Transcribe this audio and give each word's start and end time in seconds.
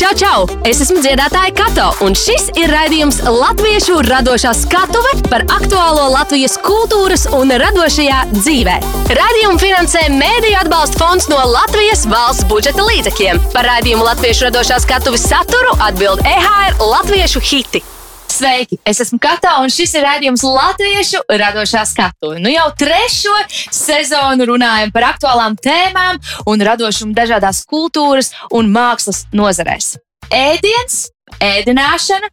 Čau, 0.00 0.14
čau! 0.16 0.44
Es 0.64 0.78
esmu 0.80 1.02
dziedātāja 1.04 1.50
Kato, 1.52 1.90
un 2.06 2.14
šis 2.16 2.46
ir 2.56 2.70
raidījums 2.72 3.18
Latviešu 3.20 3.98
radošā 4.06 4.54
skatuve 4.56 5.12
par 5.26 5.44
aktuālo 5.52 6.06
Latvijas 6.14 6.56
kultūras 6.64 7.26
un 7.36 7.52
radošajā 7.60 8.22
dzīvē. 8.32 8.78
Radījumu 9.20 9.60
finansē 9.60 10.06
Mēdīļu 10.16 10.56
atbalsta 10.62 11.04
fonds 11.04 11.28
no 11.28 11.44
Latvijas 11.52 12.08
valsts 12.08 12.48
budžeta 12.48 12.88
līdzekļiem. 12.88 13.44
Par 13.52 13.68
raidījumu 13.74 14.08
Latviešu 14.08 14.48
radošā 14.48 14.80
skatuves 14.88 15.28
saturu 15.28 15.76
atbild 15.84 16.24
EHR 16.24 16.80
Latviešu 16.80 17.44
hiti. 17.52 17.84
Sveiki! 18.30 18.78
Es 18.86 19.00
esmu 19.02 19.18
Kata, 19.22 19.56
un 19.64 19.72
šis 19.72 19.90
ir 19.98 20.04
rādījums 20.06 20.44
Latviešu 20.46 21.24
radošā 21.42 21.82
skatuve. 21.88 22.38
Nu 22.42 22.52
jau 22.52 22.68
trešo 22.78 23.34
sezonu 23.74 24.46
runājam 24.52 24.92
par 24.94 25.08
aktuālām 25.10 25.58
tēmām 25.58 26.20
un 26.50 26.66
radošumu 26.70 27.16
dažādās 27.16 27.64
kultūras 27.70 28.30
un 28.54 28.70
mākslas 28.70 29.24
nozarēs. 29.34 29.96
Ēdiens 30.30 31.08
ēdināšana 31.44 32.30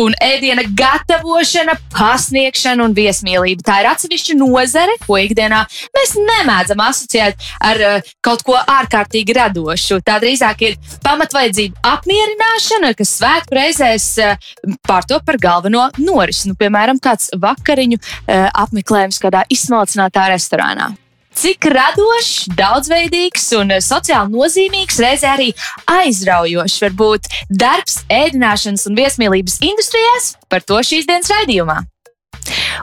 un 0.00 0.14
ēdiena 0.22 0.64
gatavošana, 0.78 1.76
pasniegšana 1.94 2.84
un 2.86 2.96
viesmīlība. 2.96 3.64
Tā 3.66 3.80
ir 3.82 3.90
atsevišķa 3.92 4.36
nozare, 4.40 4.96
ko 5.04 5.18
ikdienā 5.20 5.62
mēs 5.96 6.16
nemēdzam 6.18 6.82
asociēt 6.84 7.46
ar 7.64 7.84
uh, 7.84 8.10
kaut 8.24 8.44
ko 8.46 8.56
ārkārtīgi 8.58 9.36
radošu. 9.36 10.00
Tā 10.06 10.18
drīzāk 10.22 10.66
ir 10.68 10.76
pamatvajadzību 11.04 11.80
apmierināšana, 11.94 12.94
kas 12.98 13.16
svētku 13.20 13.58
reizēs 13.58 14.10
uh, 14.22 14.50
pārtop 14.88 15.26
par 15.28 15.40
galveno 15.42 15.88
norisi. 16.00 16.50
Nu, 16.50 16.58
piemēram, 16.58 17.00
kāds 17.02 17.32
vakariņu 17.40 18.00
uh, 18.00 18.50
apmeklējums 18.64 19.22
kādā 19.22 19.46
izsmalcinātā 19.52 20.28
restorānā. 20.34 20.92
Cik 21.34 21.66
radošs, 21.74 22.48
daudzveidīgs 22.58 23.48
un 23.58 23.74
sociāli 23.82 24.32
nozīmīgs, 24.34 25.00
reizē 25.02 25.32
arī 25.34 25.48
aizraujošs 25.90 26.82
var 26.84 26.94
būt 27.00 27.32
darbs 27.50 27.98
ēdināšanas 28.12 28.86
un 28.90 29.00
viesmīlības 29.00 29.58
industrijās, 29.66 30.34
par 30.48 30.62
to 30.62 30.78
šīs 30.86 31.10
dienas 31.10 31.32
raidījumā. 31.34 31.80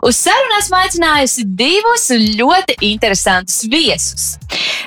Uz 0.01 0.17
sarunu 0.17 0.57
esmu 0.57 0.77
aicinājusi 0.79 1.45
divus 1.45 2.07
ļoti 2.39 2.77
interesantus 2.87 3.61
viesus. 3.69 4.31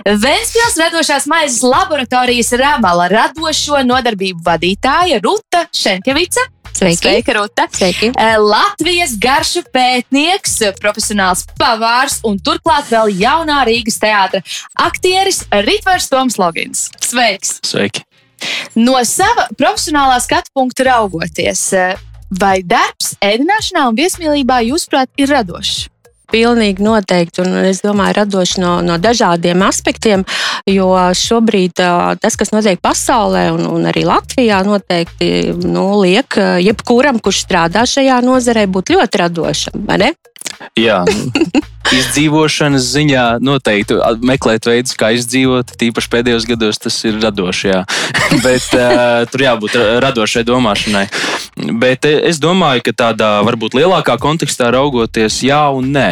Vēstpils 0.05 0.79
radošās 0.81 1.29
maizes 1.31 1.63
laboratorijas 1.63 2.53
Rāmala 2.59 3.07
radošo 3.13 3.81
nodarbību 3.87 4.43
vadītāja 4.45 5.23
Ruta 5.25 5.65
Šenkevica 5.73 6.43
Sveiki, 6.75 6.97
Sveika, 6.97 7.33
Ruta. 7.33 7.69
Sveiki. 7.71 8.11
Eh, 8.19 8.37
Latvijas 8.43 9.15
garšu 9.21 9.63
pētnieks, 9.75 10.57
profesionāls 10.83 11.45
pavārs 11.61 12.19
un 12.27 12.41
turklāt 12.43 12.91
vēl 12.91 13.15
jaunā 13.21 13.61
Rīgas 13.69 14.01
teātra 14.03 14.43
aktieris 14.83 15.45
Ritvars 15.65 16.11
Toms 16.11 16.39
Logins. 16.43 16.89
Sveiks! 16.99 17.61
Sveiki! 17.63 18.03
No 18.75 18.99
sava 19.07 19.47
profesionālā 19.55 20.19
skatu 20.21 20.51
punkta 20.53 20.91
raugoties, 20.91 21.63
eh, 21.79 21.95
vai 22.29 22.59
darbs 22.67 23.15
ēdināšanā 23.23 23.87
un 23.89 23.97
viesmīlībā, 23.97 24.59
jūsuprāt, 24.67 25.15
ir 25.17 25.31
radošs? 25.31 25.94
Pilnīgi 26.33 26.85
noteikti, 26.85 27.43
un 27.45 27.59
es 27.69 27.83
domāju, 27.85 28.19
radoši 28.21 28.63
no, 28.63 28.73
no 28.85 28.99
dažādiem 28.99 29.63
aspektiem, 29.67 30.25
jo 30.71 30.89
šobrīd 31.19 31.77
tas, 32.23 32.39
kas 32.41 32.55
notiek 32.55 32.81
pasaulē 32.83 33.47
un, 33.55 33.67
un 33.69 33.89
arī 33.91 34.07
Latvijā, 34.09 34.63
noteikti 34.67 35.55
nu, 35.65 35.87
liek 36.03 36.39
jebkuram, 36.65 37.21
kurš 37.23 37.45
strādā 37.47 37.85
šajā 37.89 38.21
nozarē, 38.25 38.67
būt 38.71 38.95
ļoti 38.97 39.25
radošam. 39.25 39.85
Jā, 40.79 41.01
izdzīvošanas 41.95 42.87
ziņā 42.95 43.25
noteikti 43.45 43.97
meklēt 44.27 44.67
veidus, 44.69 44.97
kā 44.99 45.13
izdzīvot. 45.17 45.75
Tīpaši 45.81 46.11
pēdējos 46.13 46.47
gados 46.51 46.81
tas 46.83 46.99
ir 47.07 47.21
radoši. 47.23 47.71
Jā. 47.71 47.81
Bet 48.47 48.69
uh, 48.77 49.25
tur 49.31 49.47
jābūt 49.47 49.79
radošai 50.05 50.45
domāšanai. 50.49 51.07
Bet 51.81 52.09
es 52.11 52.43
domāju, 52.43 52.85
ka 52.89 52.97
tādā 53.07 53.33
varbūt 53.47 53.79
lielākā 53.79 54.19
kontekstā 54.23 54.73
raugoties, 54.75 55.43
jā 55.47 55.65
un 55.75 55.93
nē. 55.95 56.11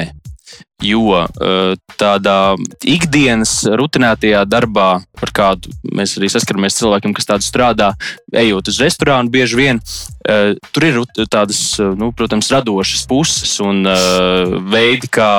Jo 0.83 1.23
eh, 1.23 1.75
tādā 2.01 2.55
ikdienas 2.83 3.63
rutinētajā 3.79 4.43
darbā, 4.51 4.89
ar 5.23 5.33
kādu 5.35 5.71
mēs 5.95 6.17
arī 6.19 6.31
saskaramies 6.33 6.79
cilvēkiem, 6.81 7.15
kas 7.15 7.29
tādu 7.31 7.47
strādā, 7.47 7.93
ejot 8.35 8.73
uz 8.73 8.81
restorānu, 8.83 9.31
bieži 9.33 9.61
vien 9.61 9.81
eh, 10.27 10.59
tur 10.75 10.89
ir 10.89 11.01
tādas, 11.31 11.63
nu, 11.79 12.11
protams, 12.17 12.51
radošas 12.53 13.07
puses 13.11 13.55
un 13.63 13.87
eh, 13.87 14.59
veidi, 14.75 15.11
kā 15.13 15.33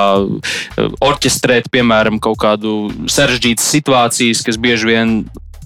orķestrēt, 1.03 1.67
piemēram, 1.73 2.21
kaut 2.23 2.39
kādu 2.43 2.87
sarežģītas 3.11 3.71
situācijas, 3.75 4.45
kas 4.47 4.61
bieži 4.61 4.93
vien 4.93 5.17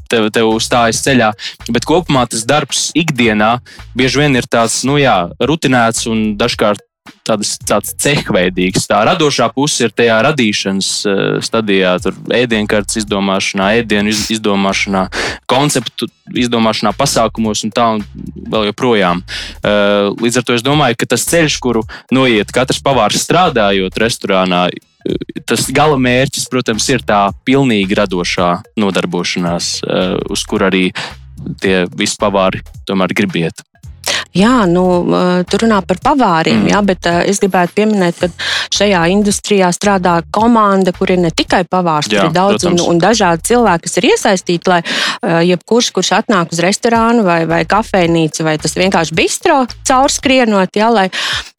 tev, 0.10 0.30
tev 0.34 0.52
stājas 0.64 1.04
ceļā. 1.06 1.32
Bet 1.74 1.88
kopumā 1.88 2.26
tas 2.32 2.46
darbs 2.48 2.90
ikdienā 2.98 3.58
bieži 3.98 4.24
vien 4.24 4.40
ir 4.40 4.48
tāds, 4.50 4.82
nu 4.88 4.98
jā, 5.02 5.20
rutinēts 5.38 6.08
un 6.10 6.30
dažkārt 6.40 6.87
tādas, 7.28 7.56
tāds 7.68 7.94
cehveidīgs. 8.02 8.88
Tā 8.90 9.02
radošā 9.08 9.50
puse 9.56 9.88
ir 9.88 9.94
tajā 9.96 10.18
radīšanas 10.30 10.90
uh, 11.08 11.22
stadijā, 11.44 11.96
tur 12.04 12.18
ēdienkartes 12.34 13.02
izdomāšanā, 13.04 13.72
ēdienu 13.82 14.14
iz, 14.14 14.26
izdomāšanā, 14.38 15.08
konceptu 15.50 16.10
izdomāšanā, 16.38 16.94
pasākumos 16.98 17.64
un 17.68 17.74
tā 17.76 17.88
un 17.98 18.04
vēl 18.52 18.70
joprojām. 18.72 19.24
Uh, 19.62 20.14
līdz 20.20 20.42
ar 20.42 20.48
to 20.48 20.58
es 20.58 20.66
domāju, 20.66 21.00
ka 21.00 21.12
tas 21.16 21.28
ceļš, 21.30 21.60
kuru 21.64 21.86
noiet 22.14 22.52
katrs 22.56 22.84
pavārs 22.84 23.24
strādājot 23.28 24.04
restorānā, 24.04 24.68
tas 25.48 25.68
gala 25.72 25.98
mērķis, 26.02 26.50
protams, 26.52 26.88
ir 26.92 27.06
tā 27.08 27.28
pilnīgi 27.48 27.96
radošā 27.98 28.50
nodarbošanās, 28.80 29.70
uz 30.34 30.44
kur 30.50 30.68
arī 30.68 30.90
tie 31.62 31.86
visi 31.98 32.18
pavāri 32.20 32.64
tomēr 32.88 33.14
gribiet. 33.16 33.64
Jā, 34.38 34.56
nu, 34.70 34.84
tur 35.50 35.66
runā 35.66 35.80
par 35.88 36.00
pavāriem, 36.04 36.64
mm. 36.64 36.72
jā, 36.74 36.82
bet 36.86 37.10
es 37.32 37.42
gribētu 37.44 37.78
pieminēt, 37.80 38.22
ka 38.22 38.30
šajā 38.78 39.04
industrijā 39.14 39.72
strādā 39.76 40.20
komanda, 40.34 40.94
kur 40.96 41.12
ir 41.14 41.22
ne 41.24 41.32
tikai 41.34 41.64
pavārs, 41.70 42.10
tur 42.12 42.28
ir 42.28 42.34
daudz 42.36 42.62
protams. 42.62 42.84
un, 42.86 42.96
un 42.96 43.02
dažādi 43.02 43.48
cilvēki, 43.52 43.86
kas 43.88 44.00
ir 44.00 44.10
iesaistīti, 44.12 44.74
lai 44.74 44.82
jebkurš, 45.48 45.92
kurš 45.96 46.14
atnāk 46.22 46.54
uz 46.54 46.62
restorānu 46.64 47.26
vai, 47.28 47.42
vai 47.50 47.64
kafejnīcu 47.70 48.48
vai 48.48 48.58
tas 48.62 48.78
vienkārši 48.78 49.18
bistro 49.18 49.64
caurskrienot, 49.88 50.78
jā, 50.78 50.92
lai 50.94 51.10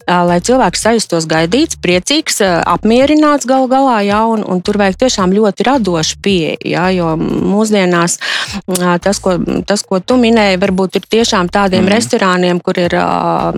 lai 0.08 0.38
cilvēks 0.44 0.82
sajustos 0.86 1.26
gaidīts, 1.28 1.78
priecīgs, 1.82 2.40
apmierināts 2.64 3.46
gal 3.48 3.68
galā, 3.70 4.00
jā, 4.06 4.20
un, 4.32 4.44
un 4.46 4.62
tur 4.64 4.78
vajag 4.80 4.96
tiešām 5.04 5.34
ļoti 5.36 5.66
radošu 5.68 6.18
pieeju, 6.24 6.70
jā, 6.72 6.86
jo 6.96 7.12
mūsdienās 7.20 8.18
tas 9.04 9.20
ko, 9.22 9.36
tas, 9.68 9.84
ko 9.84 10.00
tu 10.00 10.16
minēji, 10.20 10.60
varbūt 10.62 10.98
ir 11.00 11.08
tiešām 11.18 11.50
tādiem 11.52 11.84
mm. 11.84 11.92
restorāniem, 11.92 12.62
kur 12.64 12.80
ir 12.80 12.96
uh, 12.98 13.52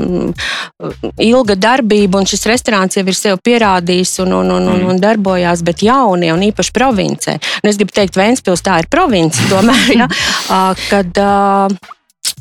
ilga 1.23 1.57
darbība, 1.59 2.21
un 2.21 2.29
šis 2.31 2.47
restorāns 2.51 2.99
jau 2.99 3.07
ir 3.07 3.19
sev 3.19 3.39
pierādījis 3.45 4.19
un, 4.25 4.35
un, 4.41 4.51
un, 4.59 4.69
un, 4.75 4.85
un 4.91 5.01
darbojās, 5.01 5.65
bet 5.67 5.85
jaunie 5.87 6.33
un 6.35 6.45
īpaši 6.51 6.75
provincē. 6.77 7.39
Un 7.63 7.73
es 7.73 7.81
gribu 7.81 7.95
teikt, 7.97 8.19
Vēnspils 8.21 8.65
tā 8.67 8.83
ir 8.83 8.91
province, 8.91 9.47
tomēr, 9.53 9.87
ja, 10.03 10.11
kad 10.91 11.23
uh, 11.23 11.97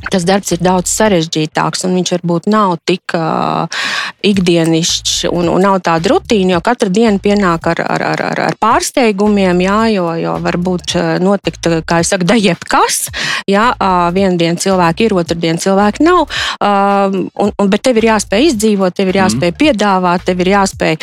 tas 0.07 0.25
darbs 0.27 0.53
ir 0.55 0.61
daudz 0.63 0.91
sarežģītāks, 0.93 1.83
un 1.87 1.97
viņš 1.97 2.13
varbūt 2.15 2.47
nav 2.51 2.77
tik 2.87 3.15
uh, 3.17 3.67
ikdienišķs 4.25 5.29
un, 5.31 5.49
un 5.51 5.63
nav 5.63 5.79
tāda 5.85 6.13
rutīna, 6.13 6.55
jo 6.55 6.61
katra 6.65 6.91
diena 6.93 7.19
pienāk 7.21 7.67
ar, 7.73 7.81
ar, 7.83 8.05
ar, 8.13 8.23
ar, 8.31 8.43
ar 8.49 8.57
pārsteigumiem, 8.61 9.63
jā, 9.65 9.79
jo, 9.95 10.07
jo 10.19 10.35
varbūt 10.45 10.95
notikt, 11.23 11.69
kā 11.87 12.01
jau 12.01 12.09
saka, 12.13 12.29
da 12.31 12.39
jebkas. 12.39 13.07
Jā, 13.49 13.69
uh, 13.75 14.07
vienu 14.15 14.39
dienu 14.39 14.61
cilvēki 14.61 15.09
ir, 15.09 15.17
otru 15.19 15.39
dienu 15.39 15.61
cilvēki 15.61 16.05
nav. 16.05 16.27
Uh, 16.59 17.27
un, 17.33 17.51
un, 17.51 17.71
bet 17.71 17.83
tev 17.87 17.99
ir 17.99 18.11
jāspēj 18.11 18.53
izdzīvot, 18.53 18.95
tev 18.95 19.11
ir 19.11 19.21
jāspēj 19.23 19.53
mm. 19.53 19.59
piedāvāt, 19.59 20.25
tev 20.29 20.45
ir 20.45 20.53
jāspēj 20.55 20.99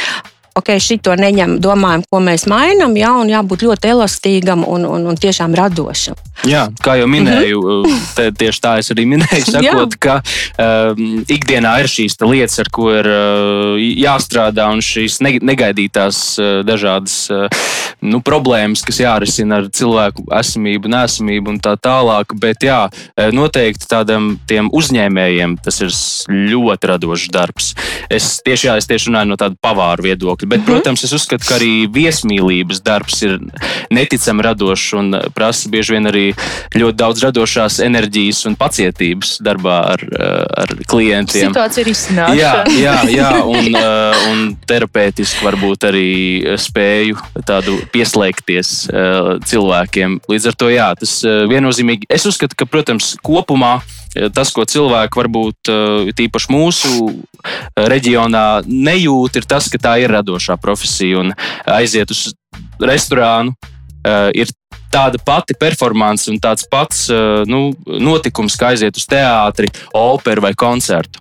ok, 0.57 0.77
šito 0.83 1.15
neņem, 1.19 1.59
domājam, 1.63 2.05
ko 2.11 2.21
mēs 2.25 2.47
mainām, 2.51 2.97
jā, 2.99 3.13
un 3.21 3.31
jābūt 3.33 3.67
ļoti 3.67 3.93
elastīgam 3.93 4.65
un, 4.67 4.87
un, 4.89 5.07
un 5.11 5.19
tiešām 5.21 5.55
radošam. 5.57 6.17
Jā, 6.47 6.67
kā 6.85 6.99
jau 7.01 7.07
minēju, 7.11 7.61
mm 7.61 7.85
-hmm. 7.85 8.03
te, 8.17 8.31
tieši 8.45 8.61
tā 8.63 8.73
es 8.81 8.91
arī 8.93 9.07
minēju, 9.09 9.45
sakot, 9.55 9.97
ka 9.99 10.21
um, 10.21 11.25
ikdienā 11.29 11.79
ir 11.81 11.91
šīs 11.91 12.19
lietas, 12.21 12.59
ar 12.65 12.71
ko 12.73 12.91
ir 12.93 13.09
uh, 13.09 13.77
jāstrādā, 13.81 14.69
un 14.73 14.81
šīs 14.85 15.21
negaidītās 15.23 16.19
uh, 16.39 16.61
dažādas 16.67 17.31
uh, 17.31 17.49
nu, 18.05 18.21
problēmas, 18.25 18.85
kas 18.87 19.01
jārisina 19.01 19.61
ar 19.61 19.69
cilvēku 19.73 20.27
esamību, 20.37 20.91
nesamību 20.93 21.55
un 21.55 21.61
tā 21.63 21.77
tālāk. 21.81 22.35
Bet 22.41 22.67
jā, 22.67 22.87
noteikti 23.35 23.89
tādam 23.91 24.35
uzņēmējiem 24.47 25.57
tas 25.65 25.81
ir 25.85 25.93
ļoti 26.53 26.91
radošs 26.93 27.31
darbs. 27.35 27.73
Es 28.13 28.37
tieši, 28.45 28.69
jā, 28.69 28.77
es 28.81 28.89
tieši 28.89 29.11
runāju 29.11 29.33
no 29.33 29.39
tāda 29.41 29.59
pavāra 29.63 30.05
viedokļa, 30.05 30.49
bet, 30.49 30.61
mm 30.61 30.65
-hmm. 30.65 30.73
protams, 30.73 31.05
es 31.05 31.13
uzskatu, 31.17 31.47
ka 31.49 31.57
arī 31.59 31.87
viesmīlības 31.93 32.83
darbs 32.85 33.23
ir 33.23 33.39
neticami 33.91 34.43
radošs 34.43 34.93
un 35.01 35.17
prasa 35.35 35.69
bieži 35.73 35.97
vien 35.97 36.07
arī 36.07 36.27
ļoti 36.75 36.97
daudz 36.97 37.23
radošās 37.25 37.81
enerģijas 37.81 38.45
un 38.47 38.57
pacietības 38.57 39.39
darbā 39.41 39.79
ar, 39.95 40.01
eh, 40.03 40.45
ar 40.63 40.75
klientiem. 40.87 41.53
Situācija 41.53 41.85
ir 41.85 41.93
izsnāta. 41.93 42.37
Jā, 42.37 42.55
jā, 42.71 42.97
jā 43.11 43.33
un, 43.57 43.75
eh, 43.75 44.31
un 44.31 44.57
terapeitiski 44.67 45.45
varbūt 45.47 45.89
arī 45.91 46.09
spēju 46.61 47.17
tādu 47.47 47.79
pieslēgties 47.93 48.73
cilvēkiem. 49.51 50.19
Līdz 50.31 50.49
ar 50.51 50.59
to 50.59 50.71
jā, 50.73 50.89
tas 50.99 51.19
viennozīmīgi. 51.25 52.09
Es 52.13 52.27
uzskatu, 52.29 52.59
ka, 52.59 52.69
protams, 52.71 53.15
kopumā 53.27 53.79
tas, 54.33 54.51
ko 54.55 54.65
cilvēki 54.65 55.21
varbūt 55.21 55.71
tīpaši 56.17 56.53
mūsu 56.53 56.93
reģionā 57.77 58.65
nejūt, 58.67 59.41
ir 59.41 59.49
tas, 59.49 59.69
ka 59.73 59.81
tā 59.83 59.97
ir 60.01 60.15
radošā 60.15 60.57
profesija 60.61 61.21
un 61.21 61.35
aiziet 61.69 62.13
uz 62.15 62.31
restorānu. 62.81 63.53
Ir 64.39 64.53
tāda 64.95 65.21
pati 65.21 65.57
performance 65.59 66.31
un 66.31 66.41
tāds 66.41 66.65
pats 66.71 67.07
nu, 67.51 67.69
notikums, 67.87 68.57
kā 68.57 68.73
aiziet 68.73 68.97
uz 68.97 69.05
teātri, 69.11 69.69
operu 69.93 70.47
vai 70.47 70.55
koncertu. 70.57 71.21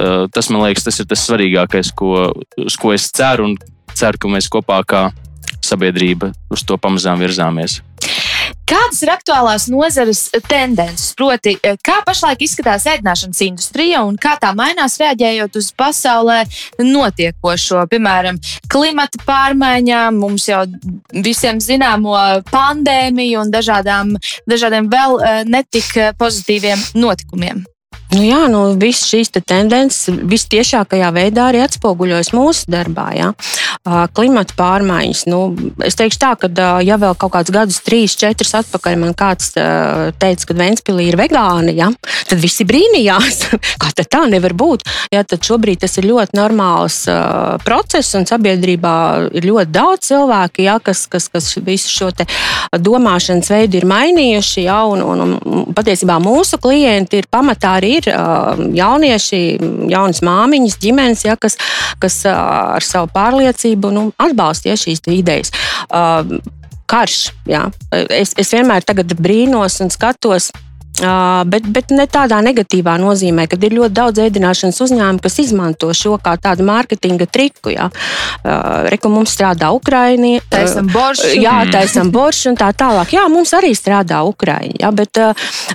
Tas 0.00 0.48
man 0.48 0.62
liekas, 0.64 0.86
tas 0.86 1.00
ir 1.02 1.08
tas 1.10 1.26
svarīgākais, 1.26 1.90
ko, 1.92 2.30
uz 2.56 2.76
ko 2.80 2.94
es 2.96 3.10
ceru 3.12 3.50
un 3.50 3.58
ceru, 3.92 4.16
ka 4.22 4.30
mēs 4.32 4.48
kopā 4.48 4.80
kā 4.88 5.02
sabiedrība 5.70 6.34
uz 6.50 6.66
to 6.66 6.78
pamazām 6.80 7.22
virzāmies. 7.22 7.80
Kādas 8.70 9.00
ir 9.02 9.10
aktuālās 9.10 9.64
nozares 9.70 10.28
tendences? 10.46 11.10
Proti, 11.18 11.56
kā 11.58 11.96
pašlaik 12.06 12.44
izskatās 12.46 12.86
ēdināšanas 12.92 13.40
industrija 13.48 14.04
un 14.06 14.14
kā 14.20 14.36
tā 14.38 14.52
mainās 14.54 14.94
reaģējot 15.00 15.58
uz 15.58 15.72
pasaulē 15.74 16.44
notiekošo, 16.78 17.82
piemēram, 17.90 18.38
klimata 18.70 19.24
pārmaiņām, 19.26 20.22
mums 20.22 20.46
jau 20.52 20.62
visiem 21.10 21.58
zināmo 21.58 22.14
pandēmiju 22.52 23.42
un 23.42 23.50
dažādām, 23.50 24.14
dažādiem 24.46 24.86
vēl 24.92 25.18
eh, 25.18 25.42
netik 25.50 25.90
pozitīviem 26.22 26.86
notikumiem? 27.02 27.66
Nu 28.10 28.24
jā, 28.26 28.40
nu, 28.50 28.60
visas 28.78 29.06
šīs 29.06 29.28
te 29.30 29.40
tendences 29.42 30.08
visciešākajā 30.10 31.12
veidā 31.14 31.46
arī 31.50 31.60
atspoguļojas 31.62 32.32
mūsu 32.34 32.66
darbā. 32.72 33.06
Jā. 33.14 33.28
Klimata 34.16 34.54
pārmaiņas. 34.58 35.24
Nu, 35.30 35.40
es 35.86 35.96
teikšu 35.98 36.20
tā, 36.20 36.32
ka 36.40 36.50
ja 36.84 36.98
vēl 37.00 37.16
kaut 37.20 37.34
kādus 37.34 37.54
gadus, 37.54 37.80
trīs, 37.84 38.16
četrus 38.18 38.52
atpakaļ 38.58 38.98
man 39.00 39.14
kāds 39.18 39.54
teica, 39.54 40.48
ka 40.48 40.56
Ventspīlī 40.60 41.08
ir 41.10 41.18
vegāni, 41.20 41.74
ja, 41.78 41.90
tad 42.28 42.42
visi 42.42 42.66
brīnījās, 42.68 43.42
kā 43.82 43.92
tā 44.00 44.24
nevar 44.28 44.54
būt. 44.58 44.84
Ja, 45.14 45.22
tad 45.24 45.44
šobrīd 45.46 45.82
tas 45.84 45.96
ir 46.00 46.08
ļoti 46.10 46.36
normāls 46.38 47.02
process 47.64 48.16
un 48.18 48.26
sabiedrībā 48.28 48.94
ir 49.38 49.46
ļoti 49.48 49.72
daudz 49.74 50.10
cilvēku, 50.10 50.64
ja, 50.66 50.78
kas, 50.82 51.06
kas, 51.10 51.28
kas 51.32 51.52
visu 51.64 51.92
šo 51.92 52.10
domāšanas 52.80 53.50
veidu 53.52 53.80
ir 53.80 53.88
mainījuši. 53.90 54.66
Ja, 54.66 54.82
un, 54.90 55.02
un, 55.04 55.36
un 55.38 55.74
patiesībā 55.76 56.18
mūsu 56.22 56.58
klienti 56.62 57.20
ir 57.20 57.30
pamatā 57.32 57.76
arī 57.78 57.96
ir 58.00 58.10
jaunieši, 58.76 59.40
jaunas 59.90 60.22
māmiņas, 60.26 60.78
ģimenes, 60.82 61.24
ja, 61.26 61.36
kas, 61.40 61.56
kas 62.02 62.20
ar 62.30 62.84
savu 62.84 63.10
pārliecību 63.14 63.59
nu, 63.94 64.08
atbalsta 64.18 64.72
ja, 64.72 64.78
šīs 64.80 65.04
idejas 65.12 65.54
karš. 66.90 67.18
Jā. 67.48 67.68
Es, 68.10 68.34
es 68.40 68.50
vienmēr 68.54 68.84
brīnos 69.18 69.78
un 69.84 69.92
skatos, 69.94 70.50
Bet, 71.00 71.64
bet 71.72 71.92
ne 71.96 72.04
tādā 72.10 72.40
negatīvā 72.44 72.96
nozīmē, 73.00 73.46
kad 73.48 73.62
ir 73.64 73.72
ļoti 73.78 73.94
daudz 73.96 74.20
ēdināšanas 74.20 74.80
uzņēmumu, 74.84 75.22
kas 75.24 75.38
izmanto 75.40 75.88
šo 75.96 76.18
kā 76.20 76.34
tādu 76.40 76.66
mārketinga 76.68 77.24
triku. 77.30 77.72
Jā, 77.72 77.88
Reku 78.92 79.08
mums 79.12 79.32
strādā 79.32 79.70
Ukraiņi. 79.76 80.42
Taisam 80.52 80.90
boršu. 80.92 81.30
Jā, 81.40 81.56
taisam 81.72 82.10
boršu 82.12 82.52
un 82.52 82.58
tā 82.60 82.68
tālāk. 82.76 83.14
Jā, 83.16 83.24
mums 83.32 83.54
arī 83.56 83.72
strādā 83.78 84.20
Ukraiņi. 84.28 84.76
Jā, 84.82 84.90
bet 84.96 85.20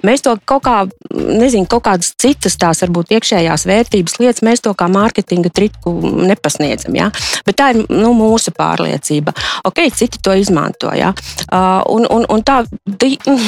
mēs 0.06 0.26
to 0.26 0.36
kaut 0.46 0.66
kā, 0.68 0.76
nezinu, 1.10 1.66
kaut 1.72 1.88
kādas 1.88 2.14
citas 2.22 2.60
tās 2.62 2.84
varbūt 2.86 3.16
iekšējās 3.18 3.66
vērtības 3.66 4.20
lietas, 4.22 4.46
mēs 4.46 4.62
to 4.66 4.76
kā 4.78 4.90
mārketinga 4.92 5.50
triku 5.50 5.96
nepasniedzam. 6.30 6.94
Jā. 7.00 7.10
Bet 7.48 7.60
tā 7.62 7.72
ir 7.74 7.82
nu, 7.90 8.14
mūsu 8.18 8.54
pārliecība. 8.54 9.34
Ok, 9.66 9.88
citi 9.96 10.22
to 10.22 10.38
izmanto. 10.38 10.94
Jā. 10.94 11.16
Un, 11.50 12.06
un, 12.14 12.30
un 12.30 12.46
tā, 12.46 12.62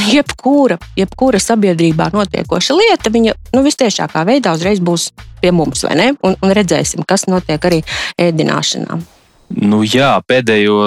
jebkura, 0.10 0.82
jebkura 0.98 1.42
sabiedrība 1.42 1.67
sabiedrībā 1.68 2.12
notiekoša 2.14 2.78
lieta, 2.78 3.12
viņa 3.12 3.36
nu, 3.56 3.64
visciešākā 3.66 4.24
veidā 4.28 4.56
uzreiz 4.56 4.80
būs 4.80 5.12
pie 5.42 5.52
mums, 5.52 5.84
vai 5.84 5.98
ne? 6.00 6.08
Un, 6.24 6.38
un 6.42 6.56
redzēsim, 6.56 7.04
kas 7.08 7.28
notiek 7.28 7.60
arī 7.60 7.84
ēdināšanā. 8.18 9.00
Nu, 9.48 9.80
jā, 9.88 10.18
pēdējo 10.28 10.78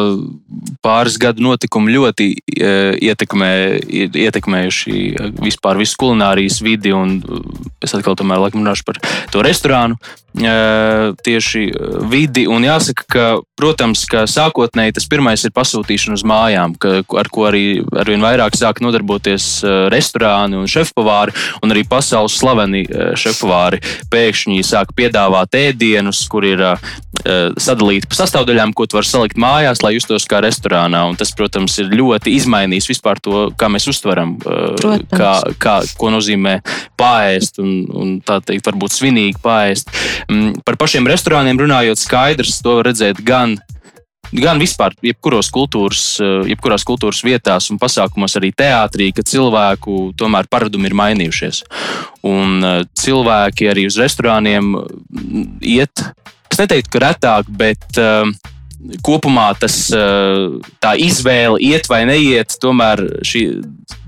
pāris 0.85 1.17
gadu 1.21 1.41
notikumi 1.47 1.95
ļoti 1.95 2.27
e, 2.37 2.73
ietekmē, 3.09 3.53
ietekmējuši 4.21 4.97
vispār 5.41 5.81
visu 5.81 5.97
kulinārijas 6.03 6.61
vidi. 6.61 6.93
Es 7.81 7.97
atkal 7.97 8.19
tomēr 8.21 8.51
runāšu 8.53 8.85
par 8.85 9.01
to 9.33 9.41
restorānu 9.47 9.97
tieši 10.35 11.63
vidi. 12.11 12.47
Un 12.51 12.65
jāsaka, 12.65 13.07
ka, 13.11 13.25
protams, 13.59 14.05
ka 14.11 14.25
sākotnēji 14.31 14.97
tas 14.99 15.09
pirmais 15.11 15.45
ir 15.45 15.55
pasūtīšana 15.57 16.19
uz 16.19 16.25
mājām, 16.27 16.77
ka, 16.81 17.01
ar 17.19 17.31
ko 17.33 17.49
arī 17.51 17.65
arvien 17.99 18.23
vairāk 18.23 18.57
sāk 18.59 18.83
nodarboties 18.85 19.51
restorāni 19.93 20.61
un 20.61 20.71
šefpavāri, 20.71 21.35
un 21.65 21.75
arī 21.75 21.85
pasaules 21.89 22.39
slaveni 22.39 22.85
šefpavāri 23.19 23.83
pēkšņi 24.13 24.63
sāk 24.67 24.95
piedāvāt 24.99 25.59
ēdienus, 25.59 26.23
kur 26.31 26.47
ir 26.47 26.65
sadalīti 27.21 28.09
pa 28.09 28.17
sastāvdaļām, 28.17 28.73
ko 28.77 28.87
tu 28.89 28.97
vari 28.97 29.09
salikt 29.09 29.41
mājās, 29.41 29.83
lai 29.85 29.93
justos 29.97 30.25
kā 30.31 30.41
restorānā. 30.45 31.03
Un 31.11 31.19
tas, 31.21 31.33
protams, 31.37 31.77
ir 31.83 31.93
ļoti 31.93 32.33
izmainījis 32.39 32.89
vispār 32.95 33.21
to, 33.23 33.49
kā 33.61 33.69
mēs 33.73 33.89
uztveram, 33.91 34.37
kā, 35.11 35.33
kā, 35.61 35.77
ko 36.01 36.13
nozīmē 36.15 36.61
pāriest 37.01 37.61
un, 37.63 37.75
un 37.93 38.15
tā 38.25 38.41
teikt, 38.45 38.67
varbūt 38.71 38.97
svinīgi 38.97 39.41
pāriest. 39.43 39.93
Mm, 40.29 40.61
par 40.67 40.77
pašiem 40.81 41.09
restorāniem 41.09 41.61
runājot, 41.61 42.01
skaidrs, 42.01 42.61
to 42.65 42.81
redzēt 42.87 43.23
gan 43.25 43.59
gan 44.31 44.61
vispār, 44.63 44.95
jebkuros 45.03 45.51
kultūras, 45.51 46.05
eh, 46.23 46.53
jebkurās 46.53 46.85
kultūras 46.87 47.23
vietās 47.27 47.71
un 47.71 47.79
pasākumos, 47.79 48.37
arī 48.39 48.53
teātrī, 48.55 49.11
ka 49.15 49.23
cilvēku 49.27 50.15
tomēr 50.15 50.47
paradumi 50.51 50.87
ir 50.87 50.95
mainījušies. 50.95 51.65
Un 52.23 52.63
eh, 52.63 52.85
cilvēki 52.95 53.71
arī 53.71 53.87
uz 53.91 53.99
restorāniem 53.99 54.71
mm, 54.77 55.59
iet, 55.63 56.05
es 56.51 56.63
neteiktu, 56.63 56.91
ka 56.95 57.03
retāk, 57.09 57.51
bet 57.51 57.99
uh, 57.99 58.27
kopumā 59.05 59.51
tas, 59.61 59.77
eh, 59.93 60.59
tā 60.83 60.95
izvēle 60.99 61.61
iet 61.63 61.89
vai 61.91 62.05
neiet, 62.09 62.57
tomēr 62.63 63.03
šī 63.27 63.45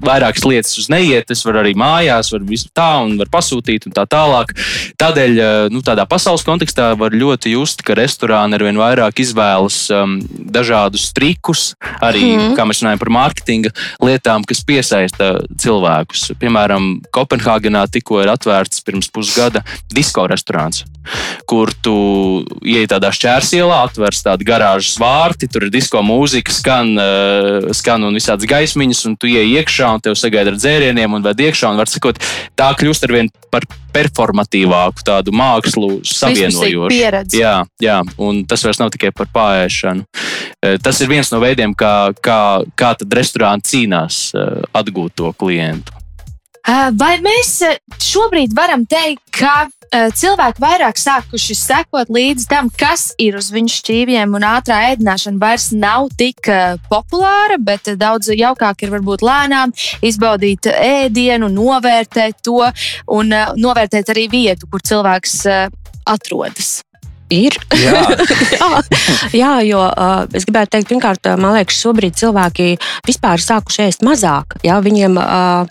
vairākas 0.02 0.46
lietas 0.49 0.79
uz 0.81 0.88
neiet. 0.93 1.31
Es 1.31 1.44
varu 1.46 1.62
arī 1.62 1.75
mājās, 1.79 2.32
varu 2.32 2.58
tā 2.75 2.88
un 3.05 3.17
varu 3.20 3.32
pasūtīt 3.32 3.87
un 3.88 3.96
tā 3.96 4.06
tālāk. 4.08 4.55
Tādēļ, 5.00 5.38
eh, 5.38 5.69
nu, 5.75 5.82
tādā 5.84 6.06
pasaules 6.08 6.44
kontekstā 6.46 6.93
var 6.99 7.12
ļoti 7.12 7.55
just, 7.55 7.84
ka 7.84 7.96
restorāni 7.99 8.56
ar 8.56 8.64
vien 8.64 8.81
vairāk 8.81 9.23
izvēlas 9.23 9.79
um, 9.93 10.19
dažādus 10.26 11.11
trikus, 11.12 11.75
arī, 12.00 12.25
mm. 12.38 12.56
kā 12.56 12.67
mēs 12.69 12.82
runājam 12.82 13.02
par 13.02 13.12
mārketinga 13.19 13.75
lietām, 14.02 14.46
kas 14.49 14.64
piesaista 14.64 15.34
cilvēkus. 15.61 16.32
Piemēram, 16.40 17.02
Kopenhāgenā 17.12 17.84
tikko 17.93 18.23
ir 18.23 18.32
atvērts 18.32 18.82
pirms 18.87 19.11
pusgada 19.12 19.65
disko 19.93 20.27
restorāns, 20.31 20.84
kur 21.46 21.72
tu 21.84 21.94
ieej 22.65 22.89
tādā 22.91 23.12
šķērsielā, 23.15 23.82
atvērs 23.91 24.24
tādu 24.24 24.46
garā 24.48 24.62
garāžas 24.62 24.96
vārti, 25.01 25.48
tur 25.51 25.67
ir 25.67 25.72
disko 25.72 26.03
mūzika, 26.05 26.53
skan, 26.55 26.94
uh, 26.96 27.72
skan 27.74 28.06
un 28.06 28.17
visādas 28.17 28.46
gaismiņas, 28.48 29.05
un 29.08 29.17
tu 29.17 29.27
ienāc 29.27 29.41
iekšā, 29.43 29.71
un 29.88 30.02
tev 30.05 30.17
sagaida 30.19 30.52
ar 30.52 30.58
dzērieniem, 30.58 31.17
un 31.17 31.24
ved 31.24 31.41
iekšā, 31.46 31.70
un 31.72 31.81
var 31.81 31.91
sakot, 31.91 32.20
tā 32.58 32.69
kļūst 32.79 33.06
ar 33.06 33.14
vien 33.17 33.31
par 33.52 33.67
performatīvāku 33.93 35.05
tādu 35.06 35.34
mākslu 35.36 36.00
savienojošu. 36.08 36.93
Jā, 37.36 37.56
jā, 37.82 37.98
un 38.22 38.44
tas 38.48 38.64
vairs 38.64 38.81
nav 38.81 38.93
tikai 38.94 39.12
par 39.17 39.31
pārēšanu. 39.32 40.05
Uh, 40.05 40.76
tas 40.82 41.00
ir 41.02 41.10
viens 41.12 41.32
no 41.32 41.41
veidiem, 41.43 41.74
kā, 41.76 42.12
kā, 42.24 42.38
kā 42.79 42.94
tad 43.00 43.19
restorāni 43.19 43.67
cīnās 43.69 44.29
uh, 44.36 44.62
atgūt 44.76 45.19
to 45.20 45.32
klientu. 45.36 46.01
Vai 46.69 47.16
mēs 47.19 47.56
šobrīd 47.98 48.52
varam 48.54 48.84
teikt, 48.86 49.22
ka 49.34 49.66
cilvēki 49.92 50.62
vairāk 50.62 50.96
sākuši 50.96 51.56
sekot 51.58 52.12
līdzi 52.12 52.46
tam, 52.48 52.70
kas 52.70 53.10
ir 53.20 53.36
uz 53.36 53.50
viņu 53.52 53.72
šķīviem, 53.74 54.36
un 54.38 54.46
ātrā 54.46 54.78
ēdināšana 54.92 55.42
vairs 55.42 55.72
nav 55.74 56.08
tik 56.16 56.48
populāra, 56.88 57.58
bet 57.58 57.90
daudz 57.98 58.31
jaukāk 58.32 58.86
ir 58.86 58.94
varbūt 58.94 59.26
lēnām 59.26 59.74
izbaudīt 60.06 60.70
ēdienu, 60.70 61.50
novērtēt 61.52 62.40
to 62.46 62.62
un 63.10 63.34
novērtēt 63.58 64.14
arī 64.14 64.28
vietu, 64.32 64.70
kur 64.70 64.86
cilvēks 64.86 65.42
atrodas. 66.06 66.78
Ir. 67.32 67.56
Jā, 67.81 68.03
jā, 68.60 68.70
jā 69.32 69.53
jo 69.65 69.81
uh, 69.89 70.24
es 70.36 70.44
gribētu 70.48 70.74
teikt, 70.77 70.91
pirmkārt, 70.91 71.29
man 71.41 71.56
liekas, 71.56 71.79
šobrīd 71.81 72.17
cilvēki 72.19 72.74
vispār 73.06 73.41
ir 73.41 73.44
sākuši 73.46 73.86
ēst 73.86 74.05
mazāk. 74.06 74.58
Jā, 74.67 74.77
viņiem, 74.84 75.17
uh, 75.17 75.65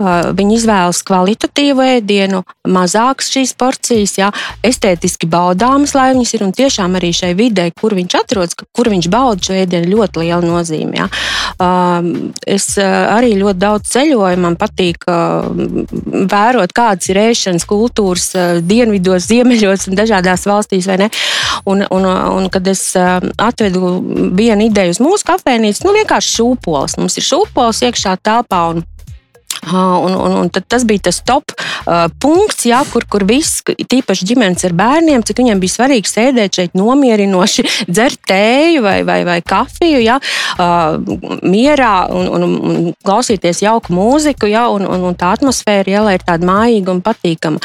uh, 0.00 0.30
viņi 0.36 0.56
izvēlas 0.56 1.02
kvalitatīvu 1.06 1.84
ēdienu, 1.98 2.42
mazākas 2.68 3.28
šīs 3.34 3.54
porcijas, 3.60 4.16
jā, 4.20 4.30
estētiski 4.64 5.28
baudāmas, 5.30 5.94
lai 5.98 6.12
viņas 6.14 6.34
ir 6.36 6.46
un 6.46 6.54
tiešām 6.56 6.96
arī 7.00 7.12
šai 7.16 7.32
vidē, 7.38 7.68
kur 7.78 7.96
viņš 7.98 8.18
atrodas, 8.22 8.56
kur 8.72 8.90
viņš 8.92 9.10
bauda 9.12 9.48
šo 9.48 9.58
ēdienu, 9.62 9.92
ļoti 9.96 10.24
liela 10.24 10.42
nozīme. 10.46 11.02
Jā. 11.02 11.08
Uh, 11.62 12.32
es 12.48 12.70
uh, 12.80 13.12
arī 13.12 13.34
ļoti 13.40 13.62
daudz 13.62 13.92
ceļoju, 13.92 14.40
man 14.42 14.56
patīk 14.60 15.04
uh, 15.10 15.50
vērot, 16.32 16.72
kādas 16.76 17.12
ir 17.12 17.20
ēšanas 17.26 17.68
kultūras 17.68 18.30
uh, 18.36 18.58
dienvidos, 18.64 19.28
ziemeļos 19.28 19.88
un 19.90 19.98
dažādās 19.98 20.48
valstīs. 20.48 20.88
Un, 21.68 21.84
un, 21.94 22.06
un 22.06 22.48
kad 22.52 22.66
es 22.70 22.84
atvedu 22.96 23.94
vienu 24.38 24.68
ideju 24.68 24.96
uz 24.96 25.02
mūsu 25.02 25.28
kafejnīcu, 25.28 25.86
nu 25.86 25.96
vienkārši 25.96 26.36
šūpols. 26.38 26.98
Mums 27.00 27.18
ir 27.18 27.28
šūpols 27.28 27.84
iekšā 27.88 28.16
telpā. 28.24 28.64
Un, 28.72 28.82
Un, 29.62 30.10
un, 30.10 30.32
un 30.40 30.48
tas 30.50 30.82
bija 30.82 31.04
tas 31.06 31.20
top 31.22 31.52
uh, 31.54 32.08
punkts, 32.20 32.64
jā, 32.66 32.80
kur, 32.90 33.04
kur 33.06 33.22
viss, 33.28 33.60
tīpaši 33.62 34.26
ģimenes 34.32 34.66
ar 34.66 34.74
bērniem, 34.74 35.22
cik 35.22 35.38
viņiem 35.38 35.60
bija 35.62 35.76
svarīgi 35.76 36.10
sēdēt 36.10 36.58
šeit 36.58 36.74
nomierinoši, 36.74 37.64
dzert 37.94 38.18
tēju 38.26 38.82
vai, 38.82 38.96
vai, 39.06 39.20
vai 39.28 39.38
kafiju, 39.46 40.00
jā, 40.02 40.18
uh, 40.58 40.98
mierā 41.46 41.92
un, 42.10 42.26
un, 42.34 42.48
un 42.48 42.90
klausīties 43.06 43.62
jauku 43.62 43.94
mūziku, 43.94 44.50
jā, 44.50 44.64
un, 44.74 44.88
un, 44.88 45.06
un 45.12 45.18
tā 45.18 45.30
atmosfēra, 45.36 45.94
jā, 45.94 46.02
lai 46.08 46.16
ir 46.18 46.26
tāda 46.26 46.48
mājīga 46.48 46.96
un 46.96 47.04
patīkama. 47.06 47.62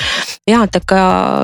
Jā, 0.47 0.61
tā 0.71 0.83
kā 0.85 1.01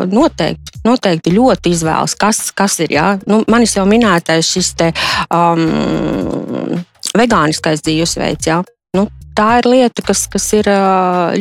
noteikti, 0.07 0.77
noteikti 0.85 1.33
ļoti 1.33 1.73
izvēlas, 1.73 2.13
kas, 2.19 2.45
kas 2.55 2.77
ir. 2.85 2.93
Jā. 2.93 3.07
Nu, 3.27 3.41
manis 3.51 3.73
jau 3.75 3.83
minētais 3.89 4.53
šis 4.53 4.69
te, 4.79 4.93
um, 5.33 6.77
vegāniskais 7.17 7.83
dzīvesveids. 7.83 8.47
Jā. 8.47 8.61
Nu, 8.95 9.09
tā 9.35 9.47
ir 9.61 9.69
lieta, 9.69 10.03
kas, 10.05 10.25
kas 10.31 10.45
ir 10.57 10.69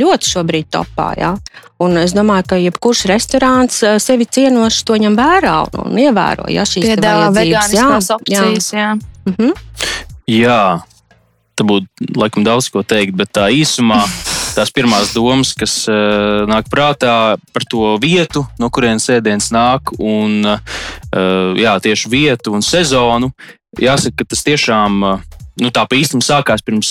ļoti 0.00 0.30
šobrīd 0.34 0.70
topā. 0.72 1.12
Ja? 1.18 1.32
Un 1.82 1.98
es 2.02 2.14
domāju, 2.16 2.46
ka 2.52 2.60
jebkurš 2.60 3.06
restorāns 3.10 3.80
sevi 4.02 4.26
cienoši 4.26 4.86
to 4.88 4.98
ņem 5.02 5.18
vērā 5.18 5.56
un, 5.66 5.82
un 5.86 6.00
ievēro 6.00 6.48
ja, 6.52 6.66
šīs 6.68 6.92
piedāvā 6.92 7.32
vegāniskās 7.36 8.12
opcijas. 8.16 8.72
Jā. 8.72 8.92
Jā. 8.92 8.94
Mhm. 9.30 9.52
jā, 10.30 10.62
tā 11.58 11.66
būtu 11.66 12.12
laikam 12.18 12.46
daudz 12.46 12.68
ko 12.72 12.84
teikt, 12.86 13.16
bet 13.18 13.34
tā 13.34 13.48
īsumā. 13.54 14.02
Tās 14.52 14.68
pirmās 14.68 15.14
domas, 15.16 15.54
kas 15.56 15.86
uh, 15.88 16.42
nāk 16.44 16.66
prātā 16.68 17.38
par 17.56 17.64
to 17.72 17.94
vietu, 18.02 18.42
no 18.60 18.68
kurienes 18.68 19.06
ēdiens 19.08 19.48
nāk, 19.54 19.94
un 19.96 20.44
uh, 20.44 20.58
jā, 21.56 21.72
tieši 21.80 22.10
vietu 22.12 22.52
un 22.52 22.60
sezonu. 22.60 23.30
Jāsaka, 23.80 24.20
ka 24.20 24.34
tas 24.34 24.44
tiešām 24.44 24.98
uh, 25.08 25.22
nu, 25.56 25.72
tā 25.72 25.86
pa 25.88 25.96
īstam 25.96 26.20
sākās 26.20 26.60
pirms 26.64 26.90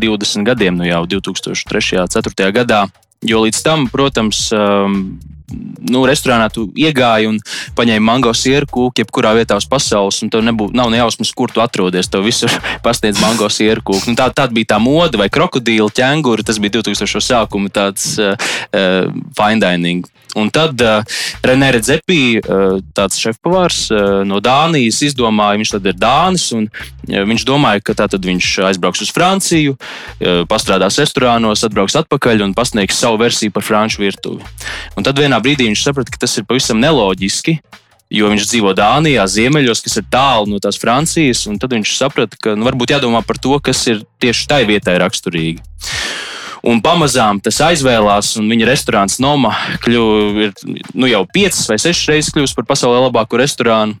20 0.00 0.46
gadiem, 0.46 0.76
nu 0.76 0.88
jau 0.88 1.04
2003. 1.16 2.02
un 2.02 2.12
2004. 2.12 2.52
gadā. 2.54 2.86
Jo 3.24 3.40
līdz 3.46 3.62
tam, 3.64 3.86
protams, 3.88 4.50
um, 4.52 5.16
nu, 5.80 6.02
restorānā 6.06 6.48
tu 6.52 6.66
iegāji 6.76 7.30
un 7.30 7.38
paņēmi 7.78 8.04
mango 8.04 8.32
sieru 8.36 8.68
kūku, 8.68 9.00
jebkurā 9.00 9.32
vietā 9.38 9.56
uz 9.58 9.66
pasaules, 9.70 10.18
un 10.22 10.30
tev 10.32 10.44
nebū, 10.46 10.68
nav 10.76 10.90
ne 10.92 11.00
jausmas, 11.00 11.32
kur 11.36 11.52
tu 11.52 11.62
atrodies. 11.64 12.10
Tev 12.12 12.26
visur 12.26 12.52
pasniedz 12.86 13.22
mango 13.22 13.48
sieru 13.52 13.84
kūku. 13.86 14.12
Nu, 14.12 14.18
tā, 14.18 14.28
tāda 14.34 14.54
bija 14.56 14.74
tā 14.74 14.80
mode, 14.82 15.18
vai 15.20 15.30
krokodīla, 15.32 15.88
ķēngura. 15.96 16.44
Tas 16.46 16.60
bija 16.62 16.78
2000. 16.78 17.24
sākuma 17.24 17.72
tāds 17.72 18.14
uh, 18.20 18.36
uh, 18.76 19.08
fine 19.38 19.62
dining 19.62 20.06
Un 20.36 20.50
tad 20.52 20.82
uh, 20.84 21.00
Renē 21.46 21.70
Redzepī, 21.76 22.38
uh, 22.40 22.76
tāds 22.96 23.16
šefpavārs 23.22 23.86
uh, 23.94 24.20
no 24.28 24.42
Dānijas, 24.44 25.00
izdomāja, 25.06 25.56
viņš 25.62 25.72
tad 25.76 25.88
ir 25.88 25.96
Dānis, 25.96 26.50
un 26.56 26.66
uh, 26.68 27.22
viņš 27.30 27.46
domāja, 27.48 27.84
ka 27.86 27.96
tad 28.02 28.20
viņš 28.20 28.50
aizbrauks 28.68 29.06
uz 29.06 29.14
Franciju, 29.16 29.78
uh, 29.78 30.44
pastrādās 30.50 31.00
restorānos, 31.00 31.64
atbrauks 31.64 31.96
atpakaļ 32.02 32.44
un 32.44 32.54
pasniegs 32.56 33.00
savu 33.00 33.22
versiju 33.24 33.54
par 33.56 33.64
franču 33.64 34.04
virtuvi. 34.04 34.44
Un 34.96 35.08
tad 35.08 35.18
vienā 35.18 35.40
brīdī 35.40 35.70
viņš 35.70 35.88
saprata, 35.88 36.12
ka 36.12 36.24
tas 36.26 36.36
ir 36.36 36.46
pavisam 36.48 36.80
neloģiski. 36.84 37.58
Jo 38.12 38.28
viņš 38.30 38.44
dzīvo 38.46 38.70
Dānijā, 38.78 39.24
ziemeļos, 39.26 39.80
kas 39.82 39.98
ir 39.98 40.04
tālu 40.12 40.52
no 40.52 40.60
tās 40.62 40.78
Francijas, 40.78 41.42
tad 41.58 41.72
viņš 41.74 41.96
saprata, 41.96 42.38
ka 42.38 42.54
nu, 42.54 42.68
varbūt 42.68 42.94
jādomā 42.94 43.24
par 43.26 43.40
to, 43.42 43.56
kas 43.58 43.80
ir 43.90 44.04
tieši 44.22 44.46
tai 44.52 44.62
vietai 44.68 44.94
raksturīgi. 45.02 45.64
Un 46.64 46.80
pamazām 46.84 47.40
tas 47.44 47.58
aizvēlās, 47.64 48.32
un 48.40 48.48
viņa 48.50 48.68
restorāns 48.68 49.18
Noma 49.22 49.52
kļuva 49.84 50.50
nu, 50.94 51.08
jau 51.10 51.22
piecas 51.32 51.66
vai 51.70 51.78
sešas 51.80 52.10
reizes 52.12 52.32
kļuvis 52.34 52.56
par 52.56 52.68
pasaulē 52.72 53.06
labāko 53.06 53.40
restorānu. 53.40 53.98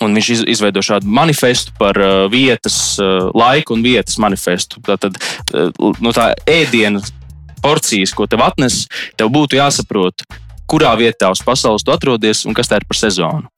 Un 0.00 0.14
viņš 0.16 0.46
izveido 0.48 0.80
šādu 0.80 1.10
manifestu 1.12 1.74
par 1.76 1.98
uh, 2.00 2.12
vietas, 2.32 2.76
uh, 2.96 3.28
laiku 3.36 3.74
un 3.76 3.82
vietas 3.84 4.16
manifestu. 4.22 4.80
Tātad 4.86 5.18
uh, 5.18 5.98
no 6.00 6.14
tā 6.16 6.30
ēdiena 6.48 7.02
porcijas, 7.62 8.14
ko 8.16 8.24
tev 8.24 8.40
atnes, 8.46 8.86
tev 9.20 9.28
būtu 9.34 9.58
jāsaprot, 9.58 10.24
kurā 10.70 10.94
vietā 10.96 11.28
uz 11.34 11.42
pasaules 11.44 11.84
tu 11.84 11.92
atrodies 11.92 12.46
un 12.48 12.56
kas 12.56 12.72
tā 12.72 12.80
ir 12.80 12.88
par 12.88 12.96
sezonu. 12.96 13.52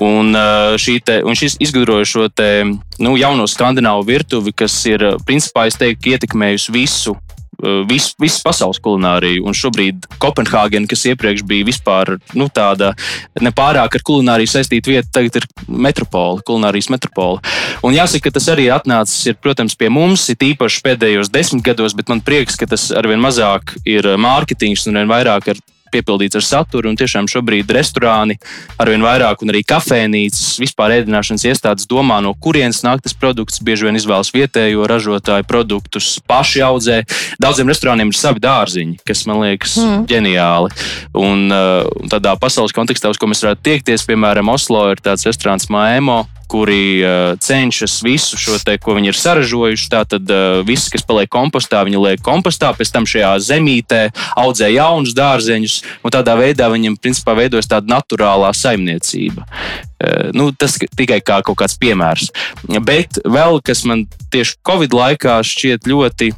Un, 0.00 0.32
uh, 0.32 0.88
te, 1.04 1.18
un 1.20 1.36
šis 1.36 1.58
izgudroja 1.60 2.08
šo 2.08 2.30
te, 2.32 2.64
nu, 2.96 3.12
jauno 3.20 3.44
skandināvu 3.44 4.08
virtuvi, 4.08 4.56
kas 4.56 4.78
ir 4.88 5.04
principā 5.28 5.68
teiktu, 5.68 6.14
ietekmējusi 6.16 6.72
visu 6.72 7.18
Eh, 7.62 7.82
visu, 7.86 8.16
visu 8.18 8.40
pasaules 8.42 8.80
kulināriju. 8.82 9.44
Un 9.46 9.54
šobrīd 9.54 10.08
Kopenhāgena, 10.22 10.88
kas 10.90 11.04
iepriekš 11.06 11.44
bija 11.46 11.68
vispār 11.68 12.16
nu, 12.34 12.48
tāda 12.50 12.90
nepārāk 13.38 13.98
ar 13.98 14.02
kulināriju 14.08 14.50
saistīta 14.50 14.90
vieta, 14.90 15.06
tagad 15.14 15.38
ir 15.38 15.46
metropola, 15.70 16.42
kulinārijas 16.42 16.90
metropola. 16.90 17.38
Un 17.86 17.94
jāsaka, 17.94 18.26
ka 18.26 18.38
tas 18.38 18.50
arī 18.50 18.66
atnācis, 18.74 19.28
ir, 19.30 19.38
protams, 19.38 19.78
pie 19.78 19.92
mums, 19.94 20.26
ir 20.32 20.42
īpaši 20.42 20.82
pēdējos 20.88 21.30
desmit 21.30 21.62
gados, 21.70 21.94
bet 21.94 22.10
man 22.10 22.24
prieks, 22.26 22.58
ka 22.58 22.66
tas 22.66 22.88
arvien 22.98 23.22
mazāk 23.22 23.76
ir 23.86 24.10
mārketings 24.18 24.88
un 24.90 24.98
arvien 24.98 25.14
vairāk 25.14 25.54
ar 25.54 25.62
piepildīts 25.92 26.38
ar 26.40 26.46
saturu. 26.46 26.90
Un 26.90 26.98
tiešām 26.98 27.28
šobrīd 27.30 27.70
restorāni 27.74 28.38
arvien 28.80 29.04
vairāk, 29.04 29.44
un 29.44 29.52
arī 29.52 29.62
kafejnīcas, 29.68 30.58
vispār 30.62 30.98
ēdināšanas 30.98 31.46
iestādes 31.50 31.88
domā, 31.90 32.20
no 32.24 32.34
kurienes 32.34 32.82
nāk 32.86 33.04
tas 33.04 33.16
produkts. 33.16 33.62
Bieži 33.62 33.88
vien 33.88 33.98
izvēlas 33.98 34.32
vietējo 34.34 34.88
ražotāju 34.90 35.48
produktus, 35.48 36.16
paši 36.28 36.64
audzē. 36.66 37.00
Daudziem 37.42 37.70
restorāniem 37.72 38.12
ir 38.12 38.18
savi 38.18 38.42
dārziņi, 38.42 39.00
kas 39.06 39.24
man 39.30 39.42
liekas 39.44 39.78
mm. 39.80 40.04
ģeniāli. 40.10 40.74
Un, 41.22 41.48
uh, 41.52 41.88
un 42.02 42.12
tādā 42.12 42.34
pasaules 42.40 42.74
kontekstā, 42.76 43.12
uz 43.12 43.20
ko 43.20 43.30
mēs 43.30 43.44
varētu 43.44 43.66
tiekties, 43.70 44.06
piemēram, 44.08 44.52
Oslo 44.52 44.88
ir 44.92 45.02
tāds 45.04 45.26
restorāns 45.28 45.70
Maemo 45.72 46.24
kuri 46.52 47.00
uh, 47.00 47.32
cenšas 47.40 48.00
visu 48.04 48.36
šo 48.40 48.58
te, 48.60 48.76
ko 48.82 48.96
viņi 48.98 49.12
ir 49.12 49.18
saražojuši. 49.18 49.88
Tātad 49.92 50.32
uh, 50.32 50.60
viss, 50.68 50.90
kas 50.92 51.04
paliek 51.08 51.30
kompostā, 51.32 51.80
viņi 51.88 52.02
liek 52.02 52.24
kompostā, 52.24 52.74
pēc 52.76 52.92
tam 52.92 53.08
šajā 53.08 53.32
zemītē 53.48 54.02
audzē 54.42 54.68
jaunus 54.74 55.16
dārzeņus, 55.16 55.78
un 56.04 56.14
tādā 56.14 56.36
veidā 56.40 56.68
viņiem 56.72 56.98
principā 57.00 57.36
veidojas 57.38 57.70
tāda 57.72 57.94
naturālā 57.94 58.52
saimniecība. 58.56 59.46
Uh, 59.46 60.30
nu, 60.36 60.50
tas 60.52 60.76
tikai 60.76 61.22
kā 61.24 61.40
kaut 61.46 61.62
kāds 61.64 61.78
piemērs. 61.80 62.32
Bet 62.84 63.22
vēl 63.24 63.62
kas 63.64 63.86
man 63.88 64.06
tieši 64.32 64.58
Covid 64.66 64.96
laikā 64.96 65.40
šķiet 65.46 65.88
ļoti 65.88 66.32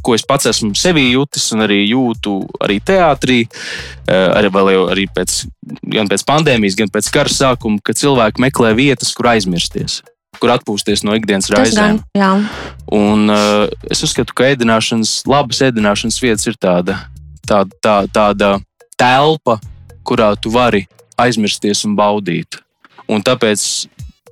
ko 0.00 0.14
es 0.16 0.24
pats 0.26 0.48
esmu 0.50 0.72
sevī 0.78 1.10
jutis 1.12 1.50
un 1.54 1.64
arī 1.66 1.82
jūtu 1.90 2.36
arī 2.64 2.78
teātrī, 2.84 3.42
uh, 3.46 4.38
arī, 4.38 4.50
arī 4.92 5.06
pēc, 5.12 5.42
gan 5.96 6.08
pēc 6.10 6.24
pandēmijas, 6.28 6.78
gan 6.78 6.92
pēc 6.92 7.10
kara 7.12 7.32
sākuma, 7.32 7.80
ka 7.84 7.96
cilvēki 7.96 8.42
meklē 8.46 8.72
vietas, 8.78 9.12
kur 9.16 9.30
aizmirsties. 9.34 10.00
Kur 10.40 10.54
atpūsties 10.54 11.02
no 11.04 11.12
ikdienas 11.18 11.50
raizēm. 11.52 12.00
Gan, 12.16 12.46
un, 12.96 13.26
uh, 13.28 13.66
es 13.92 14.00
uzskatu, 14.06 14.32
ka 14.36 14.48
ēdināšanas, 14.54 15.20
labas 15.28 15.60
ēdināšanas 15.66 16.20
vietas 16.22 16.48
ir 16.48 16.56
tāda, 16.56 16.96
tāda, 17.44 17.76
tā, 17.84 17.96
tāda 18.14 18.54
telpa, 19.00 19.58
kurā 20.06 20.32
tu 20.40 20.52
vari 20.54 20.86
aizmirsties 21.20 21.84
un 21.88 21.98
baudīt. 21.98 22.62
Un 23.10 23.20
tāpēc 23.26 23.66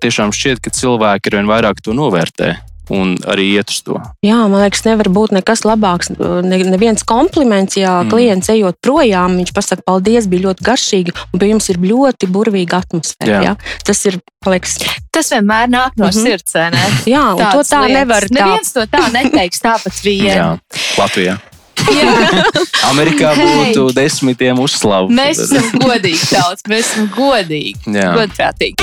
tiešām 0.01 0.33
šķiet, 0.33 0.63
ka 0.63 0.73
cilvēki 0.73 1.29
ar 1.29 1.39
vien 1.41 1.51
vairāk 1.51 1.83
to 1.85 1.93
novērtē 1.97 2.55
un 2.95 3.17
arī 3.29 3.49
iet 3.57 3.73
uz 3.73 3.81
to. 3.87 3.99
Jā, 4.25 4.39
man 4.51 4.63
liekas, 4.63 4.85
nevar 4.87 5.11
būt 5.13 5.35
nekas 5.37 5.65
labāks. 5.67 6.13
Ne, 6.19 6.61
neviens 6.69 7.05
kompliments, 7.09 7.79
ja 7.81 7.99
mm. 8.03 8.13
klients 8.13 8.53
ejot 8.53 8.79
projām, 8.85 9.37
viņš 9.41 9.53
pasakā, 9.57 9.85
paldies, 9.89 10.29
bija 10.31 10.49
ļoti 10.49 10.67
garšīgi, 10.69 11.17
un 11.33 11.43
pie 11.43 11.51
jums 11.53 11.69
ir 11.73 11.81
ļoti 11.83 12.31
burvīga 12.33 12.83
atmosfēra. 12.83 13.35
Jā. 13.35 13.43
Jā? 13.51 13.83
Tas 13.89 14.03
ir, 14.11 14.19
liekas, 14.49 14.79
tas 15.15 15.31
vienmēr 15.35 15.71
nāk 15.73 15.99
no 15.99 16.09
mm 16.09 16.11
-hmm. 16.11 16.25
sirds. 16.25 16.55
Ne? 16.55 16.89
Jā, 17.15 17.27
un 17.35 17.43
Tāds 17.43 17.53
to 17.53 17.77
tā 17.77 17.85
lietas. 17.87 17.99
nevar. 17.99 18.23
Tā... 18.23 18.35
Neviens 18.41 18.73
to 18.73 18.87
tā 18.87 19.05
neteiks 19.13 19.63
tāpat 19.63 20.05
vien. 20.05 20.27
Jā, 20.27 20.59
Latvijā. 20.99 21.39
Amerikā 22.91 23.33
būtu 23.39 23.87
hey. 23.87 23.95
desmitiem 23.95 24.59
uzslavu. 24.61 25.09
Mēs 25.15 25.41
esam 25.47 25.79
godīgi 25.85 26.31
tauts, 26.33 26.67
mēs 26.69 26.93
esam 26.93 27.09
godīgi, 27.15 27.75
godprātīgi. 27.87 28.77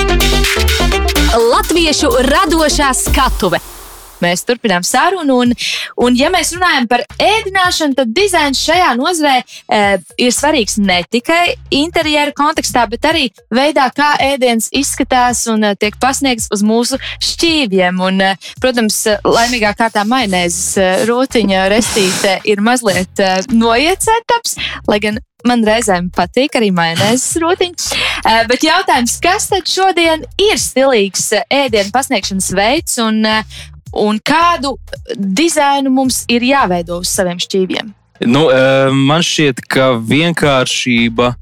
Latviešu 1.36 2.12
radošā 2.30 2.92
skatuve. 2.96 3.60
Mēs 4.24 4.44
turpinām 4.48 4.84
sarunu, 4.86 5.38
un, 5.44 5.52
un 6.02 6.16
ja 6.16 6.30
mēs 6.32 6.54
runājam 6.56 6.88
par 6.88 7.04
ēdināšanu, 7.20 7.96
tad 7.98 8.14
dizains 8.16 8.60
šajā 8.64 8.94
nozarē 8.96 9.34
e, 9.42 9.82
ir 10.24 10.32
svarīgs 10.34 10.78
ne 10.80 11.02
tikai 11.12 11.56
interjera 11.74 12.32
kontekstā, 12.36 12.86
bet 12.90 13.04
arī 13.08 13.26
veidā, 13.54 13.88
kā 13.96 14.14
ēdiens 14.24 14.70
izskatās 14.76 15.44
un 15.52 15.68
e, 15.68 15.74
tiek 15.80 15.98
pasniegts 16.00 16.48
uz 16.54 16.64
mūsu 16.66 17.00
šķīviem. 17.20 18.00
Un, 18.08 18.24
e, 18.24 18.32
protams, 18.62 19.02
laimīgā 19.26 19.74
kārtā 19.78 20.06
maināzes 20.08 20.76
e, 20.80 20.90
rotiņa 21.10 21.68
restīte 21.72 22.38
ir 22.48 22.64
mazliet 22.64 23.20
e, 23.20 23.32
noiecētaps, 23.52 24.60
lai 24.88 25.00
gan 25.04 25.20
man 25.46 25.62
reizēm 25.66 26.08
patīk 26.14 26.56
arī 26.58 26.72
maināzes 26.74 27.36
rotiņa. 27.42 27.76
Uh, 28.26 28.40
bet 28.50 28.64
jautājums, 28.66 29.18
kas 29.22 29.50
tad 29.52 29.68
šodien 29.70 30.24
ir 30.42 30.58
stilīgs 30.60 31.28
ēdienu 31.44 31.92
pasniegšanas 31.94 32.50
veids 32.56 32.98
un, 33.04 33.22
un 34.02 34.18
kādu 34.20 34.76
dizainu 35.16 35.92
mums 35.92 36.24
ir 36.32 36.44
jāveido 36.46 37.00
uz 37.02 37.12
saviem 37.12 37.40
šķīviem. 37.42 37.92
Nu, 38.26 38.46
man 38.96 39.24
šķiet, 39.24 39.60
ka 39.68 39.90
vienkāršība, 40.00 41.34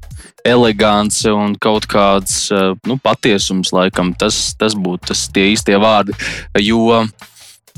elegance 0.45 1.31
un 1.31 1.55
kaut 1.61 1.87
kāds 1.89 2.49
nu, 2.85 2.97
patiesums, 3.01 3.71
laikam, 3.73 4.11
tas, 4.19 4.51
tas 4.59 4.75
būtu 4.75 5.15
tie 5.33 5.47
īstie 5.53 5.79
vārdi. 5.81 6.13
Jo 6.59 7.05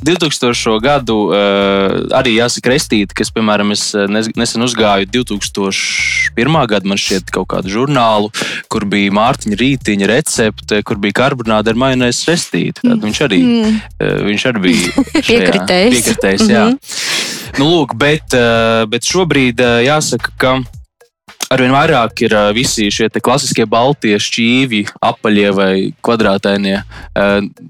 2000. 0.01 0.77
gadu 0.81 1.15
uh, 1.31 1.95
arī 2.13 2.35
jāsaka 2.37 2.69
restīti, 2.69 3.15
kas, 3.17 3.31
piemēram, 3.33 3.73
es 3.73 3.89
eh, 3.97 4.05
nesen 4.07 4.65
uzgāju 4.65 5.09
2001. 5.09 6.57
gadu, 6.69 6.91
man 6.91 7.01
šķiet, 7.01 7.31
kaut 7.33 7.49
kādu 7.55 7.73
žurnālu, 7.73 8.29
kur 8.69 8.85
bija 8.89 9.13
Mārtiņa 9.17 9.57
rītiņa 9.57 10.09
recepte, 10.11 10.83
kur 10.85 11.01
bija 11.01 11.17
karbonāda 11.23 11.73
ar 11.73 11.81
majonēzes 11.81 12.29
restīti. 12.29 12.85
Tad 12.85 13.03
viņš 13.07 13.21
arī, 13.25 13.41
mm. 13.41 13.77
uh, 13.97 14.15
viņš 14.29 14.47
arī 14.51 14.65
bija 14.67 15.05
piekritējis. 15.31 15.97
piekritējis 15.97 16.47
mm 16.47 16.55
-hmm. 16.55 16.79
nu, 17.59 17.71
lūk, 17.73 17.97
bet, 17.97 18.37
bet 18.93 19.07
šobrīd 19.07 19.65
jāsaka, 19.87 20.33
ka 20.37 20.57
arvien 21.53 21.73
vairāk 21.75 22.23
ir 22.27 22.35
visi 22.55 22.89
šie 22.93 23.09
klasiskie 23.23 23.65
baltie 23.69 24.15
šķīvi, 24.21 24.83
apaļie 25.03 25.49
vai 25.55 25.73
kvadrātainie. 26.05 26.79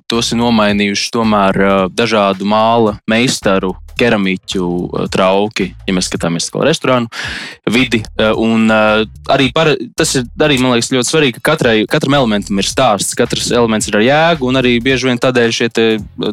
Tos 0.10 0.32
ir 0.34 0.42
nomainījuši 0.42 1.12
tomēr 1.14 1.62
dažādu 1.94 2.48
māla 2.50 2.98
meistaru 3.10 3.76
keramiķu 3.98 4.68
eh, 4.68 5.08
trauki, 5.14 5.72
ja 5.88 5.96
mēs 5.96 6.10
skatāmies 6.12 6.50
uz 6.52 6.66
restorānu 6.68 7.10
vidi. 7.74 8.04
Eh, 8.18 8.32
un 8.34 8.70
eh, 8.72 9.04
arī 9.34 9.50
par, 9.56 9.74
tas 9.98 10.16
ir 10.20 10.28
arī, 10.44 10.60
man 10.62 10.76
liekas, 10.76 10.92
ļoti 10.94 11.12
svarīgi, 11.12 11.38
ka 11.40 11.54
katrai, 11.54 11.76
katram 11.90 12.18
elementam 12.20 12.62
ir 12.62 12.70
stāsts, 12.70 13.18
katrs 13.18 13.52
elements 13.52 13.90
ir 13.90 14.00
ar 14.00 14.06
jēgu, 14.06 14.50
un 14.50 14.62
arī 14.62 14.78
bieži 14.84 15.10
vien 15.10 15.22
tādēļ 15.22 15.56
šie 15.58 15.70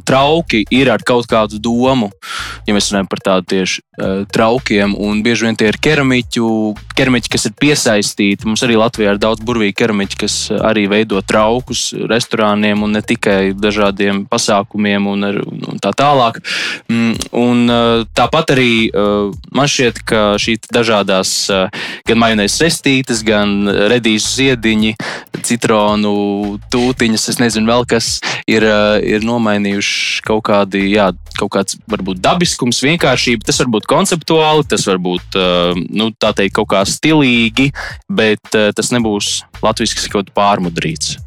trauki 0.06 0.64
ir 0.75 0.90
ar 0.92 1.02
kaut 1.06 1.28
kādu 1.30 1.61
domu, 1.62 2.11
ja 2.68 2.76
mēs 2.76 2.90
runājam 2.92 3.11
par 3.11 3.25
tādu 3.25 3.50
tieši 3.54 3.83
traukiem, 4.35 4.97
un 4.99 5.21
bieži 5.23 5.47
vien 5.47 5.56
tie 5.59 5.68
ir 5.71 5.76
keramiķu, 5.83 6.47
keramiķi, 6.99 7.30
kas 7.30 7.47
ir 7.47 7.54
piesaistīti. 7.62 8.49
Mums 8.49 8.64
arī 8.66 8.78
Latvijā 8.80 9.14
ir 9.14 9.21
daudz 9.23 9.44
burvīgi 9.47 9.76
keramiķi, 9.78 10.18
kas 10.25 10.38
arī 10.56 10.88
veido 10.90 11.21
traukus 11.23 11.92
restorāniem 12.11 12.83
un 12.83 12.97
ne 12.97 13.02
tikai 13.06 13.52
dažādiem 13.54 14.25
pasākumiem 14.30 15.06
un, 15.11 15.28
ar, 15.30 15.38
un 15.47 15.83
tā 15.83 15.94
tālāk. 15.94 16.40
Mm, 16.90 17.14
un 17.38 17.53
Un 17.54 17.70
uh, 17.70 18.02
tāpat 18.16 18.54
arī 18.54 18.88
uh, 18.90 19.30
man 19.54 19.70
šķiet, 19.70 20.00
ka 20.08 20.23
šī 20.40 20.56
dažādās 20.75 21.32
uh, 21.52 21.68
gan 22.08 22.20
majonēzes 22.20 22.62
restītes, 22.64 23.23
gan 23.26 23.68
redīšu 23.92 24.30
ziediņi, 24.40 24.94
citronu 25.44 26.14
tūtiņas, 26.73 27.28
es 27.32 27.40
nezinu, 27.42 27.68
vēl 27.70 27.87
kas 27.88 28.08
ir, 28.50 28.64
ir 29.04 29.26
nomainījuši 29.26 30.25
kaut 30.26 30.44
kādi, 30.49 30.87
jā, 30.94 31.11
kaut 31.38 31.52
kāds 31.56 31.78
varbūt 31.90 32.23
dabiskums, 32.25 32.82
vienkāršība. 32.87 33.44
Tas 33.46 33.61
var 33.62 33.73
būt 33.76 33.88
konceptuāli, 33.90 34.66
tas 34.70 34.87
var 34.88 35.02
būt, 35.04 35.38
nu, 35.92 36.08
tā 36.16 36.32
teikt, 36.37 36.56
kaut 36.61 36.73
kā 36.73 36.84
stilīgi, 36.88 37.70
bet 38.08 38.54
tas 38.54 38.92
nebūs 38.94 39.42
latviešu 39.64 40.08
kaut 40.14 40.32
kā 40.32 40.38
pārmudrīts. 40.40 41.18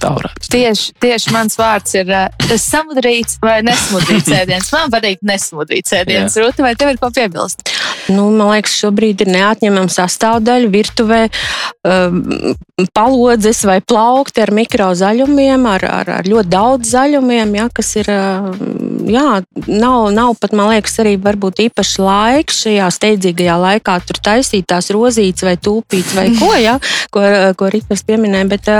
Tā 0.00 0.12
varētu. 0.12 0.50
Tieši, 0.52 0.94
tieši 1.02 1.32
mans 1.34 1.56
vārds 1.58 1.96
ir 1.96 2.10
uh, 2.12 2.54
samudrīts 2.60 3.40
vai 3.42 3.58
nesmudrīts 3.66 4.32
ēdiens. 4.40 4.70
Man 4.74 4.92
patīk 4.92 5.22
nesmudrīts 5.26 5.96
ēdiens. 5.96 6.36
Rūta, 6.40 6.64
vai 6.66 6.74
tev 6.78 6.92
ir 6.92 7.00
ko 7.00 7.10
piebilst? 7.14 7.64
Nu, 8.12 8.28
man 8.30 8.52
liekas, 8.52 8.76
šobrīd 8.82 9.24
ir 9.24 9.32
neatņemama 9.34 9.90
sastāvdaļa 9.90 10.70
virtuvē. 10.70 11.22
Um, 11.86 12.20
palodzes 12.94 13.62
vai 13.66 13.78
plaukti 13.80 14.42
ar 14.44 14.52
mikrozaļumiem, 14.54 15.66
ar, 15.70 15.86
ar, 15.88 16.12
ar 16.20 16.28
ļoti 16.28 16.52
daudz 16.52 16.92
zaļumiem, 16.92 17.56
ja, 17.56 17.68
kas 17.72 17.94
ir. 18.02 18.10
Jā, 19.06 19.26
nav, 19.70 20.08
nav 20.14 20.34
pat, 20.42 20.54
man 20.56 20.72
liekas, 20.72 20.96
arī 21.02 21.14
varbūt 21.22 21.62
īpaši 21.68 22.02
laiks 22.02 22.64
šajā 22.64 22.88
steidzīgajā 22.96 23.56
laikā 23.62 23.94
tur 24.06 24.18
taisīt 24.28 24.66
tās 24.70 24.90
rozītes 24.94 25.46
vai 25.46 25.54
tūpītes 25.62 26.16
vai 26.18 26.26
ko, 26.34 26.50
ja, 26.58 26.76
ko, 27.14 27.22
ko 27.58 27.70
Rītas 27.70 28.02
pieminēja. 28.06 28.50
Bet, 28.50 28.66
bet 28.66 28.76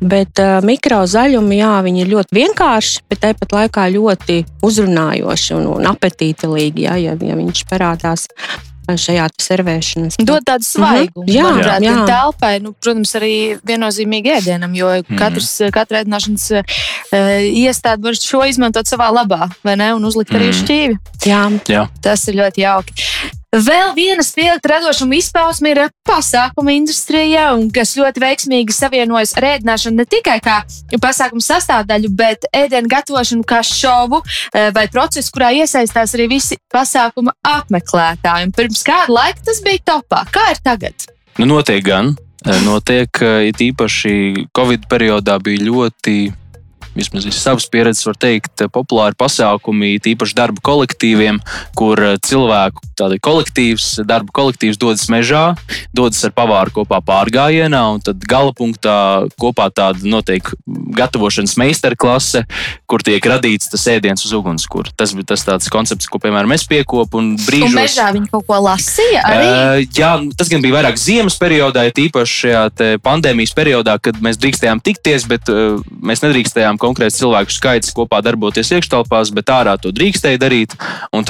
Bet 0.00 0.40
uh, 0.42 0.58
mikrozaļumi, 0.66 1.58
jā, 1.62 1.72
viņi 1.86 2.04
ir 2.04 2.12
ļoti 2.12 2.38
vienkārši, 2.40 3.02
bet 3.08 3.22
tāpat 3.24 3.56
laikā 3.56 3.88
ļoti 3.94 4.42
uzrunājoši 4.66 5.56
un, 5.56 5.66
un 5.78 5.90
apetītilīgi, 5.94 6.86
jā, 6.88 7.00
ja, 7.00 7.16
ja 7.16 7.40
viņš 7.40 7.64
parādās 7.70 8.28
šajā 8.84 9.28
servēšanas. 9.40 10.18
Dod 10.20 10.44
tādu 10.44 10.66
svaigu. 10.66 11.22
Mm 11.22 11.26
-hmm. 11.26 11.36
Jā, 11.36 11.44
manuprāt, 11.44 11.82
jā. 11.82 12.06
telpai, 12.06 12.60
nu, 12.60 12.72
protams, 12.72 13.14
arī 13.16 13.58
viennozīmīgi 13.64 14.34
ēdienam, 14.38 14.74
jo 14.76 14.86
mm 14.86 15.00
-hmm. 15.08 15.18
katrs, 15.18 15.60
katra 15.72 16.02
ēdināšanas 16.02 16.50
uh, 16.52 16.64
iestāde 17.64 18.02
var 18.02 18.14
šo 18.14 18.44
izmantot 18.44 18.86
savā 18.86 19.08
labā, 19.12 19.48
vai 19.64 19.76
ne, 19.76 19.94
un 19.94 20.04
uzlikt 20.04 20.30
mm 20.30 20.36
-hmm. 20.36 20.42
arī 20.42 20.48
mhm. 20.48 20.64
šķīvi. 20.64 20.96
Jā. 21.24 21.58
jā. 21.68 21.88
Tas 22.02 22.28
ir 22.28 22.34
ļoti 22.34 22.60
jauki. 22.60 22.92
Vēl 23.54 23.92
viena 23.94 24.22
spilgta 24.26 24.72
radošuma 24.72 25.14
izpausme 25.14 25.70
ir 25.70 25.80
pasākuma 26.08 26.72
industrijā, 26.74 27.52
kas 27.74 27.92
ļoti 27.94 28.22
veiksmīgi 28.24 28.74
savienojas 28.74 29.36
ar 29.38 29.46
ēdināšanu 29.52 30.00
ne 30.00 30.06
tikai 30.10 30.40
kā 30.42 30.56
pasākuma 30.98 31.44
sastāvdaļu, 31.44 32.10
bet 32.18 32.48
ēdienu 32.50 32.90
gatavošanu 32.90 33.46
kā 33.46 33.60
šovu 33.62 34.24
e, 34.24 34.66
vai 34.74 34.88
procesu, 34.90 35.30
kurā 35.36 35.52
iesaistās 35.54 36.16
arī 36.18 36.26
visi 36.34 36.58
pasākuma 36.74 37.36
apmeklētāji. 37.46 38.50
Un 38.50 38.54
pirms 38.58 38.82
kāda 38.86 39.14
laika 39.14 39.46
tas 39.46 39.62
bija 39.62 39.84
topā. 39.92 40.24
Kā 40.34 40.50
ir 40.50 40.58
tagad? 40.64 41.06
Nu, 41.38 41.46
notiek 41.46 41.84
gan. 41.86 42.16
E, 42.42 42.58
notiek, 42.66 43.22
e, 43.22 43.52
it 43.52 43.62
īpaši 43.62 44.48
Covid 44.50 44.90
periodā 44.90 45.38
bija 45.38 45.62
ļoti 45.70 46.18
vismaz 46.96 47.26
iz 47.28 47.38
savas 47.40 47.66
pieredzes 47.70 48.06
var 48.08 48.18
teikt, 48.20 48.66
populāri 48.74 49.16
pasākumi, 49.18 49.96
tīpaši 50.04 50.38
darba 50.38 50.64
kolektīviem, 50.64 51.40
kur 51.78 52.00
eh, 52.00 52.16
cilvēku 52.24 52.84
kolektīvs, 52.94 54.04
darba 54.06 54.30
kolektīvs 54.34 54.78
dodas 54.78 55.08
mežā, 55.10 55.54
dodas 55.94 56.22
ar 56.26 56.34
pavāru 56.36 56.70
kopā 56.80 57.00
pārgājienā, 57.04 57.80
un 57.96 58.02
tad 58.04 58.22
gala 58.28 58.54
punktā 58.54 59.26
kopā 59.40 59.68
tāda 59.74 60.06
notiek 60.06 60.46
gatavošanas 60.66 61.56
meistarklase, 61.58 62.44
kur 62.86 63.02
tiek 63.02 63.24
radīts 63.26 63.70
tas 63.72 63.86
ēdiens 63.90 64.24
uz 64.26 64.34
ugunskura. 64.36 64.92
Tas 64.96 65.14
bija 65.16 65.32
tas 65.34 65.44
tāds 65.46 65.70
koncepts, 65.72 66.08
ko, 66.10 66.20
piemēram, 66.22 66.54
es 66.54 66.66
piekopu 66.70 67.18
un 67.20 67.32
brīžos. 67.40 67.72
Un 67.72 67.80
mežā 67.80 68.08
viņi 68.14 68.30
kaut 68.30 68.46
ko 68.46 68.60
lasīja 68.62 69.24
arī? 69.26 69.48
Uh, 69.48 69.80
jā, 69.98 70.12
tas 70.38 70.52
gan 70.52 70.62
bija 70.64 70.78
vairāk 70.78 71.00
ziemas 71.00 71.38
periodā, 71.40 71.86
ja 71.88 71.94
tīpaši 71.98 72.40
šajā 72.44 72.64
pandēmijas 73.04 73.54
periodā, 73.56 73.98
kad 74.02 74.20
mēs 74.24 74.38
drīkstējām 74.42 74.82
tikties, 74.84 75.26
bet 75.30 75.50
uh, 75.52 75.82
mēs 76.04 76.22
nedrīkstējām 76.24 76.78
konkrēts 76.84 77.22
cilvēku 77.22 77.54
skaits 77.54 77.94
kopā 77.96 78.20
darboties 78.24 78.74
iekštelpās, 78.76 79.32
bet 79.34 79.52
ārā 79.54 79.78
to 79.80 79.94
drīkstēja 79.94 80.42
darīt. 80.42 80.76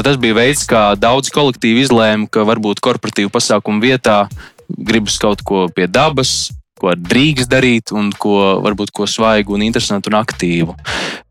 Tas 0.05 0.19
bija 0.21 0.37
veids, 0.37 0.67
kā 0.69 0.91
daudz 1.01 1.31
kolektīvi 1.33 1.87
izlēma, 1.87 2.29
ka 2.29 2.45
varbūt 2.45 2.83
korporatīvu 2.85 3.33
pasākumu 3.33 3.81
vietā 3.85 4.25
gribas 4.69 5.17
kaut 5.21 5.41
ko 5.47 5.67
pie 5.73 5.87
dabas, 5.89 6.51
ko 6.81 6.93
drīkst 6.99 7.49
darīt, 7.51 7.93
un 7.97 8.11
ko 8.13 8.59
varbūt 8.65 8.93
ko 8.95 9.07
svaigu, 9.09 9.55
un 9.57 9.65
interesantu 9.65 10.11
un 10.13 10.19
aktīvu. 10.21 10.75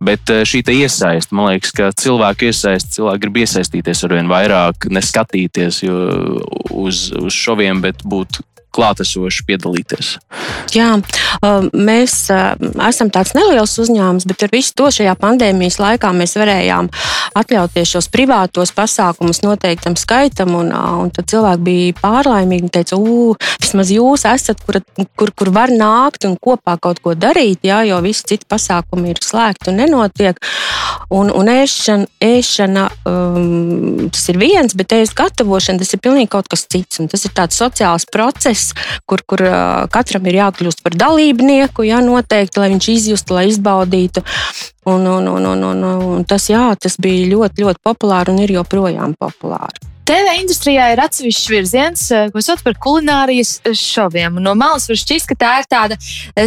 Bet 0.03 0.31
eh, 0.33 0.43
šī 0.47 0.63
iesaiste, 0.73 1.35
man 1.35 1.51
liekas, 1.51 1.73
ka 1.75 1.91
cilvēku 1.99 2.49
iesaiste, 2.49 2.95
cilvēki 2.97 3.25
grib 3.25 3.41
iesaistīties 3.43 4.05
ar 4.07 4.15
vien 4.17 4.31
vairāk, 4.31 4.89
neskatīties 4.89 5.83
uz, 5.85 7.05
uz 7.19 7.37
šoviem, 7.37 7.83
bet 7.83 8.01
būt 8.07 8.41
klātesoši 8.73 9.45
piedalīties? 9.47 10.13
Jā, 10.73 10.89
mēs 11.73 12.15
esam 12.31 13.11
tāds 13.13 13.33
neliels 13.37 13.75
uzņēmums, 13.81 14.25
bet 14.29 14.45
ar 14.47 14.53
visu 14.53 14.73
to 14.77 14.89
šajā 14.93 15.13
pandēmijas 15.21 15.79
laikā 15.81 16.11
mēs 16.15 16.35
varējām 16.39 16.89
atļauties 17.37 17.93
šos 17.95 18.09
privātos 18.13 18.73
pasākumus 18.75 19.43
noteiktam 19.45 19.97
skaitam. 19.99 20.55
Un, 20.57 20.71
un 20.73 21.11
tad 21.13 21.29
cilvēki 21.31 21.65
bija 21.65 21.97
pārlaimīgi 22.01 22.67
un 22.67 22.73
teica, 22.73 22.99
vismaz 23.61 23.93
jūs 23.93 24.25
esat, 24.29 24.61
kur, 24.65 24.79
kur, 25.19 25.33
kur 25.37 25.53
var 25.53 25.73
nākt 25.73 26.27
un 26.29 26.37
kopā 26.41 26.77
kaut 26.81 27.01
ko 27.03 27.15
darīt, 27.17 27.63
jā, 27.65 27.83
jo 27.89 27.99
visi 28.05 28.25
citi 28.33 28.49
pasākumi 28.49 29.13
ir 29.13 29.21
slēgti 29.23 29.71
un 29.71 29.81
nenotiek. 29.81 30.39
Un, 31.13 31.29
un 31.29 31.49
ēšana, 31.51 32.07
ēšana 32.23 32.87
um, 33.09 34.09
tas 34.13 34.27
ir 34.31 34.39
viens, 34.41 34.73
bet 34.77 34.95
ēst 34.97 35.15
gatavošana 35.17 35.81
tas 35.81 35.93
ir 35.93 36.01
pilnīgi 36.03 36.31
kaut 36.33 36.49
kas 36.51 36.65
cits. 36.69 37.01
Un 37.03 37.09
tas 37.11 37.25
ir 37.27 37.33
tāds 37.37 37.59
sociāls 37.59 38.07
process 38.09 38.62
process, 38.63 39.01
kur, 39.05 39.23
kur 39.27 39.43
katram 39.91 40.27
ir 40.27 40.39
jākļūst 40.39 40.83
par 40.83 40.95
dalībnieku, 40.95 41.85
jā, 41.87 42.01
noteikti, 42.03 42.59
lai 42.59 42.71
viņš 42.73 42.89
izjustu, 42.95 43.37
lai 43.37 43.47
izbaudītu. 43.51 44.23
Un, 44.85 45.07
un, 45.07 45.27
un, 45.27 45.45
un, 45.45 45.63
un, 45.63 45.83
un 46.17 46.25
tas, 46.27 46.49
jā, 46.49 46.73
tas 46.79 46.97
bija 46.99 47.29
ļoti, 47.31 47.63
ļoti 47.63 47.83
populāri 47.83 48.33
un 48.33 48.43
ir 48.43 48.55
joprojām 48.57 49.15
populāri. 49.19 49.92
TV 50.07 50.35
industrijā 50.41 50.89
ir 50.93 51.01
atsevišķs 51.03 51.49
virziens, 51.51 52.05
ko 52.33 52.43
sauc 52.43 52.63
par 52.65 52.77
kulinārijas 52.83 53.55
šoviem. 53.77 54.41
No 54.43 54.55
malas 54.59 54.89
var 54.89 54.99
šķist, 54.99 55.29
ka 55.31 55.39
tā 55.39 55.53
ir 55.61 55.69
tāda 55.71 55.97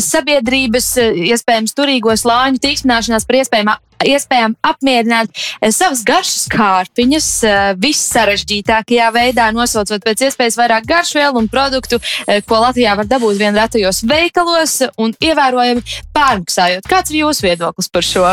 sabiedrības, 0.02 0.92
iespējams, 1.32 1.76
turīgo 1.76 2.14
slāņu 2.16 2.62
tīksmināšanās 2.62 3.28
par 3.28 3.40
iespējām 3.42 3.74
iespējām 4.04 4.56
apmierināt 4.66 5.30
eh, 5.32 5.70
savas 5.72 6.02
garšas 6.06 6.46
kārpiņas 6.52 7.28
eh, 7.46 7.60
vissarežģītākajā 7.80 9.08
veidā, 9.14 9.48
nosaucot 9.56 10.04
pēc 10.04 10.26
iespējas 10.28 10.58
vairāk 10.60 10.88
garšvielu 10.88 11.40
un 11.40 11.48
produktu, 11.52 12.00
eh, 12.26 12.42
ko 12.46 12.60
Latvijā 12.64 12.96
var 12.98 13.08
dabūt 13.08 13.40
vien 13.40 13.56
retajos 13.56 14.02
veikalos 14.08 14.82
un 14.98 15.16
ievērojami 15.20 16.02
pārmaksājot. 16.16 16.90
Kāds 16.90 17.14
ir 17.14 17.24
jūsu 17.24 17.48
viedoklis 17.48 17.92
par 17.92 18.06
šo? 18.06 18.28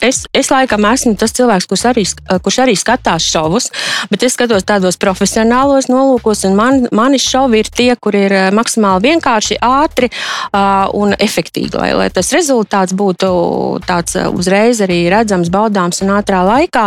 Es, 0.00 0.24
es 0.32 0.48
laikam 0.52 0.84
esmu 0.88 1.14
tas 1.20 1.32
cilvēks, 1.36 1.66
kurš 1.68 1.84
arī, 1.90 2.04
kurš 2.44 2.58
arī 2.64 2.74
skatās 2.78 3.24
šovus, 3.28 3.70
bet 4.10 4.24
es 4.26 4.36
skatos 4.36 4.64
tādos 4.68 4.98
profesionālos 5.00 5.90
nolūkos, 5.90 6.44
un 6.48 6.56
man, 6.58 6.84
mani 6.94 7.20
šovi 7.20 7.60
ir 7.62 7.70
tie, 7.72 7.90
kur 8.00 8.16
ir 8.16 8.32
maksimāli 8.56 9.10
vienkārši, 9.10 9.58
ātri 9.64 10.10
uh, 10.10 10.86
un 10.96 11.14
efektīvi, 11.18 11.74
lai, 11.76 11.90
lai 11.98 12.08
tas 12.14 12.32
rezultāts 12.36 12.96
būtu 12.96 13.30
tāds 13.84 14.16
uzreiz 14.30 14.80
arī 14.84 15.02
redzams, 15.12 15.52
baudāms 15.52 16.00
un 16.04 16.14
ātrā 16.18 16.44
laikā. 16.46 16.86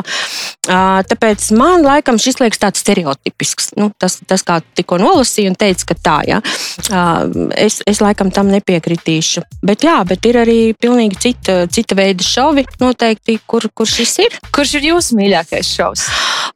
Uh, 0.67 0.99
tāpēc 1.07 1.45
man 1.57 1.85
laikam 1.85 2.17
šis 2.19 2.41
liekas 2.41 2.59
tāds 2.59 2.81
stereotipisks. 2.83 3.71
Nu, 3.79 3.89
tas, 3.99 4.17
tas, 4.27 4.43
kā 4.47 4.59
tikko 4.75 4.97
nolasīju 5.01 5.53
un 5.53 5.59
teicu, 5.59 5.87
ka 5.91 5.95
tā, 6.03 6.17
ja. 6.27 6.41
uh, 6.41 7.49
es, 7.55 7.79
es 7.87 8.01
laikam 8.03 8.33
tam 8.35 8.51
nepiekritīšu. 8.51 9.45
Bet 9.65 9.85
jā, 9.87 9.99
bet 10.07 10.25
ir 10.27 10.41
arī 10.43 10.59
pilnīgi 10.77 11.21
cita, 11.27 11.59
cita 11.71 11.97
veida 11.97 12.25
šovi 12.25 12.36
noteikti, 12.81 13.39
kur, 13.45 13.67
kur 13.73 13.89
šis 13.89 14.17
ir. 14.25 14.37
Kurš 14.53 14.77
ir 14.79 14.91
jūsu 14.91 15.17
mīļākais 15.17 15.71
šovs? 15.77 16.07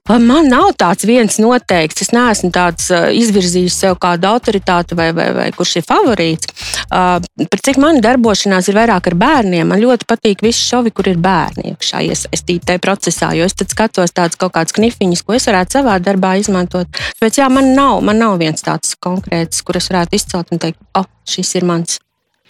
Man 0.10 0.50
nav 0.50 0.72
tāds 0.82 1.06
viens 1.08 1.38
noteikts. 1.40 2.02
Es 2.06 2.12
neesmu 2.12 2.50
tāds 2.54 2.90
izvirzījis 2.92 3.78
sev 3.84 3.98
kādu 4.02 4.28
autoritāti 4.32 4.98
vai, 4.98 5.12
vai, 5.16 5.30
vai 5.36 5.48
kurš 5.56 5.78
ir 5.80 5.86
favorīts. 5.88 6.52
Par 6.90 7.64
cik 7.68 7.80
man 7.82 8.02
darbošanās 8.04 8.68
ir 8.72 8.80
vairāk 8.80 9.12
ar 9.12 9.18
bērniem, 9.22 9.70
man 9.72 9.82
ļoti 9.84 10.10
patīk 10.10 10.44
visi 10.46 10.66
šovi, 10.66 10.94
kur 10.96 11.12
ir 11.12 11.22
bērni 11.22 11.72
iekšā 11.72 12.04
iesaistīti 12.10 12.72
tajā 12.72 12.84
procesā. 12.84 13.32
Jo 13.38 13.48
es 13.48 13.56
skatos 13.62 14.16
tādas 14.18 14.40
kaut 14.42 14.56
kādas 14.58 14.76
knifiņas, 14.76 15.24
ko 15.24 15.38
es 15.38 15.48
varētu 15.48 15.80
savā 15.80 15.98
darbā 16.04 16.36
izmantot. 16.42 16.90
Tāpēc 17.20 17.42
jā, 17.44 17.50
man 17.54 17.74
nav, 17.78 18.02
man 18.04 18.20
nav 18.22 18.40
viens 18.42 18.66
tāds 18.66 18.98
konkrēts, 19.00 19.64
kur 19.64 19.80
es 19.80 19.92
varētu 19.94 20.18
izcelt 20.18 20.52
un 20.52 20.66
teikt, 20.66 20.82
oh, 20.98 21.08
šis 21.30 21.56
ir 21.62 21.70
mans. 21.70 22.02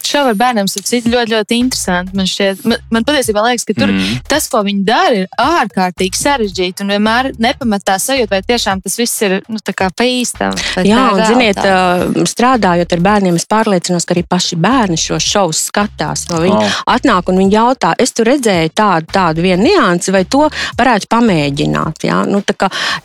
Šādi 0.02 0.32
ar 0.32 0.38
bērniem 0.38 0.68
ir 0.68 1.08
ļoti, 1.12 1.32
ļoti 1.32 1.58
interesanti. 1.62 2.16
Man, 2.18 2.28
šķiet, 2.28 2.64
man, 2.68 2.82
man 2.92 3.06
patiesībā 3.06 3.44
liekas, 3.46 3.66
ka 3.68 3.76
tur 3.76 3.92
mm. 3.92 4.22
tas, 4.30 4.48
ko 4.50 4.62
viņi 4.66 4.84
dara, 4.86 5.22
ir 5.22 5.28
ārkārtīgi 5.40 6.18
sarežģīti 6.18 6.84
un 6.84 6.92
vienmēr 6.94 7.30
nepamatā 7.42 7.98
sajūta, 8.02 8.34
vai 8.34 8.42
tiešām 8.46 8.82
tas 8.84 8.98
viss 8.98 9.22
ir 9.26 9.38
nu, 9.48 9.60
pīstami. 9.62 10.66
Jā, 10.88 11.04
un 11.14 11.22
ziniet, 11.28 11.60
strādājot 12.28 12.96
ar 12.96 13.04
bērniem, 13.04 13.38
es 13.38 13.48
pārliecinos, 13.48 14.06
ka 14.06 14.16
arī 14.16 14.24
paši 14.28 14.58
bērni 14.62 14.98
šo 15.00 15.20
šovu 15.22 15.56
skatās. 15.56 16.26
No 16.32 16.42
viņi 16.42 16.58
oh. 16.58 16.80
atnāk 16.94 17.30
un 17.30 17.40
viņi 17.42 17.56
jautā, 17.56 17.94
es 18.02 18.14
tur 18.16 18.30
redzēju 18.32 18.74
tādu, 18.76 19.08
tādu 19.12 19.44
vienu 19.44 19.66
niansi, 19.68 20.12
vai 20.14 20.24
to 20.28 20.48
varētu 20.78 21.10
pamēģināt. 21.12 22.06
Jā? 22.08 22.22
Nu, 22.28 22.42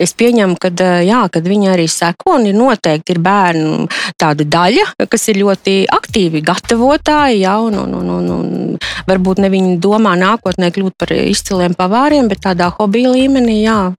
es 0.02 0.14
pieņemu, 0.18 0.58
ka 0.60 0.72
jā, 1.06 1.22
kad 1.32 1.48
viņi 1.48 1.72
arī 1.72 1.88
seko, 1.90 2.38
un 2.38 2.48
ir 2.50 2.58
noteikti 2.58 3.14
ir 3.14 3.22
bērnu 3.24 3.88
tāda 4.18 4.46
daļa, 4.48 4.86
kas 5.10 5.28
ir 5.32 5.42
ļoti 5.42 5.78
aktīvi 5.94 6.42
gatava 6.46 6.87
skolotāji, 6.88 7.42
ja, 7.42 7.60
un, 7.60 7.74
un, 7.74 7.94
un, 7.94 8.08
un, 8.08 8.30
un 8.30 8.78
varbūt 9.06 9.42
ne 9.42 9.48
viņi 9.52 9.78
domā 9.78 10.16
nākotnē 10.16 10.70
kļūt 10.72 10.94
par 10.96 11.12
izciliem 11.12 11.74
pavāriem, 11.76 12.28
bet 12.28 12.40
tādā 12.44 12.70
hobija 12.78 13.12
līmenī, 13.12 13.62
jā, 13.64 13.92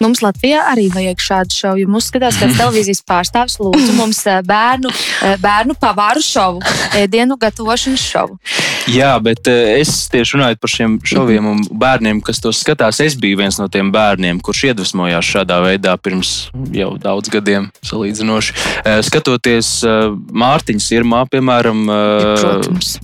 Mums 0.00 0.22
Latvijā 0.24 0.62
arī 0.64 0.86
vajag 0.88 1.20
šādu 1.20 1.52
šovu. 1.52 1.84
Mums 1.92 2.06
skatās, 2.08 2.38
kāds 2.40 2.56
televīzijas 2.60 3.02
pārstāvs 3.04 3.58
lūdzu 3.60 3.92
mums 3.98 4.22
eh, 4.24 4.38
bērnu, 4.48 4.88
eh, 5.28 5.34
bērnu 5.42 5.76
pavāru 5.76 6.22
šovu, 6.24 6.62
ēdienu 6.96 7.36
gatavošanas 7.40 8.04
šovu. 8.08 8.38
Jā, 8.88 9.10
bet 9.20 9.50
eh, 9.52 9.76
es 9.82 10.06
tieši 10.08 10.38
runāju 10.38 10.56
par 10.62 10.72
šiem 10.72 10.94
šoviem 11.04 11.50
un 11.50 11.60
bērniem, 11.68 12.22
kas 12.24 12.40
to 12.40 12.52
skatās. 12.56 13.02
Es 13.04 13.18
biju 13.20 13.42
viens 13.42 13.60
no 13.60 13.68
tiem 13.68 13.90
bērniem, 13.92 14.40
kurš 14.40 14.70
iedvesmojās 14.70 15.34
šādā 15.34 15.60
veidā 15.66 15.98
pirms 16.00 16.48
jau 16.72 16.94
daudz 17.00 17.28
gadiem, 17.32 17.68
salīdzinoši. 17.84 18.56
Skatoties 19.04 19.74
Mārtiņas 19.84 20.88
sirmā, 20.94 21.26
piemēram, 21.28 21.84
Protams. 22.40 22.94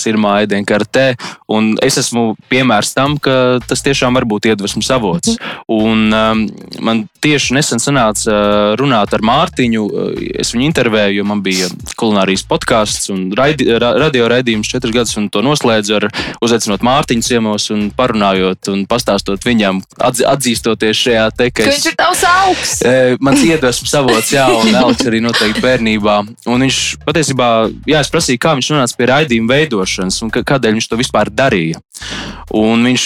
sirmā 0.00 0.38
ēdienkartē, 0.46 1.10
un 1.52 1.74
es 1.84 2.00
esmu 2.00 2.32
piemērs 2.48 2.94
tam, 2.96 3.20
ka 3.20 3.60
tas 3.68 3.84
tiešām 3.84 4.16
var 4.16 4.24
būt 4.28 4.48
iedvesmas 4.48 4.88
avots. 4.96 5.36
Un, 5.68 6.08
um, 6.08 6.37
man 6.84 7.04
tieši 7.24 7.56
nesen 7.56 7.82
sanāca 7.82 8.30
uh, 8.32 8.72
runāt 8.78 9.14
ar 9.16 9.24
Mārtiņu. 9.24 9.84
Uh, 9.84 10.20
es 10.42 10.52
viņu 10.54 10.68
intervēju, 10.68 11.18
jo 11.18 11.26
man 11.28 11.42
bija 11.44 11.68
kulinārijas 11.98 12.44
podkāsts 12.48 13.10
un 13.14 13.28
raidi, 13.38 13.66
radio 13.78 14.28
raidījums 14.30 14.70
četras 14.70 14.94
gadus, 14.94 15.16
un 15.20 15.28
to 15.32 15.42
noslēdzu 15.44 15.96
ar 15.98 16.08
uzaicinot 16.44 16.84
Mārtiņu 16.86 17.26
ciemos 17.26 17.68
un 17.74 17.88
parunājot 17.96 18.70
un 18.72 18.84
pastāstot 18.90 19.44
viņam, 19.46 19.82
atz, 19.96 20.22
atzīstoties 20.28 21.02
šajā 21.06 21.26
te, 21.38 21.50
ka 21.54 21.66
es, 21.66 21.78
viņš 21.78 21.90
ir 21.92 21.98
tavs 21.98 22.24
augs. 22.30 22.76
Uh, 22.82 23.16
mans 23.24 23.44
iedvesmas 23.46 23.96
avots, 23.98 24.32
jā, 24.34 24.46
un 24.54 24.72
Elks 24.82 25.08
arī 25.08 25.22
noteikti 25.24 25.64
bērnībā. 25.64 26.20
Un 26.48 26.66
viņš 26.66 26.80
patiesībā, 27.06 27.50
jā, 27.88 28.02
es 28.04 28.12
prasīju, 28.12 28.42
kā 28.42 28.54
viņš 28.58 28.72
nonāca 28.74 28.98
pie 28.98 29.10
raidījuma 29.12 29.54
veidošanas 29.56 30.22
un 30.24 30.32
kādēļ 30.38 30.78
viņš 30.78 30.90
to 30.90 31.00
vispār 31.00 31.32
darīja. 31.32 31.82
Un 32.54 32.86
viņš 32.88 33.04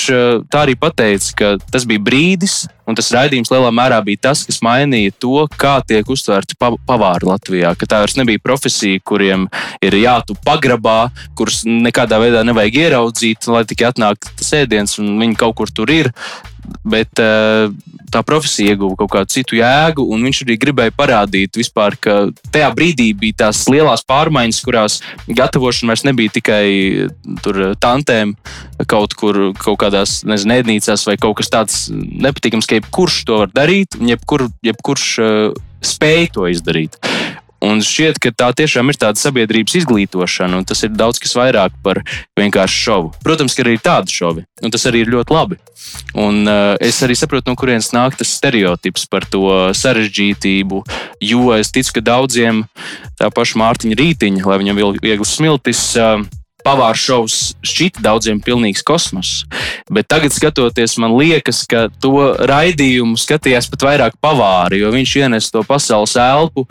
tā 0.53 0.67
arī 0.67 0.77
pateica, 0.79 1.33
ka 1.39 1.55
tas 1.73 1.87
bija 1.89 2.03
brīdis, 2.03 2.63
Un 2.83 2.97
tas 2.99 3.13
raidījums 3.15 3.51
lielā 3.53 3.71
mērā 3.75 4.01
bija 4.03 4.25
tas, 4.29 4.43
kas 4.47 4.59
mainīja 4.65 5.15
to, 5.23 5.45
kā 5.61 5.77
tiek 5.87 6.09
uztverti 6.11 6.57
pavāri 6.59 7.29
Latvijā. 7.29 7.71
Ka 7.79 7.87
tā 7.89 8.01
vairs 8.03 8.17
nebija 8.19 8.43
profesija, 8.43 9.01
kuriem 9.07 9.47
ir 9.85 9.97
jātu 10.01 10.35
pagrabā, 10.45 11.13
kurus 11.39 11.63
nekādā 11.69 12.19
veidā 12.23 12.43
nevajag 12.47 12.81
ieraudzīt, 12.83 13.47
lai 13.55 13.63
tikai 13.71 13.93
atnāk 13.93 14.27
tas 14.27 14.55
ēdiens 14.59 14.99
un 15.03 15.15
viņi 15.23 15.39
kaut 15.39 15.61
kur 15.61 15.71
tur 15.71 15.95
ir 15.95 16.11
bet 16.85 17.21
uh, 17.23 17.73
tā 18.13 18.23
profesija 18.27 18.75
ieguva 18.75 18.97
kaut 19.01 19.13
kādu 19.15 19.33
citu 19.33 19.59
jēgu, 19.59 20.05
un 20.13 20.27
viņš 20.27 20.43
arī 20.45 20.59
gribēja 20.61 20.95
parādīt, 20.97 21.57
vispār, 21.59 21.97
ka 22.01 22.17
tajā 22.53 22.69
brīdī 22.77 23.11
bija 23.19 23.47
tās 23.47 23.65
lielās 23.73 24.05
pārmaiņas, 24.09 24.61
kurās 24.67 25.01
gatavošana 25.29 25.93
vairs 25.93 26.07
nebija 26.09 26.37
tikai 26.39 26.67
tur 27.45 27.63
tantēm 27.83 28.37
kaut 28.91 29.17
kur, 29.19 29.41
kaut 29.59 29.81
kādās 29.83 30.21
nezinu, 30.29 30.59
ēdnīcās 30.61 31.07
vai 31.09 31.19
kaut 31.21 31.39
kas 31.41 31.53
tāds 31.53 31.83
nepatīkams, 31.93 32.69
ka 32.69 32.81
jebkurš 32.81 33.23
to 33.29 33.43
var 33.45 33.53
darīt, 33.55 33.99
un 34.01 34.13
jebkur, 34.13 34.49
jebkurš 34.67 35.13
uh, 35.23 35.61
spēj 35.83 36.31
to 36.37 36.49
izdarīt. 36.51 36.99
Un 37.63 37.79
šķiet, 37.85 38.19
ka 38.19 38.33
tā 38.35 38.49
tiešām 38.59 38.91
ir 38.91 38.99
tāda 38.99 39.21
sabiedrības 39.21 39.77
izglītošana, 39.83 40.59
un 40.59 40.67
tas 40.67 40.83
ir 40.83 40.91
daudz 40.99 41.21
kas 41.23 41.37
vairāk 41.39 41.77
par 41.85 42.01
vienkārši 42.39 42.81
šovu. 42.89 43.13
Protams, 43.23 43.55
ka 43.55 43.63
arī 43.63 43.77
ir 43.77 43.85
tādi 43.85 44.11
šovi, 44.11 44.43
un 44.67 44.75
tas 44.75 44.87
arī 44.91 45.05
ir 45.05 45.13
ļoti 45.15 45.37
labi. 45.37 45.61
Un, 46.19 46.43
uh, 46.51 46.75
es 46.83 46.99
arī 47.07 47.15
saprotu, 47.19 47.51
no 47.51 47.59
kurienes 47.59 47.93
nāk 47.95 48.19
tas 48.19 48.35
stereotips 48.35 49.07
par 49.11 49.29
to 49.31 49.47
sarežģītību, 49.79 50.83
jo 51.23 51.55
es 51.55 51.71
ticu, 51.75 51.99
ka 51.99 52.07
daudziem 52.13 52.65
tā 53.21 53.31
paša 53.31 53.63
Mārtiņa 53.63 53.99
rītiņa, 53.99 54.47
lai 54.51 54.61
viņam 54.63 54.81
bija 54.83 55.05
viegls 55.07 55.37
smiltis, 55.39 55.85
uh, 56.03 56.19
pavāru 56.65 56.99
šovs 56.99 57.39
šķita 57.67 58.03
daudziem 58.05 58.41
pilnīgs 58.43 58.85
kosmos. 58.87 59.43
Bet 59.93 60.09
tagad, 60.11 60.35
skatoties, 60.35 60.97
man 61.03 61.15
liekas, 61.19 61.65
ka 61.69 61.87
to 62.03 62.33
raidījumu 62.49 63.19
skatījās 63.21 63.69
pat 63.73 63.87
vairāk 63.87 64.19
pavāri, 64.23 64.83
jo 64.83 64.93
viņš 64.95 65.15
ienes 65.23 65.51
to 65.53 65.65
pasaules 65.67 66.17
elpu. 66.21 66.67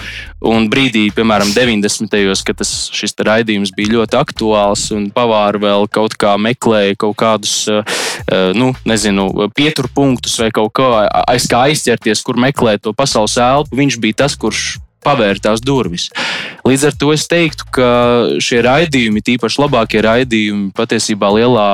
Un 0.51 0.67
brīdī, 0.71 1.07
piemēram, 1.15 1.53
90. 1.55 2.09
gados, 2.11 2.43
kad 2.47 2.59
tas, 2.61 2.73
šis 2.95 3.15
raidījums 3.21 3.73
bija 3.77 3.95
ļoti 3.97 4.19
aktuāls, 4.19 4.87
un 4.95 5.09
pavāri 5.13 5.61
vēl 5.61 5.87
kaut 5.91 6.17
kā 6.19 6.35
meklēja 6.41 6.97
kaut 7.01 7.17
kādus, 7.21 7.55
eh, 7.69 7.83
eh, 8.27 8.51
nu, 8.57 8.71
nezinu, 8.85 9.29
pieturpunktus 9.55 10.39
vai 10.41 10.51
kaut 10.55 10.73
kā 10.77 11.07
aiz 11.27 11.47
kā 11.51 11.67
aizķerties, 11.69 12.23
kur 12.25 12.39
meklēt 12.39 12.83
to 12.85 12.93
pasaules 12.93 13.37
elpu, 13.37 13.77
viņš 13.77 13.99
bija 14.01 14.23
tas, 14.25 14.35
kurš 14.35 14.79
pavērtās 15.05 15.63
durvis. 15.65 16.09
Līdz 16.67 16.87
ar 16.91 16.97
to 16.99 17.11
es 17.15 17.25
teiktu, 17.31 17.67
ka 17.73 17.89
šie 18.43 18.61
raidījumi, 18.65 19.23
tīpaši 19.25 19.63
labākie 19.63 20.03
raidījumi, 20.05 20.69
patiesībā 20.77 21.31
lielā, 21.39 21.67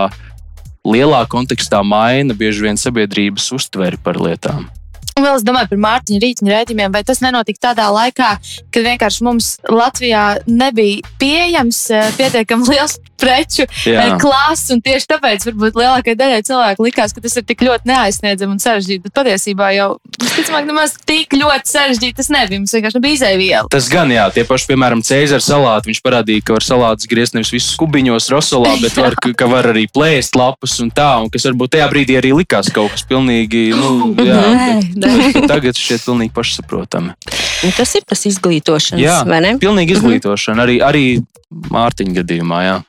lielā 0.88 1.22
kontekstā 1.32 1.84
maina 1.84 2.38
bieži 2.38 2.70
vien 2.70 2.80
sabiedrības 2.80 3.52
uztveri 3.58 4.00
par 4.04 4.22
lietām. 4.24 4.70
Un 5.18 5.26
vēl 5.26 5.40
es 5.40 5.46
domāju 5.46 5.72
par 5.72 5.80
Mārtiņa 5.82 6.22
rītņa 6.22 6.52
rēķiniem, 6.54 6.94
vai 6.94 7.02
tas 7.08 7.24
nenotika 7.26 7.72
tādā 7.72 7.88
laikā, 7.90 8.36
kad 8.70 8.86
vienkārši 8.86 9.26
mums 9.26 9.56
Latvijā 9.66 10.26
nebija 10.46 11.02
pieejams 11.18 11.80
eh, 11.90 12.12
pietiekami 12.20 12.70
liels 12.76 13.00
preču. 13.18 13.66
Eh, 13.66 14.14
klāsts. 14.22 14.70
Tieši 14.88 15.10
tāpēc 15.10 15.48
varbūt 15.50 15.80
lielākajai 15.80 16.18
daļai 16.20 16.44
cilvēku 16.46 16.86
likās, 16.86 17.16
ka 17.16 17.24
tas 17.24 17.34
ir 17.40 17.46
tik 17.48 17.64
ļoti 17.66 17.90
neaizsniedzami 17.90 18.56
un 18.56 18.62
sarežģīti. 18.62 19.04
Bet 19.08 19.16
patiesībā 19.18 19.72
jau 19.74 19.88
visticamāk, 20.22 20.68
nemaz 20.70 20.94
tik 21.08 21.34
ļoti 21.34 21.72
sarežģīti 21.72 22.18
tas 22.20 22.30
nebija. 22.34 22.62
Mums 22.62 22.76
vienkārši 22.78 23.02
bija 23.04 23.18
izēviela. 23.18 23.72
Tas 23.74 23.90
gan, 23.92 24.14
jā, 24.14 24.28
tie 24.36 24.46
paši, 24.48 24.70
piemēram, 24.70 25.02
Cēzara 25.08 25.44
salāti. 25.44 25.92
Viņš 25.92 26.02
parādīja, 26.06 26.46
ka 26.46 26.58
var 26.58 26.68
salātus 26.68 27.10
griezt 27.10 27.34
nevis 27.34 27.52
visus 27.56 27.74
kubiņos, 27.80 28.30
rosolā, 28.34 28.76
bet 28.84 28.98
var, 29.02 29.18
ka 29.18 29.50
var 29.50 29.72
arī 29.74 29.88
plēst 29.90 30.38
lapas 30.38 30.78
un 30.84 30.94
tā. 30.94 31.10
Un 31.24 31.32
kas 31.34 31.48
varbūt 31.50 31.74
tajā 31.76 31.90
brīdī 31.92 32.20
arī 32.22 32.36
likās 32.38 32.70
kaut 32.74 32.94
kas 32.94 33.06
pilnīgi, 33.10 33.70
nu, 33.74 34.14
jā, 34.22 34.44
bet 35.02 35.07
tagad 35.52 35.78
šķiet 35.80 36.06
pilnīgi 36.06 36.34
pašsaprotami. 36.36 37.16
Un 37.66 37.76
tas 37.78 37.96
ir 37.98 38.06
tas 38.08 38.24
izglītošanas, 38.30 39.04
jā, 39.04 39.18
vai 39.28 39.42
ne? 39.46 39.56
Pilnīgi 39.62 39.96
mhm. 39.96 40.00
izglītošana, 40.00 40.68
arī, 40.68 40.80
arī 40.86 41.06
Mārtiņa 41.74 42.18
gadījumā, 42.22 42.64
jā. 42.68 42.80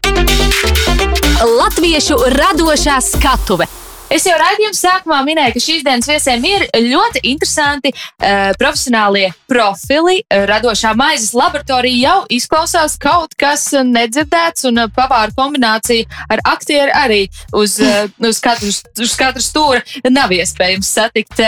Latviešu 1.38 2.18
radošā 2.34 2.98
skatuve 3.04 3.68
Es 4.08 4.24
jau 4.24 4.32
raidījuma 4.40 4.72
sākumā 4.72 5.18
minēju, 5.26 5.52
ka 5.52 5.60
šīs 5.60 5.82
dienas 5.84 6.06
viesiem 6.08 6.44
ir 6.48 6.62
ļoti 6.80 7.20
interesanti 7.28 7.90
uh, 7.92 8.54
profesionālie 8.56 9.26
profili. 9.50 10.22
Radošā 10.48 10.94
maizes 10.96 11.34
laboratorija 11.36 11.98
jau 12.06 12.22
izklausās 12.32 12.96
kaut 13.00 13.36
kas 13.38 13.66
nedzirdēts, 13.84 14.64
un 14.70 14.86
pavāra 14.96 15.28
kombinācija 15.36 16.08
ar 16.32 16.40
aktieru 16.54 16.94
arī 16.96 17.20
uz, 17.52 17.76
uh, 17.84 18.08
uz, 18.24 18.40
katru, 18.44 18.72
uz 19.04 19.16
katru 19.20 19.44
stūra 19.44 19.84
nav 20.08 20.32
iespējams 20.32 20.94
satikt. 20.98 21.44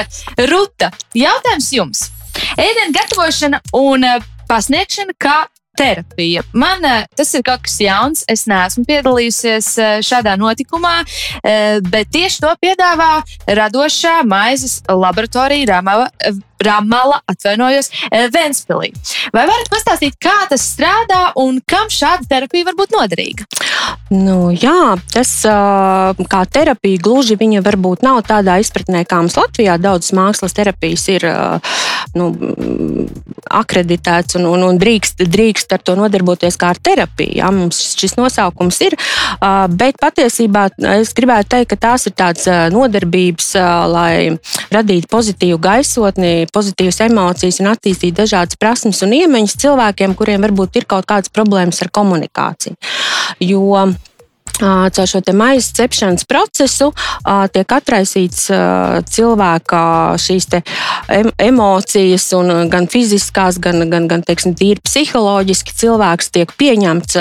Ruta, 0.50 0.92
jautājums 1.16 1.70
jums! 1.72 2.04
Ēdienu 2.60 2.92
gatavošana 2.92 3.62
un 3.80 4.04
pasniegšana 4.50 5.16
kā 5.16 5.38
terapija. 5.76 6.42
Man 6.52 6.84
eh, 6.84 7.06
tas 7.16 7.32
ir 7.34 7.44
kaut 7.46 7.64
kas 7.66 7.78
jauns. 7.82 8.24
Es 8.30 8.46
neesmu 8.50 8.84
piedalījusies 8.88 9.70
eh, 9.78 9.96
šādā 10.04 10.36
notikumā, 10.40 11.00
eh, 11.42 11.80
bet 11.92 12.12
tieši 12.14 12.44
to 12.44 12.52
piedāvā 12.62 13.12
radošā 13.60 14.20
maizes 14.28 14.80
laboratorija 14.88 15.74
Ramava. 15.74 16.10
Ramala, 16.64 17.20
atvainojos, 17.30 17.90
Vēnspilī. 18.10 18.92
Vai 19.34 19.46
varat 19.48 19.70
pastāstīt, 19.72 20.18
kā 20.20 20.36
tas 20.50 20.64
strādā 20.74 21.30
un 21.40 21.60
kam 21.66 21.88
šāda 21.92 22.28
terapija 22.28 22.68
var 22.68 22.76
būt 22.78 22.94
noderīga? 22.96 23.46
Nu, 24.10 24.50
jā, 24.50 24.96
tas 25.14 25.30
kā 26.30 26.40
terapija 26.50 27.00
gluži 27.02 27.38
viņa 27.40 27.62
varbūt 27.64 28.04
nav 28.04 28.20
tādā 28.28 28.58
izpratnē, 28.62 29.04
kā 29.08 29.20
mums 29.22 29.38
Latvijā 29.38 29.76
daudzas 29.80 30.12
mākslas 30.16 30.56
terapijas 30.56 31.06
ir 31.12 31.26
nu, 32.18 32.30
akreditēts 33.50 34.36
un, 34.38 34.48
un, 34.50 34.64
un 34.66 34.80
drīkst, 34.80 35.22
drīkst 35.30 35.74
ar 35.74 35.82
to 35.84 35.96
nodarboties 35.98 36.58
kā 36.60 36.72
ar 36.74 36.80
terapiju. 36.82 37.38
Jā, 37.40 37.50
mums 37.54 37.78
šis 37.98 38.16
nosaukums 38.18 38.80
ir, 38.86 38.96
bet 39.78 39.98
patiesībā 40.02 40.66
es 40.96 41.14
gribētu 41.16 41.54
teikt, 41.56 41.70
ka 41.72 41.80
tās 41.88 42.06
ir 42.10 42.16
tādas 42.18 42.46
nodarbības, 42.74 43.52
lai 43.90 44.14
radītu 44.74 45.10
pozitīvu 45.10 45.60
gaisotni, 45.62 46.49
pozitīvas 46.54 47.00
emocijas 47.06 47.60
un 47.62 47.70
attīstītu 47.72 48.22
dažādas 48.22 48.58
prasmes 48.60 49.02
un 49.06 49.16
iemaņas 49.16 49.56
cilvēkiem, 49.62 50.14
kuriem 50.18 50.46
varbūt 50.46 50.80
ir 50.80 50.88
kaut 50.90 51.08
kādas 51.10 51.32
problēmas 51.32 51.82
ar 51.84 51.92
komunikāciju. 51.94 52.78
Jo 53.40 53.88
caur 54.60 55.08
šo 55.08 55.20
maisa 55.36 55.72
cepšanas 55.80 56.26
procesu 56.28 56.90
tiek 57.54 57.72
atraisīts 57.72 58.48
cilvēka 59.10 59.82
šīs 60.20 60.48
emocijas, 61.40 62.28
gan 62.72 62.88
fiziskās, 62.90 63.60
gan, 63.62 63.84
gan, 63.90 64.08
gan 64.10 64.24
teiksim, 64.26 64.54
tīri 64.58 64.82
psiholoģiski. 64.84 65.74
Cilvēks 65.80 66.30
tiek 66.34 66.52
pieņemts 66.60 67.16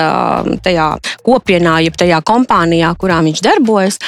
tajā 0.66 0.88
kopienā, 1.26 1.80
jeb 1.86 1.98
tajā 2.00 2.22
kompānijā, 2.26 2.92
kurā 3.00 3.20
viņš 3.26 3.44
darbojas. 3.46 4.00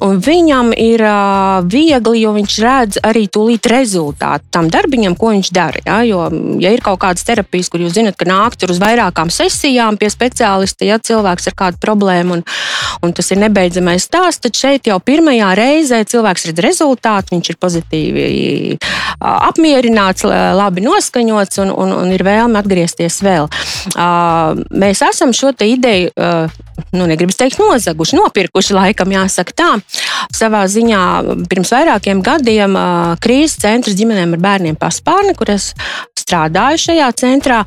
Viņam 0.00 0.72
ir 0.76 1.04
viegli, 1.70 2.24
jo 2.24 2.34
viņš 2.36 2.58
redz 2.64 3.00
arī 3.06 3.26
tūlīt 3.32 3.68
rezultātu 3.70 4.50
tam 4.54 4.70
darbiņam, 4.72 5.16
ko 5.18 5.32
viņš 5.34 5.52
dara. 5.54 5.84
Ja? 5.86 6.00
Jo, 6.06 6.26
ja 6.62 6.72
ir 6.74 6.82
kaut 6.84 7.00
kādas 7.04 7.26
terapijas, 7.26 7.70
kur 7.70 7.84
jūs 7.84 7.96
zinat, 7.98 8.18
ka 8.18 8.28
nāk 8.28 8.56
tur 8.60 8.72
uz 8.74 8.80
vairākām 8.82 9.32
sesijām 9.32 9.98
pie 10.00 10.10
speciālista, 10.12 10.86
ja 10.88 10.98
cilvēks 10.98 11.50
ir 11.50 11.58
kāda 11.58 11.80
problēma 11.82 12.38
un, 12.38 12.44
un 13.04 13.14
tas 13.16 13.30
ir 13.32 13.40
nebeidzamais 13.42 14.06
stāsts, 14.06 14.42
tad 14.44 14.56
šeit 14.58 14.88
jau 14.90 14.98
pirmajā 15.02 15.52
reizē 15.58 16.02
cilvēks 16.08 16.48
redz 16.50 16.64
rezultātu, 16.64 17.34
viņš 17.36 17.52
ir 17.52 17.60
pozitīvi 17.60 18.26
apmierināts, 19.20 20.24
labi 20.56 20.84
noskaņots 20.84 21.62
un, 21.64 21.74
un, 21.74 21.94
un 22.02 22.12
ir 22.14 22.24
vēlme 22.26 22.60
atgriezties 22.60 23.20
vēl. 23.24 23.48
Mēs 24.70 25.04
esam 25.06 25.34
šo 25.36 25.52
ideju, 25.64 26.12
nu, 26.94 27.06
negribas 27.06 27.38
teikt, 27.40 27.60
nozaguši, 27.60 28.16
nopirkuši 28.18 28.76
laikam, 28.76 29.12
jāsaka 29.14 29.56
tā. 29.56 29.70
Savā 30.36 30.62
ziņā 30.70 31.02
pirms 31.50 31.72
vairākiem 31.74 32.22
gadiem 32.24 32.78
krīzes 33.22 33.58
centrs 33.60 33.98
ģimenēm 33.98 34.36
ar 34.38 34.44
bērniem 34.46 34.78
paspārni, 34.80 35.34
kur 35.38 35.52
es 35.56 35.72
strādāju 36.20 36.84
šajā 36.86 37.10
centrā, 37.18 37.64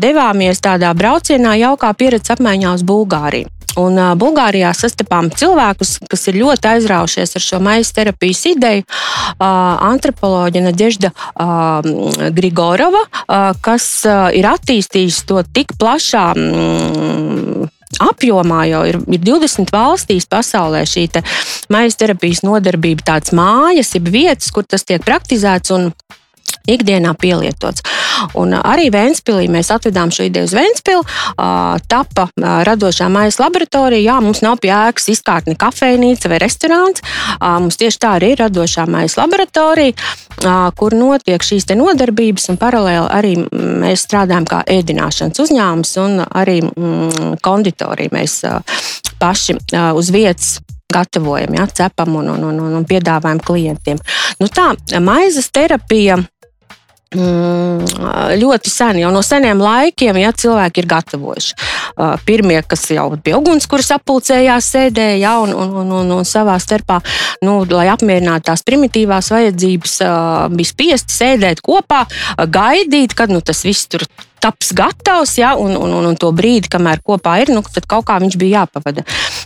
devāmies 0.00 0.64
tādā 0.64 0.94
braucienā 0.96 1.58
jaukā 1.60 1.92
pieredzes 1.98 2.36
apmaiņā 2.38 2.74
uz 2.78 2.84
Bulgāriju. 2.88 3.57
Un, 3.78 3.98
uh, 3.98 4.12
Bulgārijā 4.18 4.72
sastapām 4.76 5.30
cilvēkus, 5.30 5.98
kas 6.10 6.26
ir 6.30 6.40
ļoti 6.42 6.70
aizraujušies 6.72 7.36
ar 7.38 7.44
šo 7.44 7.60
maisa 7.62 8.00
terapijas 8.00 8.44
ideju. 8.50 8.84
Uh, 8.84 9.46
antropoloģija 9.92 10.66
Nadežda 10.66 11.12
uh, 11.14 12.30
Grigorova, 12.34 13.04
uh, 13.06 13.50
kas 13.62 13.88
uh, 14.08 14.28
ir 14.34 14.48
attīstījusi 14.50 15.26
to 15.28 15.42
tik 15.54 15.76
plašā. 15.78 16.30
Mm, 16.34 17.68
apjomā 18.04 18.64
jau 18.68 18.82
ir, 18.88 18.98
ir 19.08 19.22
20 19.24 19.72
valstīs 19.72 20.28
pasaulē 20.28 20.84
šī 20.88 21.06
maisa 21.72 22.02
terapijas 22.04 22.44
nodarbība, 22.44 23.06
tādas 23.12 23.32
mājas, 23.36 23.94
jeb 23.96 24.10
vietas, 24.12 24.50
kur 24.52 24.66
tas 24.68 24.84
tiek 24.84 25.02
praktizēts. 25.04 25.72
Un 25.74 25.90
ikdienā 26.68 27.14
pielietots. 27.18 27.84
Un 28.38 28.54
arī 28.58 28.88
Vēnspilī 28.92 29.48
mēs 29.52 29.70
atvedām 29.74 30.12
šo 30.14 30.26
ideju 30.28 30.48
uz 30.48 30.54
Vēnspilu. 30.56 31.04
Tapa 31.88 32.28
radošā 32.68 33.08
maisa 33.12 33.44
laboratorija. 33.44 34.12
Jā, 34.12 34.18
mums 34.24 34.42
nav 34.44 34.58
pieejams 34.62 35.08
izkārtne 35.14 35.56
kafejnīca 35.58 36.32
vai 36.32 36.40
restorāns. 36.42 37.04
Mums 37.40 37.78
tieši 37.80 38.02
tā 38.02 38.14
arī 38.18 38.32
ir 38.34 38.42
radošā 38.44 38.88
maisa 38.90 39.22
laboratorija, 39.22 39.96
kur 40.78 40.96
notiek 40.98 41.44
šīs 41.44 41.68
nodarbības. 41.78 42.50
Paralēli 42.58 43.10
arī 43.14 43.34
mēs 43.52 44.06
strādājam 44.08 44.48
kā 44.48 44.62
ēdināšanas 44.78 45.44
uzņēmums 45.44 45.94
un 46.02 46.24
arī 46.26 46.60
mm, 46.64 47.38
konditorija. 47.44 48.14
Mēs 48.14 48.40
paši 49.18 49.58
uz 49.94 50.10
vietas 50.14 50.58
gatavojam, 50.92 51.54
ja, 51.54 51.66
cepam 51.66 52.16
un, 52.16 52.30
un, 52.32 52.44
un, 52.48 52.60
un 52.80 52.84
piedāvājam 52.88 53.42
klientiem. 53.44 54.00
Nu 54.40 54.48
tā, 54.48 54.70
maizes 55.04 55.50
terapija 55.52 56.16
ļoti 57.08 58.68
sen, 58.68 58.98
jau 59.00 59.10
no 59.12 59.22
seniem 59.24 59.62
laikiem, 59.64 60.18
ja 60.20 60.32
cilvēki 60.36 60.82
ir 60.82 60.88
gatavojuši. 60.90 61.54
Pirmie, 62.28 62.60
kas 62.68 62.84
jau 62.92 63.08
pie 63.24 63.32
ugunskuras 63.38 63.90
apulcējās, 63.96 64.68
sēdēja 64.74 65.16
ja, 65.22 65.34
un, 65.40 65.54
un, 65.56 65.72
un, 65.82 65.92
un, 66.02 66.12
un 66.18 66.28
savā 66.28 66.58
starpā, 66.60 67.00
nu, 67.42 67.62
lai 67.70 67.88
apmierinātu 67.88 68.50
tās 68.50 68.64
primitīvās 68.66 69.32
vajadzības, 69.32 69.98
bija 70.52 70.72
spiesti 70.74 71.16
sēdēt 71.16 71.64
kopā, 71.64 72.04
gaidīt, 72.44 73.16
kad 73.16 73.32
nu, 73.32 73.40
tas 73.40 73.64
viss 73.64 73.88
tur 73.88 74.04
taps 74.42 74.72
gatavs, 74.76 75.36
ja, 75.40 75.54
un, 75.58 75.76
un, 75.76 75.94
un, 76.00 76.10
un 76.12 76.18
to 76.18 76.30
brīdi, 76.36 76.70
kamēr 76.72 77.02
kopā 77.04 77.38
ir, 77.42 77.52
nu, 77.54 77.62
tad 77.62 77.88
kaut 77.90 78.08
kā 78.08 78.18
viņš 78.22 78.38
bija 78.40 78.62
jāpavada. 78.64 79.04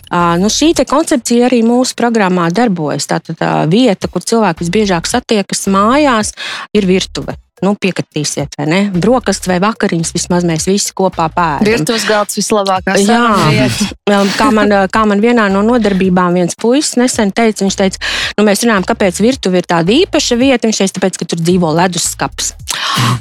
Uh, 0.09 0.35
nu, 0.41 0.51
šī 0.53 0.73
koncepcija 0.89 1.47
arī 1.47 1.63
mūsu 1.65 1.97
programmā 1.99 2.49
darbojas. 2.53 3.07
Tā 3.09 3.21
ir 3.23 3.39
vieta, 3.71 4.09
kur 4.11 4.25
cilvēki 4.25 4.65
visbiežāk 4.65 5.09
satiekas 5.09 5.67
mājās, 5.71 6.33
ir 6.75 6.89
virtuve 6.89 7.37
nu, 7.63 7.73
piekritīsiet, 7.79 8.57
vai 8.59 8.65
ne? 8.67 8.79
Brokastis 8.91 9.49
vai 9.49 9.59
vakariņas 9.63 10.13
vismaz 10.15 10.45
mēs 10.47 10.67
visi 10.67 10.93
kopā 10.95 11.29
pēdām. 11.33 11.65
Virtuves 11.67 12.05
galds 12.09 12.37
vislabākais. 12.37 13.07
Jā, 13.07 13.69
kā 14.39 14.49
man, 14.55 14.75
kā 14.91 15.05
man 15.09 15.23
vienā 15.23 15.47
no 15.53 15.63
nodarbībām 15.65 16.39
viens 16.39 16.57
puisis 16.59 16.97
nesen 16.99 17.31
teica, 17.35 17.63
viņš 17.63 17.79
teica, 17.79 18.03
nu, 18.37 18.47
mēs 18.47 18.65
runājam, 18.65 18.87
kāpēc 18.91 19.21
virtuve 19.23 19.61
ir 19.61 19.69
tāda 19.69 19.95
īpaša 19.95 20.39
vieta. 20.39 20.67
Viņš 20.67 20.83
teica, 20.83 20.97
tāpēc, 20.99 21.21
ka 21.21 21.29
tur 21.31 21.43
dzīvo 21.43 21.71
leduskapis. 21.79 22.53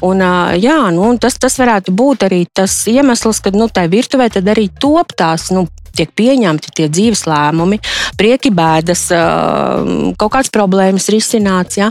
Un, 0.05 0.23
jā, 0.61 0.79
nu, 0.95 1.13
tas, 1.23 1.39
tas 1.41 1.57
varētu 1.63 1.95
būt 1.97 2.27
arī 2.29 2.43
tas 2.53 2.75
iemesls, 2.91 3.41
ka 3.45 3.55
nu, 3.55 3.71
tajā 3.71 3.93
virtuvē 3.93 4.29
arī 4.43 4.69
top 4.83 5.15
tās 5.19 5.51
nu, 5.55 5.67
tiek 5.97 6.13
pieņemti 6.17 6.73
tie 6.77 6.89
dzīves 6.89 7.25
lēmumi, 7.29 7.79
prieki, 8.19 8.53
bēdas, 8.55 9.07
kaut 10.21 10.33
kādas 10.33 10.53
problēmas 10.53 11.09
risināts. 11.13 11.79
Ja? 11.81 11.91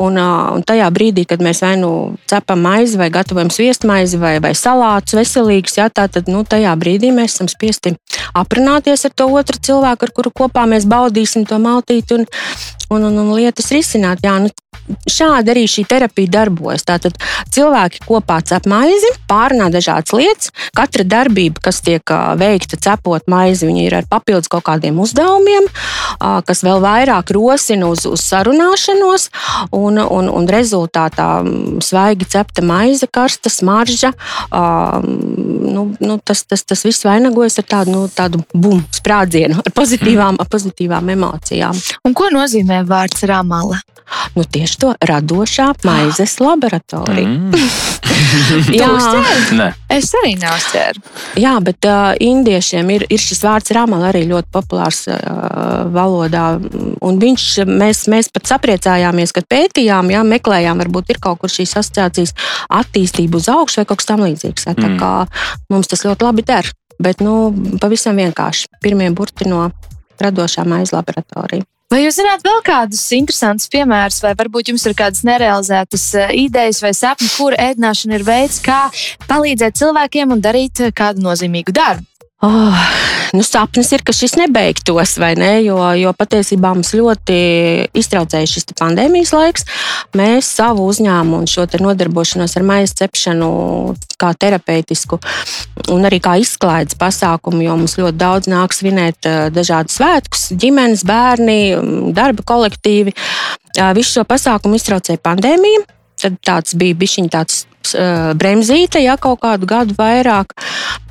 Un, 0.00 0.18
un 0.20 0.64
tajā 0.66 0.88
brīdī, 0.94 1.26
kad 1.28 1.42
mēs 1.44 1.62
vai 1.64 1.74
nu 1.80 1.92
cepam 2.30 2.62
maizi, 2.64 2.98
vai 3.00 3.10
gatavojam 3.12 3.52
sviestmaizi, 3.52 4.20
vai, 4.20 4.36
vai 4.44 4.52
salātus 4.56 5.16
veselīgus, 5.18 5.78
ja, 5.80 5.88
tad 5.92 6.20
nu, 6.30 6.44
tajā 6.44 6.74
brīdī 6.80 7.12
mēs 7.16 7.36
esam 7.36 7.48
spiesti 7.50 7.94
aprunāties 8.36 9.06
ar 9.08 9.16
to 9.16 9.30
otru 9.40 9.60
cilvēku, 9.70 10.06
ar 10.06 10.14
kuru 10.16 10.34
kopā 10.42 10.66
mēs 10.70 10.88
baudīsim 10.90 11.48
to 11.48 11.58
maltīti 11.62 12.20
un, 12.20 12.28
un, 12.90 13.06
un, 13.08 13.22
un 13.22 13.32
lietas 13.36 13.70
risināt. 13.74 14.24
Jā, 14.26 14.38
nu, 14.42 14.52
Šādi 15.10 15.52
arī 15.52 15.64
šī 15.70 15.84
terapija 15.88 16.30
darbojas. 16.34 16.84
Tātad 16.88 17.14
cilvēki 17.54 18.02
kopā 18.06 18.40
cep 18.46 18.66
maizi, 18.70 19.12
pārunā 19.30 19.68
dažādas 19.72 20.14
lietas. 20.16 20.50
Katra 20.76 21.04
darbība, 21.06 21.62
kas 21.62 21.80
tiek 21.86 22.12
veikta 22.40 22.78
cepot 22.80 23.28
maizi, 23.30 23.68
ir 23.84 23.94
ar 24.00 24.08
papildus 24.10 24.50
kaut 24.50 24.64
kādiem 24.66 24.98
uzdevumiem, 25.02 25.68
kas 26.18 26.64
vēl 26.66 26.82
vairāk 26.82 27.30
rosina 27.36 27.90
uz, 27.90 28.06
uz 28.08 28.24
sarunāšanos. 28.26 29.28
Un, 29.76 30.00
un, 30.00 30.30
un 30.30 30.50
rezultātā 30.50 31.28
svaigi 31.84 32.28
cepta 32.34 32.64
maize, 32.66 33.06
karsta 33.10 33.52
smarža. 33.52 34.12
Nu, 34.50 35.86
nu, 36.00 36.18
tas, 36.24 36.42
tas, 36.48 36.64
tas 36.66 36.84
viss 36.86 37.06
vainagojas 37.06 37.60
ar 37.62 37.68
tādu, 37.76 37.94
nu, 37.94 38.04
tādu 38.10 38.42
bum, 38.54 38.82
sprādzienu, 38.94 39.60
ar 39.62 39.74
pozitīvām, 39.76 40.40
pozitīvām 40.50 41.14
emocijām. 41.14 41.78
Un 42.06 42.16
ko 42.16 42.30
nozīmē 42.34 42.79
izskanēja 42.80 42.88
vārds 42.88 43.24
Ramala? 43.24 43.78
Nu, 44.34 44.42
tieši 44.42 44.78
to 44.80 44.94
radošā 45.06 45.72
maizes 45.84 46.40
laboratorija. 46.40 47.28
Mm. 47.28 47.52
Jā, 48.80 48.88
es 49.88 50.10
arī 50.18 50.34
neuztvēru. 50.38 51.02
Jā, 51.38 51.54
bet 51.62 51.86
uh, 51.86 52.14
indiešiem 52.18 52.90
ir, 52.90 53.04
ir 53.08 53.18
šis 53.18 53.42
vārds 53.44 53.70
rāmala 53.70 54.10
arī 54.10 54.24
ļoti 54.26 54.50
populārs 54.50 55.06
uh, 55.08 55.86
valodā. 55.94 56.58
Un 57.00 57.20
viņš, 57.22 57.46
mēs, 57.70 58.08
mēs 58.10 58.30
pat 58.34 58.50
sapriecājāmies, 58.50 59.32
kad 59.32 59.46
pētījām, 59.50 60.10
jā, 60.10 60.24
meklējām, 60.26 60.82
varbūt 60.82 61.14
ir 61.14 61.22
kaut 61.22 61.40
kur 61.40 61.50
šīs 61.50 61.76
asociācijas 61.78 62.34
attīstību 62.68 63.38
uz 63.38 63.48
augšu 63.50 63.82
vai 63.82 63.88
kaut 63.88 64.02
kas 64.02 64.10
tam 64.10 64.26
līdzīgs. 64.26 64.68
Jā, 64.68 64.74
mm. 64.74 64.98
kā 65.00 65.14
mums 65.70 65.90
tas 65.90 66.04
ļoti 66.06 66.26
labi 66.26 66.46
der. 66.50 66.70
Bet 67.00 67.22
nu, 67.24 67.54
pavisam 67.80 68.18
vienkārši 68.18 68.82
pirmie 68.82 69.08
burti 69.16 69.48
no 69.48 69.70
radošā 70.20 70.66
maize 70.68 70.92
laboratorija. 70.98 71.64
Vai 71.90 72.04
jūs 72.04 72.20
zināt 72.20 72.44
vēl 72.46 72.60
kādus 72.62 73.00
interesantus 73.16 73.66
piemērus, 73.72 74.20
vai 74.22 74.30
varbūt 74.38 74.68
jums 74.70 74.84
ir 74.86 74.92
kādas 74.94 75.24
nerealizētas 75.26 76.04
eh, 76.20 76.28
idejas 76.44 76.78
vai 76.84 76.92
sapņi, 76.94 77.30
kur 77.34 77.56
ēdināšana 77.58 78.14
ir 78.14 78.24
veids, 78.28 78.60
kā 78.62 78.84
palīdzēt 79.26 79.80
cilvēkiem 79.80 80.36
un 80.36 80.44
darīt 80.44 80.84
eh, 80.86 80.94
kādu 80.94 81.26
nozīmīgu 81.26 81.74
darbu? 81.74 82.09
Oh, 82.40 82.72
nu 83.36 83.42
sapnis 83.44 83.90
ir, 83.92 84.00
ka 84.00 84.14
šis 84.16 84.32
nebeigtos, 84.40 85.18
vai 85.20 85.34
ne? 85.36 85.50
Jo, 85.60 85.76
jo 86.00 86.12
patiesībā 86.16 86.70
mums 86.72 86.94
ļoti 86.96 87.36
iztraucēja 88.00 88.48
šis 88.48 88.70
pandēmijas 88.78 89.34
laiks. 89.36 89.66
Mēs 90.16 90.48
savu 90.56 90.86
uzņēmumu 90.88 91.50
šo 91.50 91.66
nodarbošanos 91.84 92.56
ar 92.56 92.64
maisa 92.64 93.02
cepšanu, 93.02 93.50
kā 94.16 94.32
terapeitisku 94.40 95.20
un 95.92 96.08
arī 96.08 96.22
kā 96.24 96.38
izklaides 96.40 96.96
pasākumu, 96.96 97.60
jo 97.66 97.76
mums 97.76 97.98
ļoti 98.00 98.20
daudz 98.24 98.48
nāk 98.48 98.72
svinēt 98.72 99.28
eh, 99.28 99.40
dažādus 99.52 100.00
svētkus, 100.00 100.48
ģimenes, 100.56 101.04
bērni, 101.04 101.60
darba 102.16 102.46
kolektīvi. 102.48 103.12
Visu 104.00 104.16
šo 104.16 104.24
pasākumu 104.24 104.80
iztraucēja 104.80 105.20
pandēmija. 105.28 105.84
Tad 106.20 106.40
tāds 106.44 106.72
bija 106.76 106.96
bijis 106.96 107.20
tāds 107.32 107.66
bremzīte, 108.40 109.00
ja 109.02 109.16
kaut 109.20 109.40
kādu 109.44 109.68
gadu 109.68 109.96
vairāk. 109.98 110.54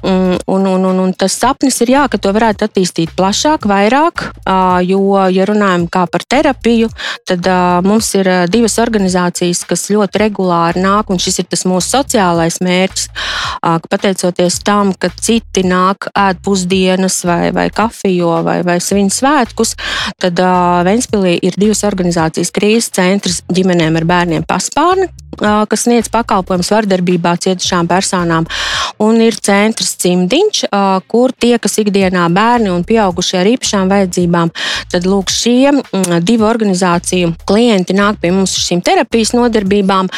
Un, 0.02 0.38
un, 0.46 0.66
un, 0.66 0.86
un, 0.86 1.00
un 1.00 1.12
tas 1.12 1.34
sapnis 1.36 1.82
ir, 1.84 1.92
jā, 1.92 2.06
ka 2.08 2.20
to 2.22 2.32
varētu 2.36 2.64
attīstīt 2.70 3.12
plašāk, 3.18 3.68
vairāk. 3.68 4.30
Uh, 4.48 4.80
jo, 4.86 5.02
ja 5.34 5.44
runājam 5.50 5.88
par 5.90 6.24
terapiju, 6.24 6.88
tad 7.28 7.44
uh, 7.50 7.80
mums 7.84 8.14
ir 8.16 8.30
divas 8.52 8.78
organizācijas, 8.80 9.66
kas 9.68 9.90
ļoti 9.92 10.22
regulāri 10.24 10.84
nāk, 10.84 11.12
un 11.12 11.20
šis 11.20 11.42
ir 11.44 11.50
tas 11.52 11.66
mūsu 11.68 11.98
sociālais 11.98 12.62
mērķis. 12.64 13.10
Uh, 13.60 13.80
pateicoties 13.92 14.62
tam, 14.64 14.94
ka 14.96 15.12
citi 15.20 15.66
nāk 15.68 16.08
ēst 16.14 16.44
pusdienas, 16.46 17.20
vai, 17.28 17.52
vai 17.56 17.68
kafiju, 17.74 18.32
vai, 18.46 18.62
vai 18.64 18.80
svin 18.84 19.12
svētkus, 19.12 19.76
tad 20.22 20.40
uh, 20.40 20.80
Ventspīlī 20.88 21.36
ir 21.44 21.60
divas 21.60 21.84
organizācijas 21.88 22.54
krīzes 22.56 22.94
centrs 22.96 23.42
ģimenēm 23.52 24.00
ar 24.00 24.08
bērniem 24.08 24.48
paspārni, 24.48 25.10
uh, 25.40 25.66
kas 25.70 25.88
sniedz 25.88 26.12
pakalpojumus 26.14 26.59
pakalpojums 26.60 26.72
vardarbībā 26.72 27.38
cietušām 27.40 27.88
personām. 27.88 28.46
Un 29.00 29.22
ir 29.22 29.36
centrs 29.36 29.96
Cimdiņš, 30.00 30.66
kur 31.08 31.32
tiekas 31.32 31.80
ikdienā 31.80 32.28
bērni 32.30 32.70
un 32.70 32.84
pieaugušie 32.84 33.40
ar 33.40 33.48
īpašām 33.48 33.90
vajadzībām. 33.90 34.52
Tad 34.92 35.06
lūk, 35.06 35.30
šie 35.32 35.72
divi 36.22 36.44
organizāciju 36.44 37.34
klienti 37.48 37.96
nāk 37.96 38.20
pie 38.20 38.32
mums 38.32 38.56
ar 38.58 38.66
šīm 38.66 38.82
terapijas 38.84 39.34
nodarbībām, 39.34 40.10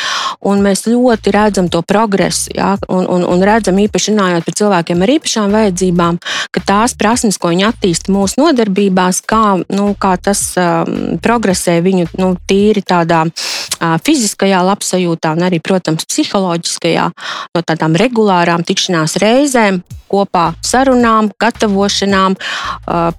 un 0.42 0.64
mēs 0.64 0.88
ļoti 0.88 1.32
redzam 1.32 1.70
to 1.70 1.82
progresu. 1.82 2.52
Ja? 2.56 2.78
Un, 2.90 3.06
un, 3.06 3.26
un 3.26 3.44
redzam, 3.44 3.78
īpaši 3.78 4.16
runājot 4.16 4.48
par 4.48 4.58
cilvēkiem 4.58 5.02
ar 5.02 5.14
īpašām 5.18 5.54
vajadzībām, 5.54 6.20
ka 6.52 6.66
tās 6.66 6.96
prasmes, 6.98 7.38
ko 7.38 7.52
viņi 7.54 7.68
attīsta 7.70 8.14
mūsu 8.14 8.42
nodarbībās, 8.42 9.22
kā, 9.30 9.62
nu, 9.70 9.92
kā 10.00 10.16
tas 10.18 10.56
um, 10.58 11.20
progresē 11.22 11.80
viņu 11.86 12.10
nu, 12.18 12.34
tīri 12.50 12.82
tādā 12.82 13.24
uh, 13.28 13.98
fiziskajā 14.02 14.64
labsajūtā 14.66 15.36
un 15.38 15.46
arī, 15.48 15.62
protams, 15.64 16.08
psiholoģiskajā 16.10 16.31
psiholoģiskajā, 16.32 17.08
no 17.56 17.64
tādām 17.68 17.98
regulārām 18.00 18.64
tikšanās 18.64 19.18
reizēm, 19.22 19.82
kopā 20.12 20.52
sarunām, 20.66 21.30
gatavošanām, 21.40 22.36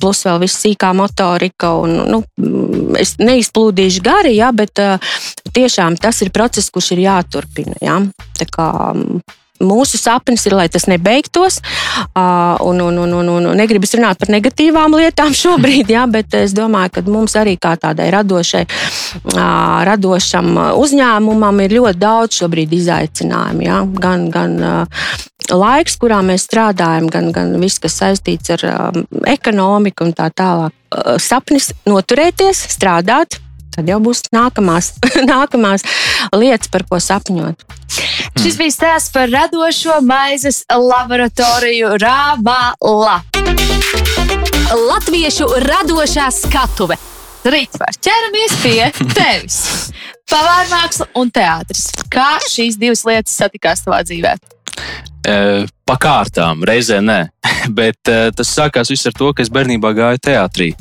plus 0.00 0.24
vēl 0.26 0.42
viss 0.44 0.60
sīkā 0.64 0.92
motorika. 0.96 1.72
Un, 1.80 1.96
nu, 2.12 2.22
es 3.00 3.16
neizplūdīšu 3.20 4.04
gari, 4.04 4.36
ja, 4.36 4.52
bet 4.52 4.80
tiešām 5.52 5.96
tas 6.00 6.20
ir 6.24 6.32
process, 6.34 6.72
kurš 6.72 6.92
ir 6.96 7.06
jāturpina. 7.06 7.78
Ja. 7.84 8.00
Tā 8.38 8.48
kā, 8.52 8.68
mūsu 9.62 10.00
sapnis 10.00 10.46
ir, 10.48 10.56
lai 10.58 10.68
tas 10.72 10.86
nebeigtos. 10.90 11.60
Un, 12.16 12.80
un, 12.82 13.00
un, 13.04 13.14
un, 13.18 13.30
un 13.32 13.48
negribas 13.58 13.94
runāt 13.96 14.20
par 14.20 14.32
negatīvām 14.34 14.96
lietām 14.98 15.34
šobrīd, 15.42 15.92
jā, 15.92 16.06
bet 16.10 16.36
es 16.38 16.56
domāju, 16.56 16.96
ka 16.96 17.04
mums 17.08 17.36
arī 17.38 17.56
kā 17.60 17.74
tādai 17.80 18.10
radošai, 18.14 18.64
radošam 19.88 20.54
uzņēmumam 20.80 21.64
ir 21.64 21.76
ļoti 21.78 22.02
daudz 22.02 22.42
šobrīd 22.42 22.74
izaicinājumu. 22.78 23.66
Jā, 23.66 23.82
gan, 24.02 24.28
gan 24.32 24.58
laiks, 25.50 25.96
kurā 26.00 26.20
mēs 26.26 26.46
strādājam, 26.48 27.08
gan, 27.12 27.30
gan 27.34 27.54
viss, 27.62 27.80
kas 27.82 27.98
saistīts 28.00 28.52
ar 28.56 28.66
ekonomiku 29.30 30.06
un 30.06 30.14
tā 30.16 30.28
tālāk. 30.34 30.76
Sapnis 31.22 31.70
noturēties, 31.88 32.66
strādāt, 32.74 33.38
tad 33.72 33.88
jau 33.88 33.98
būs 34.04 34.26
nākamās, 34.34 34.94
nākamās 35.32 35.86
lietas, 36.36 36.70
par 36.72 36.86
ko 36.88 37.00
sapņot. 37.00 37.64
Mm. 38.32 38.42
Šis 38.44 38.58
bija 38.58 38.72
stāsts 38.74 39.12
par 39.12 39.28
radošo 39.30 40.00
maizes 40.06 40.62
laboratoriju 40.70 41.96
Rāmala. 42.00 43.20
Latviešu 44.72 45.48
radošā 45.66 46.30
skatuve. 46.32 46.96
Rītvar, 47.42 47.96
ķeramies 47.98 48.56
pie 48.62 48.88
tevis. 49.18 49.58
Pavārmāksla 50.30 51.10
un 51.18 51.30
teātris. 51.34 51.90
Kā 52.12 52.36
šīs 52.48 52.78
divas 52.80 53.02
lietas 53.08 53.34
satikās 53.36 53.82
tavā 53.84 54.00
dzīvē? 54.06 54.36
E, 55.22 55.34
pa 55.86 55.96
kārtām, 56.00 56.64
reizē 56.66 57.02
nē. 57.04 57.18
Bet 57.78 58.08
e, 58.10 58.30
tas 58.36 58.54
sākās 58.56 58.90
viss 58.94 59.10
ar 59.10 59.16
to, 59.18 59.32
ka 59.34 59.44
es 59.44 59.50
bērnībā 59.52 59.92
gāju 59.98 60.22
teātrī. 60.22 60.72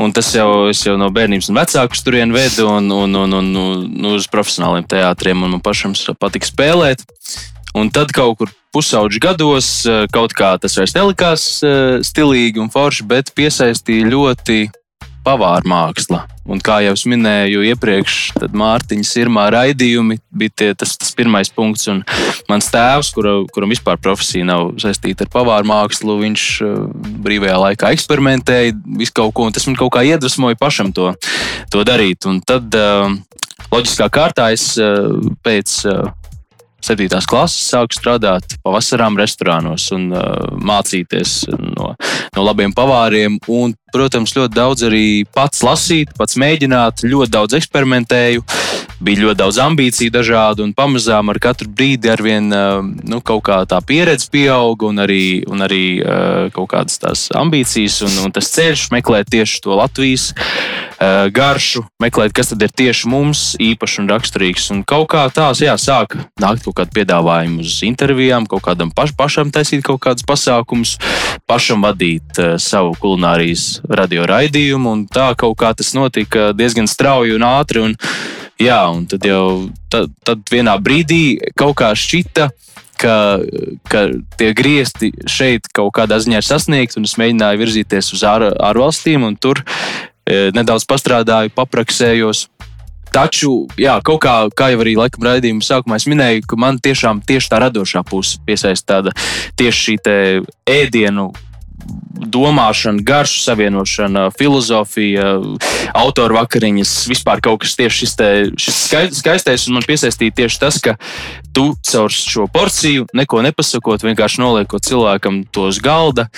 Un 0.00 0.14
tas 0.16 0.30
jau, 0.32 0.70
jau 0.72 0.94
no 0.96 1.10
bērnības 1.12 1.50
un 1.52 1.58
vecākus 1.60 2.00
turien 2.06 2.30
vedu 2.32 2.64
un, 2.70 2.86
un, 2.88 3.18
un, 3.20 3.34
un, 3.36 3.50
un 3.60 4.06
uz 4.14 4.28
profesionāliem 4.32 4.86
teātriem. 4.88 5.42
Man 5.44 5.60
pašam 5.64 5.92
patika 6.16 6.48
spēlēt. 6.48 7.04
Un 7.76 7.92
tad 7.92 8.10
kaut 8.16 8.38
kur 8.40 8.50
pusauģu 8.74 9.20
gados 9.22 9.68
eh, 9.86 10.06
kaut 10.14 10.32
kā 10.34 10.54
tas 10.62 10.74
vairs 10.78 10.96
nelikās 10.96 11.44
eh, 11.66 12.00
stilīgi 12.06 12.62
un 12.62 12.70
forši, 12.72 13.06
bet 13.10 13.32
piesaistīja 13.36 14.08
ļoti 14.10 14.58
pavāra 15.30 15.66
māksla. 15.68 16.24
Un 16.50 16.58
kā 16.64 16.80
jau 16.82 16.94
minēju 17.12 17.62
iepriekš, 17.70 18.16
tad 18.40 18.54
Mārtiņas 18.58 19.12
pirmā 19.20 19.46
raidījumi 19.54 20.18
bija 20.34 20.54
tie, 20.56 20.70
tas, 20.74 20.96
tas 20.98 21.12
pirmais 21.14 21.52
punkts. 21.54 21.86
Un 21.92 22.02
mans 22.50 22.70
tēvs, 22.72 23.12
kura, 23.14 23.36
kuram 23.54 23.70
vispār 23.70 24.00
profesija 24.02 24.48
nav 24.48 24.72
saistīta 24.82 25.26
ar 25.26 25.32
pavāru 25.32 25.70
mākslu, 25.70 26.18
viņš 26.24 26.46
uh, 26.66 26.78
brīvajā 27.26 27.58
laikā 27.66 27.92
eksperimentēja 27.94 28.74
visu 28.98 29.14
kaut 29.20 29.36
ko, 29.36 29.46
un 29.46 29.54
tas 29.54 29.68
man 29.70 29.78
kaut 29.78 29.94
kā 29.94 30.02
iedvesmoja 30.08 30.58
pašam 30.58 30.90
to, 30.96 31.12
to 31.70 31.84
darīt. 31.86 32.26
Un 32.30 32.42
tad 32.42 32.74
uh, 32.74 33.12
loģiskā 33.70 34.10
kārtā 34.10 34.50
es 34.56 34.72
uh, 34.82 35.20
pēc 35.46 35.84
7. 36.84 37.08
klases 37.28 37.68
sāku 37.70 37.96
strādāt 37.96 38.56
pavasarām 38.64 39.18
restorānos 39.20 39.90
un 39.96 40.10
uh, 40.14 40.48
mācīties 40.56 41.44
no, 41.58 41.94
no 42.36 42.46
labiem 42.46 42.74
pavāriem. 42.76 43.38
Un, 43.50 43.74
protams, 43.90 44.34
ļoti 44.36 44.54
daudz 44.54 44.84
arī 44.86 45.04
pats 45.34 45.64
lasīt, 45.66 46.12
pats 46.18 46.38
mēģināt, 46.40 47.04
ļoti 47.10 47.34
daudz 47.34 47.58
eksperimentēju. 47.58 48.44
Bija 49.00 49.24
ļoti 49.24 49.40
daudz 49.40 49.58
ambīciju, 49.64 50.12
dažādu, 50.12 50.66
un 50.66 50.74
pamazām 50.76 51.32
ar 51.32 51.40
katru 51.40 51.70
brīdi 51.72 52.10
ar 52.12 52.20
vien 52.22 52.50
uh, 52.52 52.82
nu, 52.84 53.22
kaut 53.24 53.46
kā 53.48 53.62
tā 53.68 53.80
pieredze 53.86 54.28
pieauga, 54.32 54.90
un 54.90 55.00
arī, 55.06 55.24
un 55.48 55.64
arī 55.64 55.84
uh, 56.00 56.50
kaut 56.54 56.70
kādas 56.74 57.00
tās 57.00 57.26
ambīcijas, 57.36 58.02
un, 58.06 58.18
un 58.26 58.36
tas 58.36 58.52
ceļš 58.52 58.90
meklēt 58.94 59.32
tieši 59.32 59.64
to 59.64 59.78
Latvijas 59.80 60.30
garšu, 61.00 61.82
meklēt, 62.02 62.34
kas 62.36 62.50
tad 62.52 62.62
ir 62.64 62.72
tieši 62.76 63.08
mums 63.08 63.42
īpašs 63.62 64.00
un 64.02 64.10
raksturīgs. 64.10 64.66
Un 64.74 64.82
kaut 64.84 65.08
kā 65.14 65.22
tās, 65.32 65.62
jā, 65.64 65.72
sāk 65.80 66.18
nākt 66.40 66.66
kaut 66.66 66.76
kādi 66.80 66.92
piedāvājumi 66.98 67.64
uz 67.64 67.78
intervijām, 67.88 68.48
kaut 68.50 68.66
kādam 68.68 68.92
paš, 68.92 69.14
pašam 69.16 69.52
taisīt 69.54 69.84
kaut 69.86 70.02
kādus 70.04 70.26
pasākumus, 70.28 70.98
pašam 71.48 71.86
vadīt 71.86 72.40
uh, 72.42 72.58
savu 72.60 72.92
kulinārijas 73.00 73.80
radio 73.88 74.28
raidījumu. 74.28 74.92
Un 74.92 75.06
tā 75.08 75.32
kaut 75.40 75.56
kā 75.60 75.72
tas 75.76 75.94
notika 75.96 76.50
diezgan 76.56 76.90
strauji 76.90 77.38
un 77.38 77.48
ātri. 77.48 77.86
Un, 77.88 77.96
jā, 78.60 78.82
un 78.92 79.08
tad 79.08 79.24
jau 79.24 79.70
tad, 79.92 80.12
tad 80.26 80.44
vienā 80.52 80.76
brīdī 80.84 81.38
kaut 81.56 81.78
kā 81.80 81.94
šķita, 81.96 82.50
ka, 83.00 83.16
ka 83.88 84.04
tie 84.36 84.52
griezti 84.56 85.10
šeit 85.24 85.70
kaut 85.72 85.94
kādā 85.96 86.20
ziņā 86.20 86.42
ir 86.42 86.46
sasniegti, 86.46 87.00
un 87.00 87.08
es 87.08 87.16
mēģināju 87.20 87.62
virzīties 87.64 88.12
uz 88.16 88.24
ār, 88.28 88.50
ārvalstīm, 88.52 89.24
un 89.24 89.38
tur 89.40 89.64
nedaudz 90.56 90.86
pastrādāju, 90.88 91.52
papraksējos. 91.56 92.48
Taču, 93.10 93.66
jā, 93.80 93.96
kaut 94.06 94.20
kā, 94.22 94.34
kā 94.54 94.70
jau 94.70 94.82
arī 94.84 94.94
laikam 94.94 95.26
raidījuma 95.26 95.66
sākumā 95.66 95.98
es 95.98 96.06
minēju, 96.06 96.44
ka 96.46 96.58
man 96.60 96.78
tiešām 96.78 97.24
tieši 97.26 97.50
tā 97.50 97.58
radošā 97.64 98.04
puse 98.06 98.38
piesaista 98.46 99.00
tāda 99.00 99.14
tieši 99.58 99.80
šī 99.86 99.96
ēdienu 100.70 101.32
domāšana, 102.30 103.02
garšu 103.02 103.40
savienošana, 103.42 104.28
filozofija, 104.38 105.32
autora 105.96 106.40
vakariņas, 106.40 106.92
vispār 107.10 107.40
kaut 107.44 107.62
kas 107.64 107.76
tieši 107.78 108.02
šis, 108.02 108.16
te, 108.18 108.30
šis 108.60 108.80
skaistais. 109.18 109.66
Man 109.72 109.86
piesaistīja 109.86 110.36
tieši 110.42 110.60
tas, 110.60 110.80
ka 110.84 110.96
tu 111.56 111.72
caur 111.90 112.12
šo 112.12 112.46
porciju 112.52 113.08
neko 113.16 113.42
nepasakot, 113.46 114.04
vienkārši 114.06 114.42
noliekot 114.44 114.86
cilvēkam 114.86 115.42
to 115.50 115.70
uz 115.72 115.80
galda, 115.82 116.28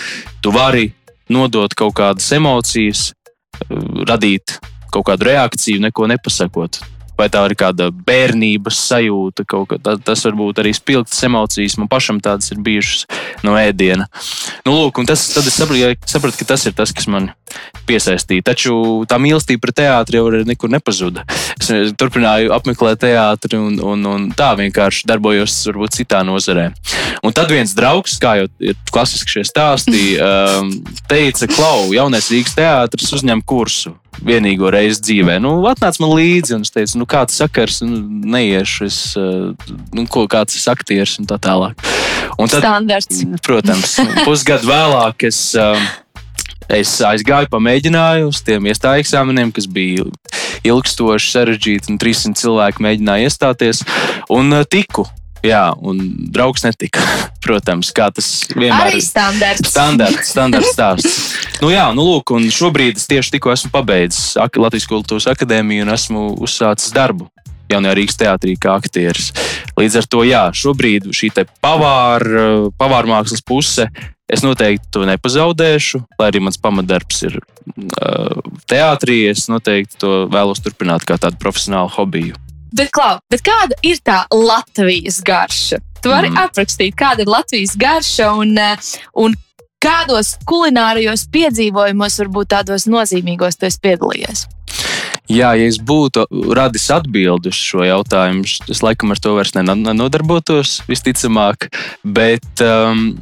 tu 0.40 0.54
vari 0.54 0.92
nodot 1.32 1.74
kaut 1.74 1.96
kādas 1.98 2.30
emocijas, 2.36 3.10
radīt 4.08 4.58
kaut 4.92 5.06
kādu 5.08 5.30
reakciju, 5.30 5.80
neko 5.86 6.08
nepasakot 6.10 6.82
vai 7.18 7.28
tā 7.32 7.42
ir 7.46 7.54
kāda 7.58 7.90
bērnības 7.92 8.78
sajūta, 8.88 9.44
kaut 9.48 9.70
kā 9.70 9.78
tas 9.82 10.24
var 10.26 10.36
būt 10.38 10.62
arī 10.62 10.72
spilgtas 10.76 11.20
emocijas. 11.28 11.76
Man 11.80 11.90
pašam 11.92 12.18
tādas 12.24 12.50
ir 12.54 12.62
bijušas 12.64 13.04
no 13.46 13.54
ēdiena. 13.60 14.08
Nu, 14.66 14.74
lūk, 14.74 15.02
tas, 15.08 15.28
tad 15.34 15.46
es 15.48 15.58
sapratu, 15.58 15.92
sapratu, 16.08 16.40
ka 16.40 16.48
tas 16.54 16.66
ir 16.68 16.76
tas, 16.78 16.94
kas 16.96 17.08
man 17.12 17.30
piesaistīja. 17.92 18.46
Taču 18.52 18.74
tā 19.08 19.18
mīlestība 19.22 19.66
pret 19.66 19.80
teātri 19.82 20.20
jau 20.20 20.28
nekur 20.48 20.72
nepazuda. 20.72 21.26
Es 21.60 21.70
turpināju 22.00 22.52
apmeklēt 22.56 23.04
teātri 23.04 23.60
un, 23.60 23.78
un, 23.92 24.06
un 24.08 24.28
tā 24.36 24.52
vienkārši 24.58 25.06
darbojos 25.10 25.60
varbūt 25.70 26.00
citā 26.00 26.22
nozarē. 26.26 26.70
Un 27.22 27.34
tad 27.36 27.52
viens 27.52 27.74
draugs, 27.76 28.16
kā 28.22 28.36
jau 28.40 28.48
ir 28.62 28.78
klasiski 28.90 29.36
šie 29.36 29.46
stāsti, 29.46 30.04
um, 30.18 30.72
teica, 31.10 31.48
Klau, 31.52 31.92
jaunais 31.94 32.30
Rīgas 32.32 32.56
teātris 32.58 33.12
uzņem 33.18 33.44
kursu 33.46 33.96
vienīgo 34.22 34.70
reizi 34.72 35.00
dzīvē. 35.06 35.38
Nu, 35.42 35.54
atnāc 35.70 35.98
man 36.02 36.12
līdzi, 36.18 36.56
un 36.56 36.66
es 36.66 36.72
teicu, 36.74 36.98
nu, 37.00 37.08
kāds 37.08 37.38
sakars, 37.40 37.80
nu, 37.86 38.00
neiešu, 38.34 38.88
es, 38.88 38.98
eh, 39.18 39.72
nu, 39.96 40.06
ko, 40.10 40.26
kāds 40.30 40.58
ir 40.58 40.68
aktieris 40.72 41.16
un 41.22 41.28
tā 41.30 41.40
tālāk. 41.42 41.80
Un 42.38 42.50
tad, 42.50 42.60
Standarts. 42.62 43.22
Protams, 43.44 43.96
pusgadu 44.26 44.70
vēlāk 44.70 45.28
es. 45.30 45.44
Eh, 45.58 45.90
es 46.76 46.94
aizgāju, 47.06 47.50
pamēģināju 47.52 48.30
uz 48.32 48.42
tiem 48.46 48.68
iestāju 48.70 49.04
eksāmeniem, 49.04 49.52
kas 49.54 49.68
bija 49.70 50.06
ilgstoši, 50.66 51.32
sarežģīti, 51.32 51.92
un 51.92 51.98
300 52.02 52.38
cilvēki 52.42 52.86
mēģināja 52.86 53.30
iestāties. 53.30 53.82
Un 54.32 54.60
eh, 54.60 54.68
tiku 54.68 55.06
Jā, 55.42 55.72
un 55.82 55.98
draugs 56.30 56.62
netika. 56.62 57.02
Protams, 57.44 57.90
kā 57.94 58.06
tas 58.14 58.28
vienmēr 58.54 58.94
ir. 58.94 59.02
Standarts. 59.02 59.72
Standarts, 59.72 60.30
standarts 60.30 60.70
stāsts. 60.70 61.16
nu, 61.58 61.72
jā, 61.74 61.88
nu, 61.96 62.04
lūk, 62.06 62.30
un 62.36 62.46
šobrīd 62.46 63.00
es 63.00 63.08
tieši 63.10 63.34
tikko 63.36 63.50
esmu 63.56 63.72
pabeidzis 63.74 64.36
Latvijas 64.38 64.86
Kultūras 64.86 65.26
Akadēmiju 65.34 65.82
un 65.82 65.94
esmu 65.96 66.28
uzsācis 66.46 66.94
darbu 66.94 67.26
jaunajā 67.70 67.94
Rīgas 67.98 68.18
teātrī 68.20 68.56
kā 68.60 68.76
aktieris. 68.80 69.30
Līdz 69.78 70.00
ar 70.02 70.08
to, 70.10 70.24
jā, 70.28 70.42
šobrīd 70.56 71.10
šī 71.14 71.32
pavāra, 71.62 72.70
pavāra 72.78 73.14
mākslas 73.14 73.44
puse, 73.44 73.88
es 74.32 74.44
noteikti 74.44 74.90
to 74.94 75.04
nepazaudēšu. 75.08 76.02
Lai 76.20 76.30
arī 76.32 76.42
mans 76.44 76.60
pamatdarbs 76.60 77.22
ir 77.28 77.38
uh, 77.38 78.40
teātrī, 78.70 79.24
es 79.32 79.48
noteikti 79.52 80.00
to 80.02 80.14
vēlos 80.32 80.62
turpināt 80.64 81.06
kā 81.08 81.18
tādu 81.20 81.40
profesionālu 81.42 81.92
hobiju. 81.96 82.38
Bet, 82.72 82.88
Klau, 82.94 83.18
bet 83.28 83.42
kāda 83.44 83.76
ir 83.84 84.00
tā 84.00 84.22
Latvijas 84.32 85.20
garša? 85.24 85.82
Tu 86.02 86.10
vari 86.10 86.30
mm. 86.32 86.40
aprakstīt, 86.46 86.96
kāda 86.98 87.22
ir 87.22 87.30
Latvijas 87.30 87.76
garša 87.78 88.30
un, 88.40 88.56
un 89.20 89.36
kādos 89.82 90.36
kulinārijos 90.48 91.26
piedzīvojumos, 91.34 92.18
varbūt 92.22 92.52
tādos 92.54 92.88
nozīmīgos, 92.90 93.58
tu 93.58 93.68
esi 93.68 93.82
piedalījies? 93.84 94.46
Jā, 95.32 95.52
ja 95.56 95.68
es 95.70 95.78
būtu 95.80 96.26
radis 96.56 96.90
atbildi 96.92 97.52
uz 97.52 97.56
šo 97.56 97.86
jautājumu, 97.86 98.44
es 98.44 98.82
laikam 98.84 99.14
ar 99.14 99.20
to 99.22 99.32
vairs 99.38 99.54
nenodarbotos, 99.56 100.80
visticamāk. 100.90 101.70
Bet 102.04 102.64
um, 102.66 103.14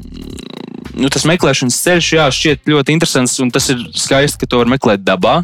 nu, 0.99 1.11
tas 1.13 1.27
meklēšanas 1.29 1.79
ceļš, 1.85 2.11
jā, 2.17 2.27
šķiet 2.35 2.73
ļoti 2.73 2.97
interesants. 2.97 3.39
Tas 3.55 3.71
ir 3.71 3.85
skaisti, 3.95 4.43
ka 4.43 4.51
to 4.51 4.63
var 4.63 4.73
meklēt 4.73 5.07
dabā, 5.07 5.41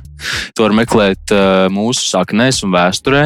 to 0.57 0.67
var 0.67 0.75
meklēt 0.77 1.35
uh, 1.35 1.67
mūsu 1.73 2.09
saknēs 2.11 2.65
un 2.67 2.75
vēsturē 2.75 3.25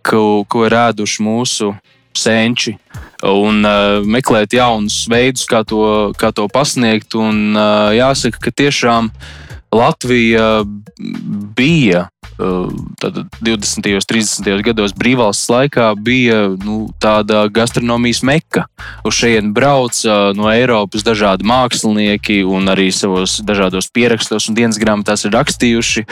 ko, 0.00 0.44
ko 0.48 0.64
ir 0.68 0.76
ēduši 0.78 1.24
mūsu 1.26 1.72
senči. 2.16 2.76
Un 3.26 3.62
uh, 3.66 4.00
meklēt 4.04 4.56
jaunus 4.56 5.02
veidus, 5.10 5.44
kā 5.48 5.62
to, 5.68 6.12
kā 6.18 6.32
to 6.34 6.48
pasniegt. 6.52 7.14
Un, 7.18 7.52
uh, 7.52 7.92
jāsaka, 7.96 8.40
ka 8.48 8.54
tiešām 8.62 9.12
Latvija 9.72 10.64
bija 11.56 12.06
uh, 12.42 12.68
20. 13.40 13.88
un 13.94 14.06
30. 14.12 14.62
gados 14.66 14.94
brīvvalsts 14.98 15.50
laikā 15.52 15.88
bija 15.96 16.44
nu, 16.62 16.88
tāda 17.02 17.46
gastronomijas 17.52 18.22
meka. 18.26 18.66
Uz 19.06 19.18
šejienes 19.20 19.54
brauca 19.54 20.16
uh, 20.30 20.32
no 20.36 20.50
Eiropas 20.52 21.06
dažādi 21.06 21.46
mākslinieki 21.48 22.42
un 22.44 22.72
arī 22.72 22.90
savos 22.94 23.38
dažādos 23.46 23.90
pierakstos 23.94 24.50
un 24.50 24.58
dienas 24.58 24.80
grāmatās 24.82 25.26
ir 25.26 25.36
rakstījuši 25.36 26.06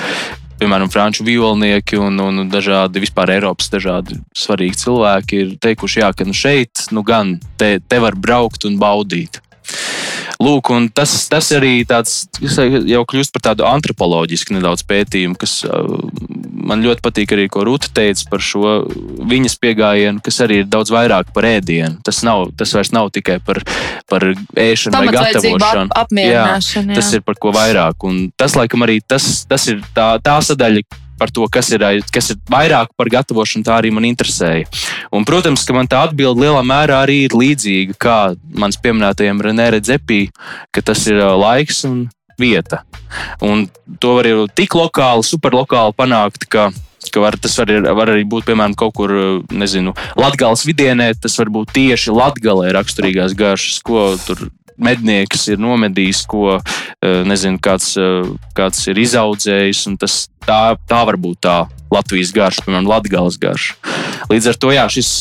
piemēram, 0.61 0.91
franču 0.93 1.25
violnieki 1.25 1.99
un, 2.01 2.21
un 2.21 2.49
dažādi 2.53 3.03
vispār 3.03 3.35
Eiropas 3.37 3.71
dažādi 3.73 4.19
svarīgi 4.37 4.83
cilvēki 4.83 5.41
ir 5.45 5.55
teikuši, 5.63 6.03
jā, 6.03 6.11
ka 6.17 6.27
nu 6.29 6.37
šeit 6.37 6.87
nu 6.95 7.05
gan 7.07 7.39
te, 7.61 7.79
te 7.81 8.01
var 8.03 8.19
braukt 8.19 8.67
un 8.69 8.77
baudīt. 8.81 9.41
Lūk, 10.41 10.71
tas, 10.97 11.13
tas 11.29 11.51
arī 11.53 11.83
tāds, 11.85 12.23
jau 12.41 13.03
kļūst 13.05 13.35
par 13.35 13.43
tādu 13.51 13.67
antropoloģisku 13.69 14.55
nedaudz 14.57 14.87
pētījumu, 14.89 15.37
kas 15.37 15.59
man 16.71 16.85
ļoti 16.85 17.05
patīk 17.05 17.35
arī, 17.37 17.45
ko 17.53 17.65
Rūta 17.67 17.91
teica 17.97 18.25
par 18.33 18.45
šo 18.45 18.73
viņas 19.31 19.59
pieejamību, 19.61 20.23
kas 20.25 20.41
arī 20.47 20.63
ir 20.63 20.71
daudz 20.71 20.93
vairāk 20.95 21.35
par 21.37 21.49
ēdienu. 21.49 22.01
Tas, 22.07 22.23
nav, 22.27 22.49
tas 22.57 22.73
vairs 22.77 22.93
nav 22.97 23.11
tikai 23.13 23.37
par, 23.45 23.61
par 24.11 24.31
ēšanu 24.31 25.03
vai 25.03 25.15
gatavošanu. 25.19 25.93
Ap, 26.01 26.17
jā, 26.17 26.47
jā. 26.57 26.87
Tas 26.95 27.13
ir 27.17 27.25
par 27.27 27.37
ko 27.41 27.53
vairāk. 27.57 28.09
Un 28.09 28.31
tas, 28.41 28.57
laikam, 28.57 28.87
arī 28.87 29.01
tas, 29.05 29.45
tas 29.51 29.69
ir 29.73 29.85
tā, 29.97 30.15
tā 30.25 30.39
sadaļa, 30.47 30.87
par 31.21 31.33
to, 31.35 31.47
kas 31.53 31.71
ir, 31.77 31.85
kas 32.13 32.33
ir 32.35 32.41
vairāk 32.51 32.95
par 32.99 33.13
gatavošanu, 33.13 33.67
tā 33.67 33.77
arī 33.79 33.93
man 33.95 34.09
interesēja. 34.09 34.69
Un, 35.13 35.27
protams, 35.29 35.67
ka 35.69 35.77
man 35.77 35.91
tā 35.91 36.05
atbilde 36.09 36.47
lielā 36.47 36.65
mērā 36.67 37.03
arī 37.05 37.25
ir 37.27 37.37
līdzīga 37.37 37.99
kā 38.01 38.19
mans 38.57 38.81
pieminētajam 38.81 39.43
Renē 39.45 39.71
Dzepī, 39.79 40.23
ka 40.73 40.85
tas 40.85 41.05
ir 41.11 41.21
laiks 41.21 41.85
un 41.89 42.07
vieta. 42.41 42.85
Un 43.45 43.67
to 44.01 44.17
var 44.17 44.29
jau 44.29 44.47
tik 44.49 44.77
lokāli, 44.79 45.27
superlokāli 45.27 45.97
panākt, 45.99 46.49
ka 46.51 46.71
ka 47.09 47.21
var, 47.23 47.37
tas 47.41 47.55
var, 47.59 47.71
var 47.97 48.11
arī 48.13 48.27
būt 48.29 48.45
piemēram 48.51 48.75
kaut 48.79 48.93
kur, 48.99 49.13
nezinu, 49.49 49.95
Latvijas 50.21 50.67
vidienē. 50.69 51.11
Tas 51.17 51.39
var 51.41 51.49
būt 51.53 51.73
tieši 51.79 52.13
Latvijā 52.13 52.75
raksturīgās 52.77 53.33
garšas, 53.39 53.81
ko 53.87 54.11
tur 54.27 54.51
mednieks 54.83 55.49
ir 55.53 55.61
nomedījis, 55.63 56.25
ko 56.31 56.59
nezinu, 57.01 57.61
kāds, 57.63 57.95
kāds 58.57 58.83
ir 58.91 59.01
izaudzējis. 59.01 59.87
Tas, 60.01 60.21
tā, 60.47 60.61
tā 60.91 61.01
var 61.09 61.19
būt 61.21 61.43
tā 61.47 61.57
Latvijas 61.93 62.35
garša, 62.37 62.67
piemēram, 62.67 62.91
Latvijas 62.91 63.39
garša. 63.41 63.97
Līdz 64.31 64.53
ar 64.53 64.61
to 64.61 64.73
jā, 64.75 64.87
šis 64.93 65.13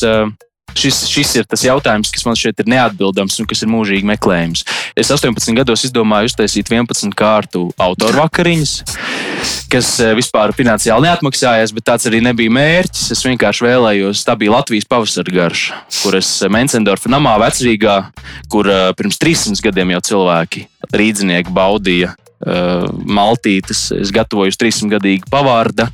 Šis, 0.78 1.02
šis 1.10 1.32
ir 1.40 1.46
tas 1.50 1.64
jautājums, 1.64 2.12
kas 2.14 2.24
man 2.26 2.38
šeit 2.38 2.60
ir 2.62 2.68
neatbildams 2.70 3.40
un 3.42 3.48
kas 3.50 3.64
ir 3.64 3.70
mūžīgi 3.72 4.06
meklējums. 4.12 4.62
Es 4.98 5.10
18 5.12 5.56
gados 5.58 5.84
izdomāju 5.88 6.30
uztaisīt 6.30 6.70
11 6.70 7.14
kārtu 7.18 7.66
autoru 7.80 8.22
vakariņas, 8.22 8.74
kas 9.72 9.90
eh, 10.02 10.14
vispār 10.18 10.54
finansiāli 10.56 11.08
neatmaksājās, 11.08 11.74
bet 11.76 11.88
tāds 11.90 12.08
arī 12.10 12.22
nebija 12.24 12.54
mērķis. 12.54 13.10
Es 13.16 13.24
vienkārši 13.26 13.66
vēlējos, 13.66 14.24
tā 14.26 14.36
bija 14.40 14.56
Latvijas 14.58 14.88
pavasara 14.90 15.36
garša, 15.40 15.82
kuras 16.00 16.32
Mencendorfa 16.50 17.12
namā 17.12 17.36
vecrīgā, 17.44 18.00
kur 18.52 18.70
eh, 18.70 18.88
pirms 18.98 19.20
300 19.22 19.66
gadiem 19.68 19.96
jau 19.96 20.04
cilvēki 20.12 20.66
rīdzinieki 20.94 21.54
baudīja 21.54 22.14
maltītes. 22.40 23.90
Es 23.92 24.12
gatavoju 24.14 24.54
300 24.56 24.94
gadīgu 24.94 25.28
pavārdu 25.32 25.84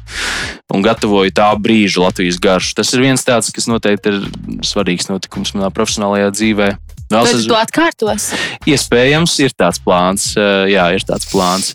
un 0.74 0.84
gatavoju 0.84 1.34
tā 1.34 1.48
brīža 1.58 2.04
Latvijas 2.04 2.38
garšu. 2.42 2.76
Tas 2.78 2.92
ir 2.94 3.02
viens 3.02 3.24
tāds, 3.26 3.50
kas 3.54 3.68
noteikti 3.70 4.12
ir 4.12 4.20
svarīgs 4.66 5.10
notikums 5.10 5.54
manā 5.56 5.72
profesionālajā 5.74 6.30
dzīvē. 6.36 6.70
Vēl 7.06 7.28
tu 7.30 7.42
to 7.46 7.54
atkārtos? 7.54 8.32
Iespējams, 8.66 9.36
ir 9.44 9.52
tāds 9.54 9.78
plāns. 9.82 10.32
Uh, 10.34 10.64
jā, 10.66 10.88
ir 10.96 11.06
tāds 11.06 11.28
plāns. 11.30 11.70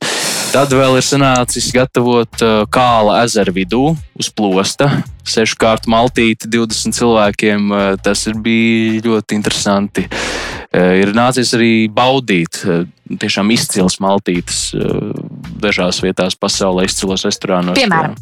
Tad 0.52 0.74
vēl 0.76 0.98
ir 1.00 1.06
sanācis 1.08 1.70
gatavot 1.72 2.44
uh, 2.44 2.66
kāla 2.68 3.22
ezera 3.24 3.54
vidū 3.56 3.94
uz 4.20 4.28
plosta. 4.36 4.90
Sešu 5.24 5.56
kārtu 5.62 5.94
maltīti 5.94 6.50
20 6.52 6.98
cilvēkiem. 6.98 7.72
Tas 8.04 8.26
ir 8.28 8.36
bijis 8.44 9.06
ļoti 9.06 9.38
interesanti. 9.38 10.08
Ir 10.72 11.10
nācies 11.12 11.50
arī 11.58 11.74
baudīt 11.92 12.62
tiešām 13.20 13.50
izcils 13.52 13.98
maltītes 14.00 14.70
dažās 15.62 16.00
vietās 16.00 16.38
pasaulē, 16.40 16.86
izcilos 16.88 17.26
restorānos. 17.28 17.76
Piemēram, 17.76 18.16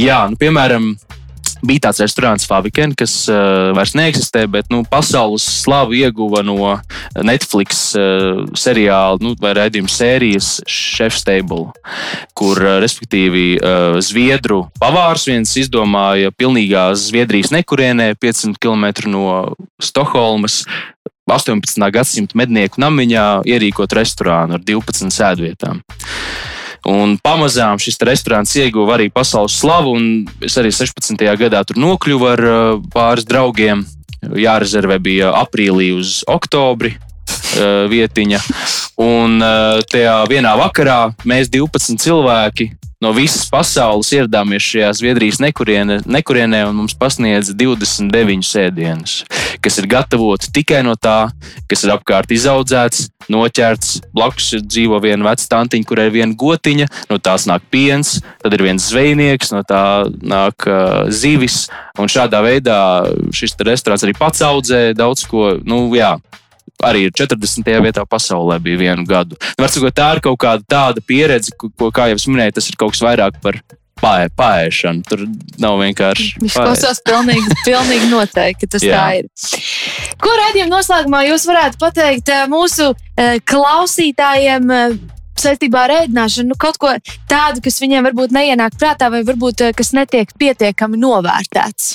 Jā, 0.00 0.22
nu, 0.32 0.40
piemēram 0.40 0.94
bija 1.66 1.86
tāds 1.88 2.00
restorāns 2.02 2.46
Faviken, 2.48 2.94
kas 2.98 3.14
uh, 3.30 3.70
vairs 3.76 3.94
neeksistē, 3.98 4.46
bet 4.50 4.70
nu, 4.72 4.82
pasaules 4.88 5.44
slavu 5.62 5.96
ieguva 5.98 6.42
no 6.46 6.76
Netflix 7.26 7.90
uh, 7.98 8.44
seriāla 8.58 9.20
nu, 9.22 9.34
vai 9.40 9.54
raidījuma 9.58 9.90
sērijas 9.90 10.52
Chef's 10.68 11.24
Table, 11.26 11.70
kur 12.38 12.60
uh, 12.62 12.78
respektīvi 12.82 13.46
uh, 13.58 13.98
Zviedru 14.04 14.64
pavārs 14.80 15.26
viens 15.30 15.52
izdomāja 15.60 16.32
pilnīgā 16.36 16.90
Zviedrijas 16.98 17.52
nekurienē, 17.54 18.12
500 18.20 18.60
km 18.60 19.10
no 19.10 19.26
Stokholmas. 19.82 20.64
18. 21.30 21.78
gadsimta 21.94 22.34
mednieku 22.34 22.80
namiņā 22.82 23.26
ierīkot 23.46 23.92
restorānu 23.94 24.56
ar 24.56 24.64
12 24.66 25.14
sēdvietām. 25.14 25.84
Un 26.88 27.18
pamazām 27.20 27.80
šis 27.80 28.00
restorāns 28.08 28.54
ieguva 28.56 28.96
arī 28.96 29.10
pasaules 29.12 29.58
slavu, 29.60 29.92
un 29.98 30.04
es 30.40 30.56
arī 30.56 30.72
16. 30.72 31.20
gadā 31.40 31.60
tur 31.68 31.80
nokļuvu 31.80 32.28
ar 32.30 32.44
uh, 32.46 32.80
pāris 32.92 33.28
draugiem. 33.28 33.84
Jārezervē 34.20 34.98
bija 35.00 35.30
aprīlī 35.36 35.90
uz 35.96 36.20
oktobri 36.28 36.94
uh, 36.96 37.88
vietiņa. 37.92 38.40
Un 39.00 39.40
uh, 39.40 39.80
tajā 39.92 40.16
vienā 40.28 40.56
vakarā 40.60 41.12
mēs 41.28 41.52
12 41.52 42.00
cilvēki 42.00 42.70
no 43.00 43.12
visas 43.16 43.46
pasaules 43.50 44.12
ieradāmies 44.12 44.64
šajā 44.64 44.90
Zviedrijas 44.98 45.40
nekurienē, 45.40 46.00
nekurienē 46.04 46.64
un 46.68 46.76
mums 46.82 46.96
pasniedza 46.98 47.54
29 47.56 48.44
sēdienus, 48.44 49.14
kas 49.64 49.80
ir 49.80 49.88
gatavoti 49.90 50.52
tikai 50.60 50.82
no 50.84 50.96
tā, 51.00 51.30
kas 51.70 51.86
ir 51.86 51.94
apkārt 51.96 52.32
izaudzēts, 52.36 53.08
noķerts. 53.30 54.00
Blakus 54.16 54.50
dzīvo 54.66 54.98
viena 55.02 55.30
veca 55.30 55.46
tantiņa, 55.54 55.86
kurai 55.88 56.08
ir 56.08 56.16
viena 56.18 56.36
gotiņa, 56.36 56.88
no 57.10 57.18
tās 57.22 57.46
nāk 57.48 57.64
piens, 57.72 58.18
tad 58.42 58.56
ir 58.56 58.64
viens 58.66 58.90
zvejnieks, 58.90 59.52
no 59.54 59.62
tā 59.66 59.82
nāk 60.20 60.68
uh, 60.68 61.06
zivis. 61.08 61.68
Un 62.00 62.10
šādā 62.10 62.40
veidā 62.44 62.78
šis 63.36 63.56
restorāns 63.66 64.04
arī 64.06 64.16
pats 64.18 64.42
audzē 64.44 64.90
daudz 64.96 65.24
ko. 65.28 65.54
Nu, 65.64 65.82
jā, 65.96 66.16
arī 66.86 67.08
40. 67.10 67.74
vietā 67.84 68.06
pasaulē 68.08 68.60
bija 68.62 68.80
vienu 68.80 69.04
gadu. 69.08 69.38
Nu, 69.58 69.68
sakot, 69.68 69.94
tā 69.96 70.14
ir 70.16 70.24
kaut 70.24 70.40
kāda 70.40 70.66
tāda 70.68 71.04
pieredze, 71.04 71.54
ko, 71.56 71.90
kā 71.94 72.10
jau 72.10 72.18
es 72.20 72.26
minēju, 72.30 72.58
tas 72.58 72.70
ir 72.70 72.80
kaut 72.80 72.96
kas 72.96 73.04
vairāk 73.06 73.38
par 73.44 73.60
pāē, 74.00 74.28
paēšanu. 74.36 75.04
Tur 75.08 75.24
nav 75.62 75.78
vienkārši. 75.82 76.40
Viņš 76.42 76.58
klausās 76.58 77.00
pilnīgi, 77.06 77.56
pilnīgi 77.68 78.10
noteikti, 78.10 78.66
ka 78.66 78.74
tas 78.76 78.86
Jā. 78.86 78.98
tā 78.98 79.20
ir. 79.20 79.30
Ko 80.20 80.34
raidījuma 80.42 80.74
noslēgumā 80.78 81.24
jūs 81.28 81.46
varētu 81.50 81.80
pateikt 81.80 82.32
eh, 82.34 82.44
mūsu 82.50 82.92
eh, 83.16 83.38
klausītājiem? 83.44 84.76
Eh, 84.76 85.00
saistībā 85.40 85.86
ar 85.86 85.92
ēdināšanu, 86.02 86.50
nu, 86.52 86.56
kaut 86.60 86.76
ko 86.76 86.90
tādu, 87.30 87.62
kas 87.64 87.80
viņiem 87.80 88.04
varbūt 88.10 88.34
neienāk 88.36 88.74
prātā, 88.76 89.08
vai 89.08 89.22
varbūt 89.24 89.70
kas 89.78 89.94
netiek 89.96 90.34
pietiekami 90.36 91.00
novērtēts. 91.00 91.94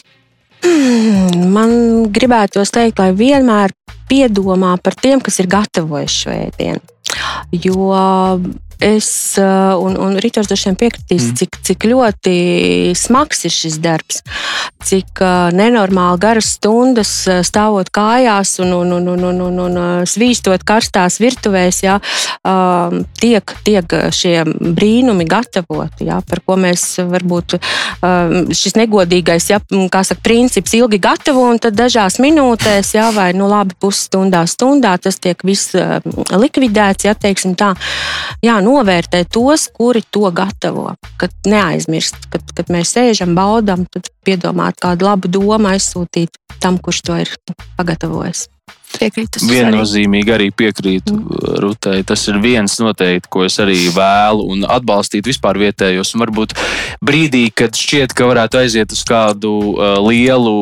Hmm, 0.66 1.52
man 1.54 1.76
gribētos 2.16 2.74
teikt, 2.74 2.98
lai 2.98 3.12
vienmēr 3.14 3.76
piedomā 4.10 4.76
par 4.84 4.98
tiem, 5.00 5.22
kas 5.24 5.40
ir 5.42 5.50
gatavojuši 5.52 6.22
šo 6.24 6.36
ēdienu. 6.36 6.84
Jo 7.64 7.90
Es 8.80 9.38
uh, 9.40 9.76
un, 9.80 9.96
un 10.02 10.18
Rītors 10.20 10.50
droši 10.50 10.70
vien 10.70 10.78
piekritīs, 10.80 11.30
mm. 11.30 11.36
cik, 11.40 11.60
cik 11.64 11.86
ļoti 11.88 12.36
smags 12.98 13.46
ir 13.48 13.54
šis 13.54 13.78
darbs, 13.84 14.20
cik 14.84 15.22
uh, 15.24 15.48
nenormāli 15.56 16.20
garas 16.22 16.52
stundas 16.58 17.12
uh, 17.30 17.40
stāvot 17.46 17.88
kājās 17.96 18.58
un, 18.64 18.74
un, 18.76 18.92
un, 18.98 19.08
un, 19.14 19.24
un, 19.30 19.40
un, 19.48 19.60
un 19.64 20.10
svīstot 20.10 20.66
karstās 20.68 21.22
virtuvēs, 21.24 21.82
jā, 21.86 21.96
um, 22.44 23.06
tiek, 23.22 23.56
tiek 23.64 23.96
šie 24.16 24.42
brīnumi 24.46 25.28
gatavoti, 25.30 26.10
jā, 26.10 26.20
par 26.28 26.44
ko 26.44 26.60
mēs 26.60 27.00
varbūt 27.08 27.58
um, 27.58 28.52
šis 28.52 28.76
negodīgais 28.80 29.50
jā, 29.54 29.62
saka, 29.64 30.20
princips 30.26 30.76
ilgi 30.76 31.00
gatavo 31.00 31.48
un 31.48 31.62
tad 31.64 31.78
dažās 31.80 32.20
minūtēs, 32.24 32.92
jā, 32.98 33.08
vai 33.16 33.32
nu 33.38 33.48
labi 33.52 33.78
pusstundā, 33.80 34.44
stundā 34.50 34.98
tas 35.00 35.20
tiek 35.24 35.40
viss 35.48 35.76
likvidēts, 36.36 37.08
jā, 37.08 37.16
teiksim 37.16 37.56
tā. 37.56 37.74
Jā, 38.44 38.60
novērtē 38.66 39.24
tos, 39.32 39.68
kuri 39.74 40.02
to 40.12 40.32
gatavo. 40.36 40.92
Kad 41.22 41.36
neaizmirst, 41.50 42.28
kad, 42.34 42.44
kad 42.58 42.74
mēs 42.74 42.96
sēžam, 42.98 43.36
baudām, 43.38 43.86
tad 43.92 44.10
piedomāt 44.26 44.82
kādu 44.82 45.10
labu 45.10 45.32
domu 45.32 45.72
aizsūtīt 45.72 46.42
tam, 46.64 46.82
kurš 46.82 47.06
to 47.06 47.22
ir 47.22 47.32
pagatavojis. 47.78 48.48
Piekrītu. 48.96 49.42
Viennozīmīgi 49.50 50.32
arī 50.32 50.50
piekrītu 50.56 51.16
mm. 51.16 51.40
Rutai. 51.64 51.98
Tas 52.08 52.22
ir 52.32 52.40
viens 52.44 52.78
noteikti, 52.80 53.30
ko 53.32 53.44
es 53.48 53.58
arī 53.60 53.78
vēlu 53.96 54.46
un 54.54 54.64
atbalstītu 54.72 55.34
vispār 55.34 55.60
vietējos. 55.60 56.14
Un 56.16 56.24
varbūt 56.24 56.56
brīdī, 57.04 57.50
kad 57.52 57.76
šķiet, 57.76 58.16
ka 58.16 58.30
varētu 58.30 58.62
aiziet 58.62 58.96
uz 58.96 59.04
kādu 59.08 59.52
uh, 59.74 59.98
lielu 60.06 60.56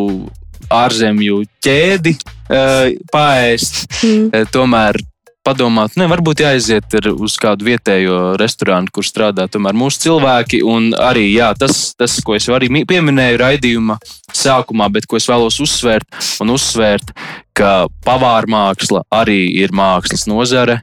ārzemju 0.73 1.43
ķēdi, 1.63 2.15
uh, 2.17 2.89
paēst, 3.13 3.83
mm. 4.01 4.29
uh, 4.31 4.49
tomēr 4.53 4.97
padomāt, 5.43 5.97
ne, 5.99 6.07
varbūt 6.11 6.43
jāaiziet 6.43 6.95
uz 7.11 7.35
kādu 7.41 7.67
vietējo 7.67 8.35
restorānu, 8.39 8.91
kur 8.93 9.05
strādā 9.05 9.45
tomēr 9.51 9.75
mūsu 9.77 10.05
cilvēki. 10.05 10.61
Un 10.65 10.91
arī 10.97 11.27
jā, 11.33 11.51
tas, 11.59 11.91
tas, 11.99 12.15
ko 12.23 12.37
es 12.37 12.47
arī 12.51 12.71
pieminēju 12.87 13.41
raidījuma 13.41 13.99
sākumā, 14.33 14.89
bet 14.93 15.07
ko 15.09 15.19
es 15.19 15.27
vēlos 15.29 15.59
uzsvērt, 15.63 16.07
un 16.43 16.53
uzsvērt, 16.55 17.13
ka 17.57 17.85
pavāra 18.05 18.49
māksla 18.49 19.03
arī 19.13 19.45
ir 19.61 19.75
mākslas 19.75 20.25
nozare. 20.31 20.79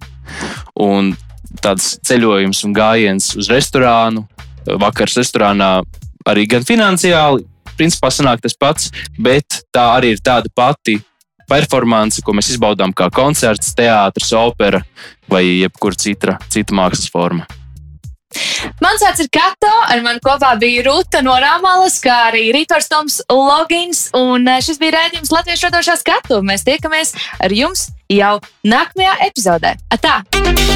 Un 0.81 1.15
tāds 1.65 1.97
ceļojums 2.07 2.65
un 2.69 2.77
gājiens 2.77 3.33
uz 3.41 3.51
restorānu, 3.51 4.27
vakars 4.81 5.17
restorānā 5.19 5.81
arī 6.29 6.47
gan 6.51 6.67
finansiāli, 6.67 7.47
principā 7.81 8.11
sanāk 8.13 8.43
tas 8.45 8.57
pats, 8.61 8.91
bet 9.19 9.63
tā 9.73 9.87
arī 9.97 10.15
ir 10.15 10.21
tāda 10.25 10.53
pati 10.55 11.01
performance, 11.51 12.23
ko 12.25 12.35
mēs 12.37 12.53
izbaudām 12.55 12.95
kā 12.97 13.11
koncerts, 13.15 13.75
teātris, 13.79 14.33
opera 14.39 14.85
vai 15.31 15.45
jebkura 15.47 15.99
cita, 15.99 16.39
cita 16.51 16.77
mākslas 16.77 17.11
forma. 17.13 17.49
Mans 18.79 19.03
vārds 19.03 19.25
ir 19.25 19.29
Kato, 19.35 19.71
ar 19.91 20.03
mani 20.05 20.23
kopā 20.23 20.53
bija 20.61 20.85
Ruta 20.87 21.23
no 21.27 21.35
Rāmālas, 21.43 21.99
kā 22.03 22.29
arī 22.29 22.45
Rītors 22.55 22.87
Toms 22.91 23.19
Logins, 23.27 24.07
un 24.15 24.47
eh, 24.47 24.61
šis 24.63 24.79
bija 24.79 25.01
rādījums 25.01 25.33
Latvijas 25.35 25.65
radošā 25.67 25.97
skatu. 25.99 26.39
Mēs 26.47 26.63
tiekamies 26.69 27.17
ar 27.43 27.55
jums 27.55 27.89
jau 28.11 28.37
nākamajā 28.67 29.17
epizodē. 29.29 29.77
Atā! 29.95 30.21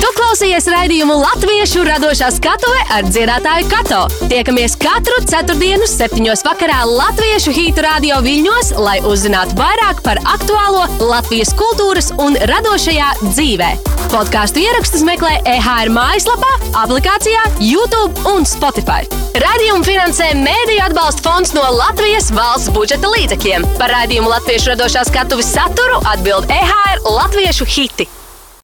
Tu 0.05 0.11
klausījies 0.19 0.67
raidījumu 0.69 1.15
Latviešu 1.17 1.85
radošā 1.87 2.29
skatuve 2.35 2.81
ar 2.93 3.07
dziedātāju 3.09 3.69
Kato. 3.71 4.01
Tiekamies 4.31 4.77
katru 4.81 5.17
ceturtdienu, 5.25 5.87
septiņos 5.89 6.45
vakarā 6.47 6.83
Latviešu 6.91 7.55
hītu 7.57 7.85
radio 7.87 8.21
viļņos, 8.25 8.75
lai 8.85 8.99
uzzinātu 9.09 9.57
vairāk 9.59 10.03
par 10.05 10.21
aktuālo 10.35 10.85
Latvijas 11.01 11.55
kultūras 11.59 12.13
un 12.21 12.39
radošajā 12.53 13.11
dzīvē. 13.25 13.73
Podkāstu 14.13 14.61
ierakstus 14.63 15.03
meklē 15.07 15.39
EHR 15.49 15.91
mājaslapā, 15.95 16.53
aplikācijā, 16.85 17.47
YouTube 17.65 18.29
un 18.31 18.45
Spotify. 18.47 19.09
Radījumu 19.35 19.83
finansē 19.83 20.29
Mēdīļu 20.39 20.83
atbalsta 20.85 21.25
fonds 21.25 21.55
no 21.57 21.65
Latvijas 21.75 22.29
valsts 22.37 22.71
budžeta 22.75 23.11
līdzekļiem. 23.11 23.67
Par 23.81 23.91
raidījumu 23.91 24.31
Latviešu 24.31 24.75
radošā 24.75 25.03
skatuves 25.09 25.49
saturu 25.57 25.99
atbild 26.13 26.47
EHR 26.55 27.03
Latviešu 27.25 27.65
hiti. 27.65 28.05